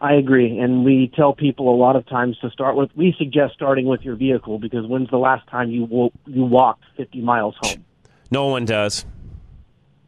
I 0.00 0.14
agree, 0.14 0.58
and 0.58 0.84
we 0.84 1.12
tell 1.14 1.34
people 1.34 1.72
a 1.72 1.76
lot 1.76 1.94
of 1.94 2.06
times 2.08 2.38
to 2.38 2.50
start 2.50 2.74
with. 2.74 2.90
We 2.96 3.14
suggest 3.18 3.54
starting 3.54 3.86
with 3.86 4.00
your 4.00 4.16
vehicle 4.16 4.58
because 4.58 4.86
when's 4.86 5.10
the 5.10 5.18
last 5.18 5.46
time 5.48 5.70
you 5.70 5.84
wo- 5.84 6.12
you 6.26 6.44
walked 6.44 6.84
50 6.96 7.20
miles 7.20 7.54
home? 7.60 7.84
No 8.30 8.46
one 8.46 8.64
does. 8.64 9.04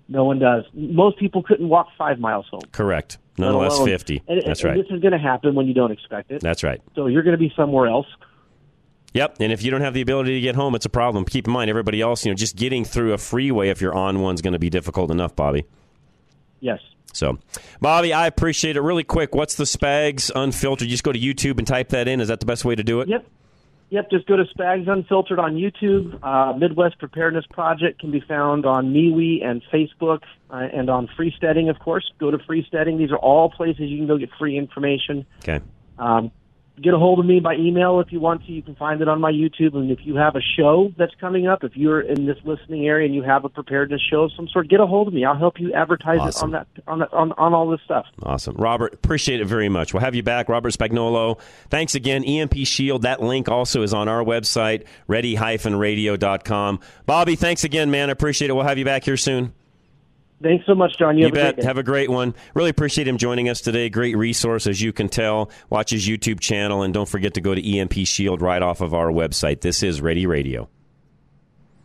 No 0.08 0.24
one 0.24 0.38
does. 0.38 0.64
Most 0.74 1.18
people 1.18 1.42
couldn't 1.42 1.68
walk 1.68 1.88
five 1.96 2.18
miles 2.18 2.46
home. 2.50 2.60
Correct. 2.72 3.18
None 3.38 3.54
less 3.56 3.76
alone- 3.76 3.88
50. 3.88 4.22
And, 4.28 4.42
That's 4.44 4.60
and 4.60 4.68
right. 4.68 4.76
This 4.82 4.94
is 4.94 5.00
going 5.00 5.12
to 5.12 5.18
happen 5.18 5.54
when 5.54 5.66
you 5.66 5.74
don't 5.74 5.90
expect 5.92 6.30
it. 6.30 6.42
That's 6.42 6.62
right. 6.62 6.80
So 6.94 7.06
you're 7.06 7.22
going 7.22 7.32
to 7.32 7.38
be 7.38 7.52
somewhere 7.56 7.86
else. 7.88 8.06
Yep, 9.14 9.36
and 9.40 9.52
if 9.52 9.62
you 9.62 9.70
don't 9.70 9.82
have 9.82 9.92
the 9.92 10.00
ability 10.00 10.34
to 10.36 10.40
get 10.40 10.54
home, 10.54 10.74
it's 10.74 10.86
a 10.86 10.90
problem. 10.90 11.26
Keep 11.26 11.46
in 11.46 11.52
mind, 11.52 11.68
everybody 11.68 12.00
else, 12.00 12.24
you 12.24 12.30
know, 12.30 12.34
just 12.34 12.56
getting 12.56 12.82
through 12.82 13.12
a 13.12 13.18
freeway 13.18 13.68
if 13.68 13.80
you're 13.80 13.94
on 13.94 14.20
one's 14.20 14.40
going 14.40 14.54
to 14.54 14.58
be 14.58 14.70
difficult 14.70 15.10
enough, 15.10 15.36
Bobby. 15.36 15.66
Yes. 16.60 16.80
So, 17.12 17.38
Bobby, 17.82 18.14
I 18.14 18.26
appreciate 18.26 18.76
it. 18.76 18.80
Really 18.80 19.04
quick, 19.04 19.34
what's 19.34 19.54
the 19.56 19.64
Spags 19.64 20.30
Unfiltered? 20.34 20.86
You 20.88 20.92
just 20.92 21.04
go 21.04 21.12
to 21.12 21.18
YouTube 21.18 21.58
and 21.58 21.66
type 21.66 21.90
that 21.90 22.08
in. 22.08 22.22
Is 22.22 22.28
that 22.28 22.40
the 22.40 22.46
best 22.46 22.64
way 22.64 22.74
to 22.74 22.82
do 22.82 23.02
it? 23.02 23.08
Yep. 23.08 23.26
Yep. 23.92 24.10
Just 24.10 24.26
go 24.26 24.36
to 24.36 24.44
Spags 24.56 24.88
Unfiltered 24.88 25.38
on 25.38 25.52
YouTube. 25.52 26.18
Uh, 26.22 26.56
Midwest 26.56 26.98
Preparedness 26.98 27.44
Project 27.50 28.00
can 28.00 28.10
be 28.10 28.20
found 28.20 28.64
on 28.64 28.90
MeWe 28.90 29.44
and 29.44 29.62
Facebook 29.70 30.22
uh, 30.50 30.66
and 30.72 30.88
on 30.88 31.08
Freesteading, 31.08 31.68
of 31.68 31.78
course. 31.78 32.10
Go 32.18 32.30
to 32.30 32.38
Freesteading. 32.38 32.96
These 32.96 33.10
are 33.10 33.18
all 33.18 33.50
places 33.50 33.90
you 33.90 33.98
can 33.98 34.06
go 34.06 34.16
get 34.16 34.30
free 34.38 34.56
information. 34.56 35.26
Okay. 35.42 35.60
Um, 35.98 36.32
get 36.80 36.94
a 36.94 36.98
hold 36.98 37.18
of 37.18 37.26
me 37.26 37.40
by 37.40 37.54
email 37.54 38.00
if 38.00 38.12
you 38.12 38.20
want 38.20 38.44
to. 38.46 38.52
You 38.52 38.62
can 38.62 38.74
find 38.76 39.00
it 39.02 39.08
on 39.08 39.20
my 39.20 39.30
YouTube. 39.30 39.74
And 39.74 39.90
if 39.90 40.00
you 40.04 40.16
have 40.16 40.36
a 40.36 40.40
show 40.56 40.92
that's 40.96 41.14
coming 41.20 41.46
up, 41.46 41.64
if 41.64 41.76
you're 41.76 42.00
in 42.00 42.26
this 42.26 42.38
listening 42.44 42.86
area 42.86 43.06
and 43.06 43.14
you 43.14 43.22
have 43.22 43.44
a 43.44 43.48
preparedness 43.48 44.00
show 44.10 44.22
of 44.22 44.32
some 44.36 44.48
sort, 44.48 44.68
get 44.68 44.80
a 44.80 44.86
hold 44.86 45.08
of 45.08 45.14
me. 45.14 45.24
I'll 45.24 45.38
help 45.38 45.60
you 45.60 45.72
advertise 45.74 46.20
Awesome. 46.20 46.54
it 46.54 46.56
on 46.58 46.66
that 46.74 46.82
on 46.86 46.98
that, 47.00 47.12
on, 47.12 47.32
on 47.32 47.54
all 47.54 47.68
this 47.68 47.80
stuff. 47.84 48.06
Awesome. 48.22 48.56
Robert, 48.56 48.94
appreciate 48.94 49.40
it 49.40 49.46
very 49.46 49.68
much. 49.68 49.92
We'll 49.92 50.00
have 50.02 50.14
you 50.14 50.22
back. 50.22 50.48
Robert 50.48 50.72
Spagnolo. 50.72 51.38
Thanks 51.68 51.94
again. 51.94 52.24
EMP 52.24 52.54
Shield. 52.64 53.02
That 53.02 53.22
link 53.22 53.48
also 53.48 53.82
is 53.82 53.92
on 53.92 54.08
our 54.08 54.22
website, 54.24 54.86
ready-radio.com. 55.08 56.80
Bobby, 57.06 57.36
thanks 57.36 57.64
again, 57.64 57.90
man. 57.90 58.08
I 58.08 58.12
appreciate 58.12 58.50
it. 58.50 58.54
We'll 58.54 58.64
have 58.64 58.78
you 58.78 58.84
back 58.84 59.04
here 59.04 59.16
soon. 59.16 59.52
Thanks 60.42 60.66
so 60.66 60.74
much, 60.74 60.98
John. 60.98 61.16
You, 61.16 61.20
You 61.20 61.26
have 61.26 61.32
a 61.34 61.36
bet. 61.36 61.56
day. 61.56 61.62
Have 61.64 61.78
a 61.78 61.82
great 61.82 62.10
one. 62.10 62.34
Really 62.54 62.70
appreciate 62.70 63.06
him 63.06 63.16
joining 63.18 63.48
us 63.48 63.60
today. 63.60 63.88
Great 63.88 64.16
resource, 64.16 64.66
as 64.66 64.80
you 64.80 64.92
can 64.92 65.08
tell. 65.08 65.50
Watch 65.70 65.90
his 65.90 66.06
YouTube 66.08 66.40
channel, 66.40 66.82
and 66.82 66.92
don't 66.92 67.08
forget 67.08 67.34
to 67.34 67.40
go 67.40 67.54
to 67.54 67.78
EMP 67.78 67.94
Shield 68.04 68.42
right 68.42 68.62
off 68.62 68.80
of 68.80 68.92
our 68.94 69.08
website. 69.10 69.60
This 69.60 69.82
is 69.82 70.00
Ready 70.00 70.26
Radio. 70.26 70.68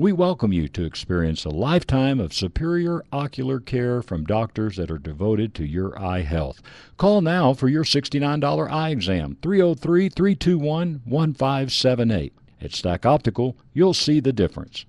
We 0.00 0.12
welcome 0.12 0.52
you 0.52 0.68
to 0.68 0.84
experience 0.84 1.44
a 1.44 1.48
lifetime 1.48 2.20
of 2.20 2.32
superior 2.32 3.02
ocular 3.12 3.58
care 3.58 4.00
from 4.00 4.22
doctors 4.22 4.76
that 4.76 4.92
are 4.92 4.98
devoted 4.98 5.54
to 5.56 5.66
your 5.66 6.00
eye 6.00 6.20
health. 6.20 6.62
Call 6.96 7.20
now 7.20 7.52
for 7.52 7.66
your 7.66 7.82
$69 7.82 8.70
eye 8.70 8.90
exam, 8.90 9.36
303 9.42 10.08
321 10.08 11.02
1578. 11.04 12.32
At 12.60 12.74
Stack 12.74 13.06
Optical, 13.06 13.56
you'll 13.72 13.92
see 13.92 14.20
the 14.20 14.32
difference. 14.32 14.86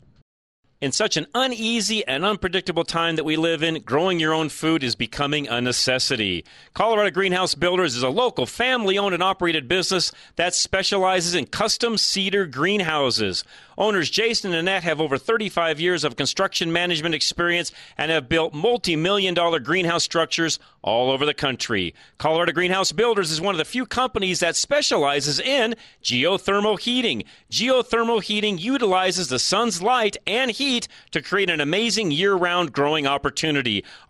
In 0.81 0.93
such 0.93 1.17
an 1.17 1.27
uneasy 1.35 2.07
and 2.07 2.23
unpredictable 2.23 2.85
time 2.85 3.17
that 3.17 3.25
we 3.25 3.35
live 3.35 3.61
in, 3.61 3.81
growing 3.81 4.17
your 4.17 4.33
own 4.33 4.47
food 4.47 4.81
is 4.81 4.95
becoming 4.95 5.45
a 5.45 5.59
necessity. 5.59 6.45
Colorado 6.73 7.11
Greenhouse 7.11 7.53
Builders 7.53 7.97
is 7.97 8.03
a 8.03 8.07
local 8.07 8.45
family 8.45 8.97
owned 8.97 9.13
and 9.13 9.21
operated 9.21 9.67
business 9.67 10.13
that 10.37 10.55
specializes 10.55 11.35
in 11.35 11.47
custom 11.47 11.97
cedar 11.97 12.45
greenhouses. 12.45 13.43
Owners 13.79 14.09
Jason 14.09 14.51
and 14.51 14.59
Annette 14.59 14.83
have 14.83 14.99
over 14.99 15.17
35 15.17 15.79
years 15.79 16.03
of 16.03 16.17
construction 16.17 16.73
management 16.73 17.15
experience 17.15 17.71
and 17.97 18.11
have 18.11 18.27
built 18.27 18.53
multi 18.53 18.97
million 18.97 19.33
dollar 19.33 19.59
greenhouse 19.59 20.03
structures 20.03 20.59
all 20.81 21.09
over 21.09 21.25
the 21.25 21.33
country. 21.33 21.95
Colorado 22.17 22.51
Greenhouse 22.51 22.91
Builders 22.91 23.31
is 23.31 23.39
one 23.39 23.55
of 23.55 23.57
the 23.57 23.63
few 23.63 23.85
companies 23.85 24.41
that 24.41 24.57
specializes 24.57 25.39
in 25.39 25.75
geothermal 26.03 26.77
heating. 26.77 27.23
Geothermal 27.49 28.21
heating 28.21 28.57
utilizes 28.57 29.29
the 29.29 29.39
sun's 29.39 29.81
light 29.81 30.17
and 30.27 30.51
heat 30.51 30.89
to 31.11 31.21
create 31.21 31.49
an 31.49 31.61
amazing 31.61 32.11
year 32.11 32.35
round 32.35 32.73
growing 32.73 33.07
opportunity. 33.07 33.85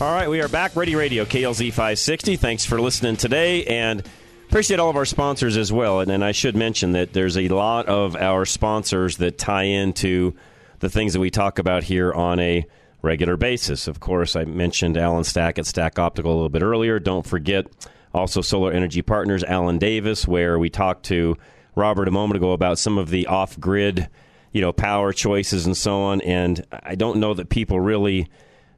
All 0.00 0.14
right, 0.14 0.30
we 0.30 0.40
are 0.40 0.46
back. 0.46 0.76
Ready 0.76 0.94
Radio, 0.94 1.24
KLZ 1.24 1.70
560. 1.70 2.36
Thanks 2.36 2.64
for 2.64 2.80
listening 2.80 3.16
today 3.16 3.64
and 3.64 4.06
appreciate 4.48 4.78
all 4.78 4.90
of 4.90 4.94
our 4.94 5.04
sponsors 5.04 5.56
as 5.56 5.72
well. 5.72 5.98
And, 5.98 6.08
and 6.08 6.24
I 6.24 6.30
should 6.30 6.54
mention 6.54 6.92
that 6.92 7.14
there's 7.14 7.36
a 7.36 7.48
lot 7.48 7.86
of 7.86 8.14
our 8.14 8.44
sponsors 8.44 9.16
that 9.16 9.38
tie 9.38 9.64
into 9.64 10.36
the 10.78 10.88
things 10.88 11.14
that 11.14 11.18
we 11.18 11.30
talk 11.30 11.58
about 11.58 11.82
here 11.82 12.12
on 12.12 12.38
a 12.38 12.64
regular 13.02 13.36
basis. 13.36 13.88
Of 13.88 13.98
course, 13.98 14.36
I 14.36 14.44
mentioned 14.44 14.96
Alan 14.96 15.24
Stack 15.24 15.58
at 15.58 15.66
Stack 15.66 15.98
Optical 15.98 16.30
a 16.30 16.34
little 16.34 16.48
bit 16.48 16.62
earlier. 16.62 17.00
Don't 17.00 17.26
forget 17.26 17.66
also 18.14 18.40
Solar 18.40 18.70
Energy 18.70 19.02
Partners, 19.02 19.42
Alan 19.42 19.78
Davis, 19.78 20.28
where 20.28 20.60
we 20.60 20.70
talked 20.70 21.06
to 21.06 21.36
Robert 21.74 22.06
a 22.06 22.12
moment 22.12 22.36
ago 22.36 22.52
about 22.52 22.78
some 22.78 22.98
of 22.98 23.10
the 23.10 23.26
off 23.26 23.58
grid 23.58 24.08
you 24.52 24.60
know 24.60 24.72
power 24.72 25.12
choices 25.12 25.66
and 25.66 25.76
so 25.76 26.00
on 26.00 26.22
and 26.22 26.64
i 26.72 26.94
don't 26.94 27.18
know 27.18 27.34
that 27.34 27.50
people 27.50 27.78
really 27.78 28.30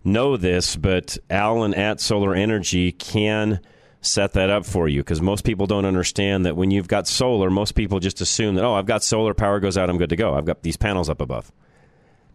know 0.05 0.37
this, 0.37 0.77
but 0.77 1.19
Alan 1.29 1.75
at 1.75 2.01
Solar 2.01 2.35
Energy 2.35 2.93
can 2.93 3.61
set 4.03 4.33
that 4.33 4.49
up 4.49 4.65
for 4.65 4.89
you 4.89 5.01
because 5.01 5.21
most 5.21 5.45
people 5.45 5.67
don't 5.67 5.85
understand 5.85 6.47
that 6.47 6.57
when 6.57 6.71
you've 6.71 6.89
got 6.89 7.07
solar, 7.07 7.51
most 7.51 7.75
people 7.75 8.01
just 8.01 8.21
assume 8.21 8.55
that, 8.55 8.65
oh, 8.65 8.75
I've 8.75 8.87
got 8.87 9.03
solar, 9.03 9.35
power 9.35 9.61
goes 9.61 9.77
out, 9.77 9.91
I'm 9.91 9.99
good 9.99 10.11
to 10.11 10.17
go. 10.17 10.35
I've 10.35 10.47
got 10.47 10.63
these 10.63 10.77
panels 10.77 11.11
up 11.11 11.21
above. 11.21 11.53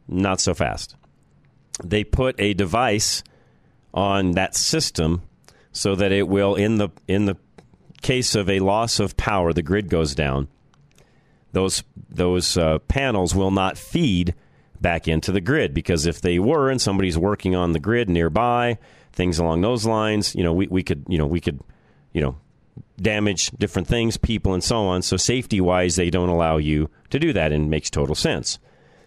Not 0.07 0.39
so 0.39 0.53
fast. 0.53 0.95
They 1.83 2.03
put 2.03 2.39
a 2.39 2.53
device 2.53 3.23
on 3.93 4.31
that 4.31 4.55
system 4.55 5.23
so 5.71 5.95
that 5.95 6.11
it 6.11 6.27
will, 6.27 6.55
in 6.55 6.77
the, 6.77 6.89
in 7.07 7.25
the 7.25 7.37
case 8.01 8.35
of 8.35 8.49
a 8.49 8.59
loss 8.59 8.99
of 8.99 9.17
power, 9.17 9.51
the 9.51 9.63
grid 9.63 9.89
goes 9.89 10.13
down, 10.13 10.47
those, 11.51 11.83
those 12.09 12.57
uh, 12.57 12.79
panels 12.79 13.33
will 13.33 13.51
not 13.51 13.77
feed 13.77 14.35
back 14.81 15.07
into 15.07 15.31
the 15.31 15.41
grid 15.41 15.73
because 15.73 16.05
if 16.05 16.21
they 16.21 16.39
were 16.39 16.69
and 16.69 16.81
somebody's 16.81 17.17
working 17.17 17.55
on 17.55 17.71
the 17.71 17.79
grid 17.79 18.09
nearby, 18.09 18.77
things 19.13 19.39
along 19.39 19.61
those 19.61 19.85
lines, 19.85 20.35
you 20.35 20.43
know, 20.43 20.53
we, 20.53 20.67
we 20.67 20.83
could, 20.83 21.05
you 21.07 21.17
know, 21.17 21.27
we 21.27 21.41
could, 21.41 21.59
you 22.13 22.21
know, 22.21 22.35
damage 23.01 23.51
different 23.51 23.87
things, 23.87 24.17
people, 24.17 24.53
and 24.53 24.63
so 24.63 24.87
on. 24.87 25.01
So 25.01 25.17
safety 25.17 25.61
wise, 25.61 25.95
they 25.95 26.09
don't 26.09 26.29
allow 26.29 26.57
you 26.57 26.89
to 27.09 27.19
do 27.19 27.33
that 27.33 27.51
and 27.51 27.69
makes 27.69 27.89
total 27.89 28.15
sense. 28.15 28.59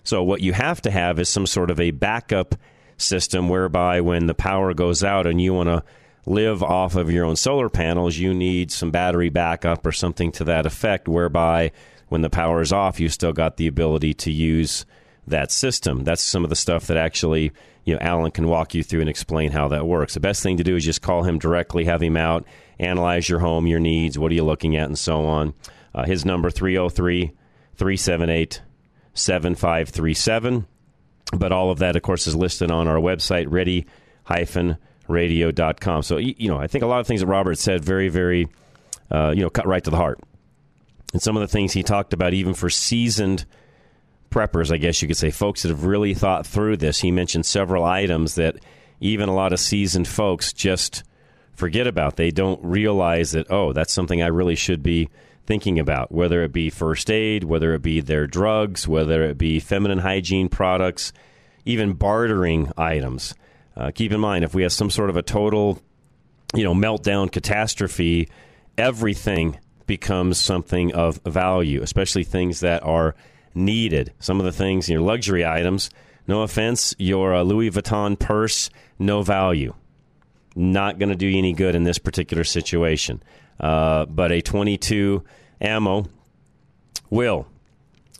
So 0.04 0.22
what 0.22 0.40
you 0.40 0.52
have 0.52 0.80
to 0.82 0.90
have 0.90 1.18
is 1.18 1.28
some 1.28 1.46
sort 1.46 1.70
of 1.70 1.80
a 1.80 1.90
backup 1.90 2.54
system 2.96 3.48
whereby 3.48 4.00
when 4.00 4.26
the 4.26 4.34
power 4.34 4.74
goes 4.74 5.04
out 5.04 5.26
and 5.26 5.40
you 5.40 5.54
want 5.54 5.68
to 5.68 5.84
live 6.26 6.62
off 6.62 6.96
of 6.96 7.10
your 7.10 7.24
own 7.24 7.36
solar 7.36 7.68
panels, 7.68 8.16
you 8.16 8.34
need 8.34 8.70
some 8.70 8.90
battery 8.90 9.28
backup 9.28 9.84
or 9.86 9.92
something 9.92 10.32
to 10.32 10.44
that 10.44 10.66
effect 10.66 11.08
whereby 11.08 11.72
when 12.08 12.22
the 12.22 12.30
power 12.30 12.60
is 12.60 12.72
off, 12.72 13.00
you 13.00 13.08
still 13.08 13.32
got 13.32 13.56
the 13.56 13.66
ability 13.66 14.14
to 14.14 14.32
use 14.32 14.86
that 15.30 15.50
system. 15.50 16.04
That's 16.04 16.22
some 16.22 16.44
of 16.44 16.50
the 16.50 16.56
stuff 16.56 16.86
that 16.86 16.96
actually, 16.96 17.52
you 17.84 17.94
know, 17.94 18.00
Alan 18.00 18.30
can 18.30 18.48
walk 18.48 18.74
you 18.74 18.82
through 18.82 19.00
and 19.00 19.08
explain 19.10 19.50
how 19.50 19.68
that 19.68 19.86
works. 19.86 20.14
The 20.14 20.20
best 20.20 20.42
thing 20.42 20.56
to 20.58 20.64
do 20.64 20.76
is 20.76 20.84
just 20.84 21.02
call 21.02 21.22
him 21.22 21.38
directly, 21.38 21.84
have 21.84 22.02
him 22.02 22.16
out, 22.16 22.46
analyze 22.78 23.28
your 23.28 23.38
home, 23.38 23.66
your 23.66 23.80
needs, 23.80 24.18
what 24.18 24.30
are 24.30 24.34
you 24.34 24.44
looking 24.44 24.76
at, 24.76 24.86
and 24.86 24.98
so 24.98 25.26
on. 25.26 25.54
Uh, 25.94 26.04
his 26.04 26.24
number 26.24 26.50
303 26.50 27.32
378 27.76 28.62
7537. 29.14 30.66
But 31.36 31.52
all 31.52 31.70
of 31.70 31.80
that, 31.80 31.96
of 31.96 32.02
course, 32.02 32.26
is 32.26 32.34
listed 32.34 32.70
on 32.70 32.88
our 32.88 32.96
website, 32.96 33.46
ready 33.50 33.86
radio.com. 35.08 36.02
So, 36.02 36.18
you 36.18 36.48
know, 36.48 36.58
I 36.58 36.66
think 36.66 36.84
a 36.84 36.86
lot 36.86 37.00
of 37.00 37.06
things 37.06 37.20
that 37.20 37.26
Robert 37.26 37.58
said 37.58 37.84
very, 37.84 38.08
very, 38.08 38.48
uh, 39.10 39.32
you 39.34 39.42
know, 39.42 39.50
cut 39.50 39.66
right 39.66 39.82
to 39.82 39.90
the 39.90 39.96
heart. 39.96 40.20
And 41.12 41.22
some 41.22 41.36
of 41.36 41.40
the 41.40 41.48
things 41.48 41.72
he 41.72 41.82
talked 41.82 42.12
about, 42.12 42.34
even 42.34 42.54
for 42.54 42.68
seasoned 42.68 43.46
preppers, 44.30 44.72
I 44.72 44.76
guess 44.76 45.00
you 45.00 45.08
could 45.08 45.16
say, 45.16 45.30
folks 45.30 45.62
that 45.62 45.70
have 45.70 45.84
really 45.84 46.14
thought 46.14 46.46
through 46.46 46.76
this. 46.78 47.00
He 47.00 47.10
mentioned 47.10 47.46
several 47.46 47.84
items 47.84 48.34
that 48.34 48.56
even 49.00 49.28
a 49.28 49.34
lot 49.34 49.52
of 49.52 49.60
seasoned 49.60 50.08
folks 50.08 50.52
just 50.52 51.04
forget 51.54 51.86
about. 51.86 52.16
They 52.16 52.30
don't 52.30 52.62
realize 52.62 53.32
that, 53.32 53.50
oh, 53.50 53.72
that's 53.72 53.92
something 53.92 54.22
I 54.22 54.28
really 54.28 54.54
should 54.54 54.82
be 54.82 55.08
thinking 55.46 55.78
about, 55.78 56.12
whether 56.12 56.42
it 56.42 56.52
be 56.52 56.70
first 56.70 57.10
aid, 57.10 57.42
whether 57.42 57.74
it 57.74 57.82
be 57.82 58.00
their 58.00 58.26
drugs, 58.26 58.86
whether 58.86 59.22
it 59.24 59.38
be 59.38 59.60
feminine 59.60 59.98
hygiene 59.98 60.48
products, 60.48 61.12
even 61.64 61.94
bartering 61.94 62.70
items. 62.76 63.34
Uh, 63.76 63.90
keep 63.94 64.12
in 64.12 64.20
mind, 64.20 64.44
if 64.44 64.54
we 64.54 64.62
have 64.62 64.72
some 64.72 64.90
sort 64.90 65.08
of 65.08 65.16
a 65.16 65.22
total, 65.22 65.80
you 66.54 66.64
know, 66.64 66.74
meltdown 66.74 67.30
catastrophe, 67.30 68.28
everything 68.76 69.58
becomes 69.86 70.38
something 70.38 70.94
of 70.94 71.20
value, 71.24 71.82
especially 71.82 72.24
things 72.24 72.60
that 72.60 72.82
are 72.82 73.14
needed. 73.54 74.12
Some 74.18 74.38
of 74.38 74.44
the 74.44 74.52
things, 74.52 74.88
your 74.88 75.00
luxury 75.00 75.44
items, 75.44 75.90
no 76.26 76.42
offense, 76.42 76.94
your 76.98 77.34
uh, 77.34 77.42
Louis 77.42 77.70
Vuitton 77.70 78.18
purse, 78.18 78.70
no 78.98 79.22
value. 79.22 79.74
Not 80.54 80.98
going 80.98 81.10
to 81.10 81.16
do 81.16 81.26
you 81.26 81.38
any 81.38 81.52
good 81.52 81.74
in 81.74 81.84
this 81.84 81.98
particular 81.98 82.44
situation. 82.44 83.22
Uh, 83.60 84.06
but 84.06 84.32
a 84.32 84.40
22 84.40 85.24
ammo 85.60 86.06
will. 87.10 87.46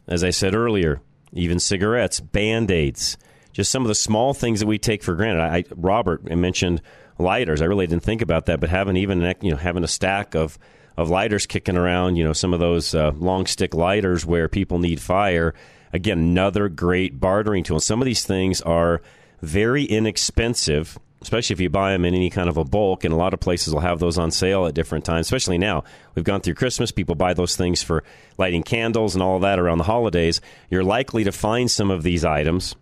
As 0.07 0.25
I 0.25 0.31
said 0.31 0.55
earlier, 0.55 1.01
even 1.33 1.59
cigarettes, 1.59 2.21
band 2.21 2.71
aids, 2.71 3.19
just 3.53 3.71
some 3.71 3.83
of 3.83 3.89
the 3.89 3.95
small 3.95 4.35
things 4.35 4.61
that 4.61 4.67
we 4.67 4.79
take 4.79 5.03
for 5.03 5.15
granted. 5.15 5.43
I, 5.43 5.65
Robert 5.77 6.25
mentioned 6.25 6.81
lighters. 7.19 7.61
I 7.61 7.67
really 7.67 7.87
didn't 7.87 8.05
think 8.05 8.23
about 8.23 8.47
that, 8.47 8.61
but 8.61 8.71
having 8.71 8.97
even 8.97 9.35
you 9.43 9.51
know 9.51 9.57
having 9.57 9.85
a 9.85 9.89
stack 9.89 10.35
of 10.35 10.59
of 10.99 11.09
lighters 11.09 11.47
kicking 11.47 11.77
around, 11.77 12.17
you 12.17 12.25
know, 12.25 12.33
some 12.33 12.53
of 12.53 12.59
those 12.59 12.93
uh, 12.93 13.13
long 13.15 13.47
stick 13.47 13.73
lighters 13.73 14.27
where 14.27 14.49
people 14.49 14.81
need 14.81 15.01
fire. 15.01 15.55
Again, 15.93 16.19
another 16.19 16.69
great 16.69 17.21
bartering 17.21 17.63
tool. 17.63 17.79
Some 17.79 18.03
of 18.03 18.07
these 18.07 18.27
things 18.27 18.61
are 18.63 19.01
very 19.41 19.85
inexpensive, 19.85 20.99
especially 21.23 21.55
if 21.55 21.61
you 21.61 21.71
buy 21.71 21.93
them 21.93 22.05
in 22.05 22.17
any 22.17 22.31
kind 22.31 22.49
of 22.49 22.57
a 22.57 22.65
bulk. 22.65 23.05
And 23.05 23.15
a 23.15 23.17
lot 23.17 23.33
of 23.33 23.39
places 23.39 23.73
will 23.73 23.81
have 23.81 24.01
those 24.01 24.19
on 24.19 24.33
sale 24.33 24.67
at 24.67 24.75
different 24.75 25.05
times, 25.05 25.27
especially 25.27 25.57
now. 25.57 25.85
We've 26.17 26.25
gone 26.25 26.41
through 26.41 26.55
Christmas. 26.55 26.91
People 26.91 27.15
buy 27.15 27.33
those 27.33 27.55
things 27.55 27.81
for 27.81 28.03
lighting 28.37 28.65
candles 28.65 29.15
and 29.15 29.23
all 29.23 29.37
of 29.37 29.43
that 29.43 29.61
around 29.61 29.79
the 29.79 29.85
holidays. 29.85 30.41
You're 30.69 30.83
likely 30.83 31.23
to 31.23 31.33
find 31.33 31.71
some 31.71 31.93
of 31.93 32.03
these 32.03 32.25
items, 32.25 32.75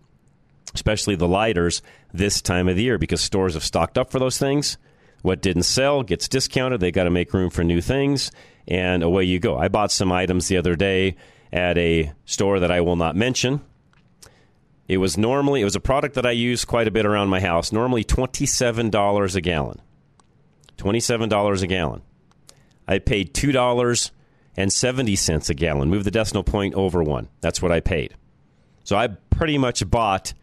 especially 0.73 1.17
the 1.17 1.27
lighters, 1.27 1.83
this 2.11 2.41
time 2.41 2.67
of 2.67 2.77
the 2.77 2.83
year 2.83 2.97
because 2.97 3.21
stores 3.21 3.53
have 3.53 3.63
stocked 3.63 3.95
up 3.95 4.09
for 4.09 4.17
those 4.17 4.39
things 4.39 4.79
what 5.21 5.41
didn't 5.41 5.63
sell 5.63 6.03
gets 6.03 6.27
discounted. 6.27 6.79
They 6.79 6.91
got 6.91 7.05
to 7.05 7.09
make 7.09 7.33
room 7.33 7.49
for 7.49 7.63
new 7.63 7.81
things, 7.81 8.31
and 8.67 9.03
away 9.03 9.23
you 9.23 9.39
go. 9.39 9.57
I 9.57 9.67
bought 9.67 9.91
some 9.91 10.11
items 10.11 10.47
the 10.47 10.57
other 10.57 10.75
day 10.75 11.15
at 11.51 11.77
a 11.77 12.11
store 12.25 12.59
that 12.59 12.71
I 12.71 12.81
will 12.81 12.95
not 12.95 13.15
mention. 13.15 13.61
It 14.87 14.97
was 14.97 15.17
normally 15.17 15.61
it 15.61 15.65
was 15.65 15.75
a 15.75 15.81
product 15.81 16.15
that 16.15 16.25
I 16.25 16.31
use 16.31 16.63
quite 16.65 16.87
a 16.87 16.91
bit 16.91 17.05
around 17.05 17.27
my 17.27 17.39
house. 17.39 17.71
Normally 17.71 18.03
twenty 18.03 18.45
seven 18.45 18.89
dollars 18.89 19.35
a 19.35 19.41
gallon. 19.41 19.81
Twenty 20.77 20.99
seven 20.99 21.27
dollars 21.27 21.61
a 21.61 21.67
gallon. 21.67 22.01
I 22.87 22.99
paid 22.99 23.33
two 23.33 23.51
dollars 23.51 24.11
and 24.55 24.71
seventy 24.71 25.15
cents 25.15 25.49
a 25.49 25.53
gallon. 25.53 25.89
Move 25.89 26.05
the 26.05 26.11
decimal 26.11 26.43
point 26.43 26.73
over 26.75 27.03
one. 27.03 27.27
That's 27.41 27.61
what 27.61 27.71
I 27.71 27.81
paid. 27.81 28.15
So 28.85 28.95
I 28.95 29.07
pretty 29.07 29.57
much 29.57 29.87
bought 29.89 30.33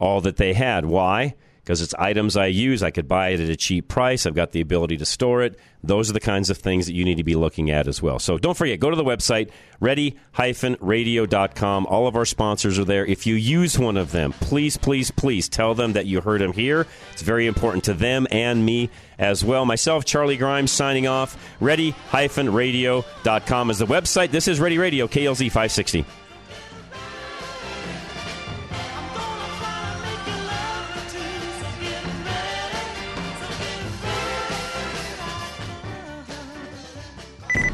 all 0.00 0.22
that 0.22 0.36
they 0.36 0.54
had. 0.54 0.86
Why? 0.86 1.34
Because 1.62 1.80
it's 1.80 1.94
items 1.94 2.36
I 2.36 2.46
use. 2.46 2.82
I 2.82 2.90
could 2.90 3.06
buy 3.06 3.28
it 3.28 3.40
at 3.40 3.48
a 3.48 3.56
cheap 3.56 3.88
price. 3.88 4.26
I've 4.26 4.34
got 4.34 4.50
the 4.50 4.60
ability 4.60 4.96
to 4.96 5.04
store 5.04 5.42
it. 5.42 5.58
Those 5.84 6.10
are 6.10 6.12
the 6.12 6.20
kinds 6.20 6.50
of 6.50 6.58
things 6.58 6.86
that 6.86 6.92
you 6.92 7.04
need 7.04 7.16
to 7.16 7.24
be 7.24 7.34
looking 7.34 7.70
at 7.70 7.88
as 7.88 8.02
well. 8.02 8.18
So 8.18 8.38
don't 8.38 8.56
forget, 8.56 8.80
go 8.80 8.90
to 8.90 8.96
the 8.96 9.04
website, 9.04 9.50
ready-radio.com. 9.80 11.86
All 11.86 12.06
of 12.06 12.16
our 12.16 12.24
sponsors 12.24 12.78
are 12.78 12.84
there. 12.84 13.06
If 13.06 13.26
you 13.26 13.34
use 13.34 13.78
one 13.78 13.96
of 13.96 14.12
them, 14.12 14.32
please, 14.32 14.76
please, 14.76 15.10
please 15.10 15.48
tell 15.48 15.74
them 15.74 15.92
that 15.92 16.06
you 16.06 16.20
heard 16.20 16.40
them 16.40 16.52
here. 16.52 16.86
It's 17.12 17.22
very 17.22 17.46
important 17.46 17.84
to 17.84 17.94
them 17.94 18.26
and 18.30 18.64
me 18.64 18.90
as 19.18 19.44
well. 19.44 19.64
Myself, 19.64 20.04
Charlie 20.04 20.36
Grimes, 20.36 20.72
signing 20.72 21.06
off. 21.06 21.36
Ready-radio.com 21.60 23.70
is 23.70 23.78
the 23.78 23.86
website. 23.86 24.30
This 24.30 24.48
is 24.48 24.60
Ready 24.60 24.78
Radio, 24.78 25.06
KLZ 25.06 25.46
560. 25.46 26.04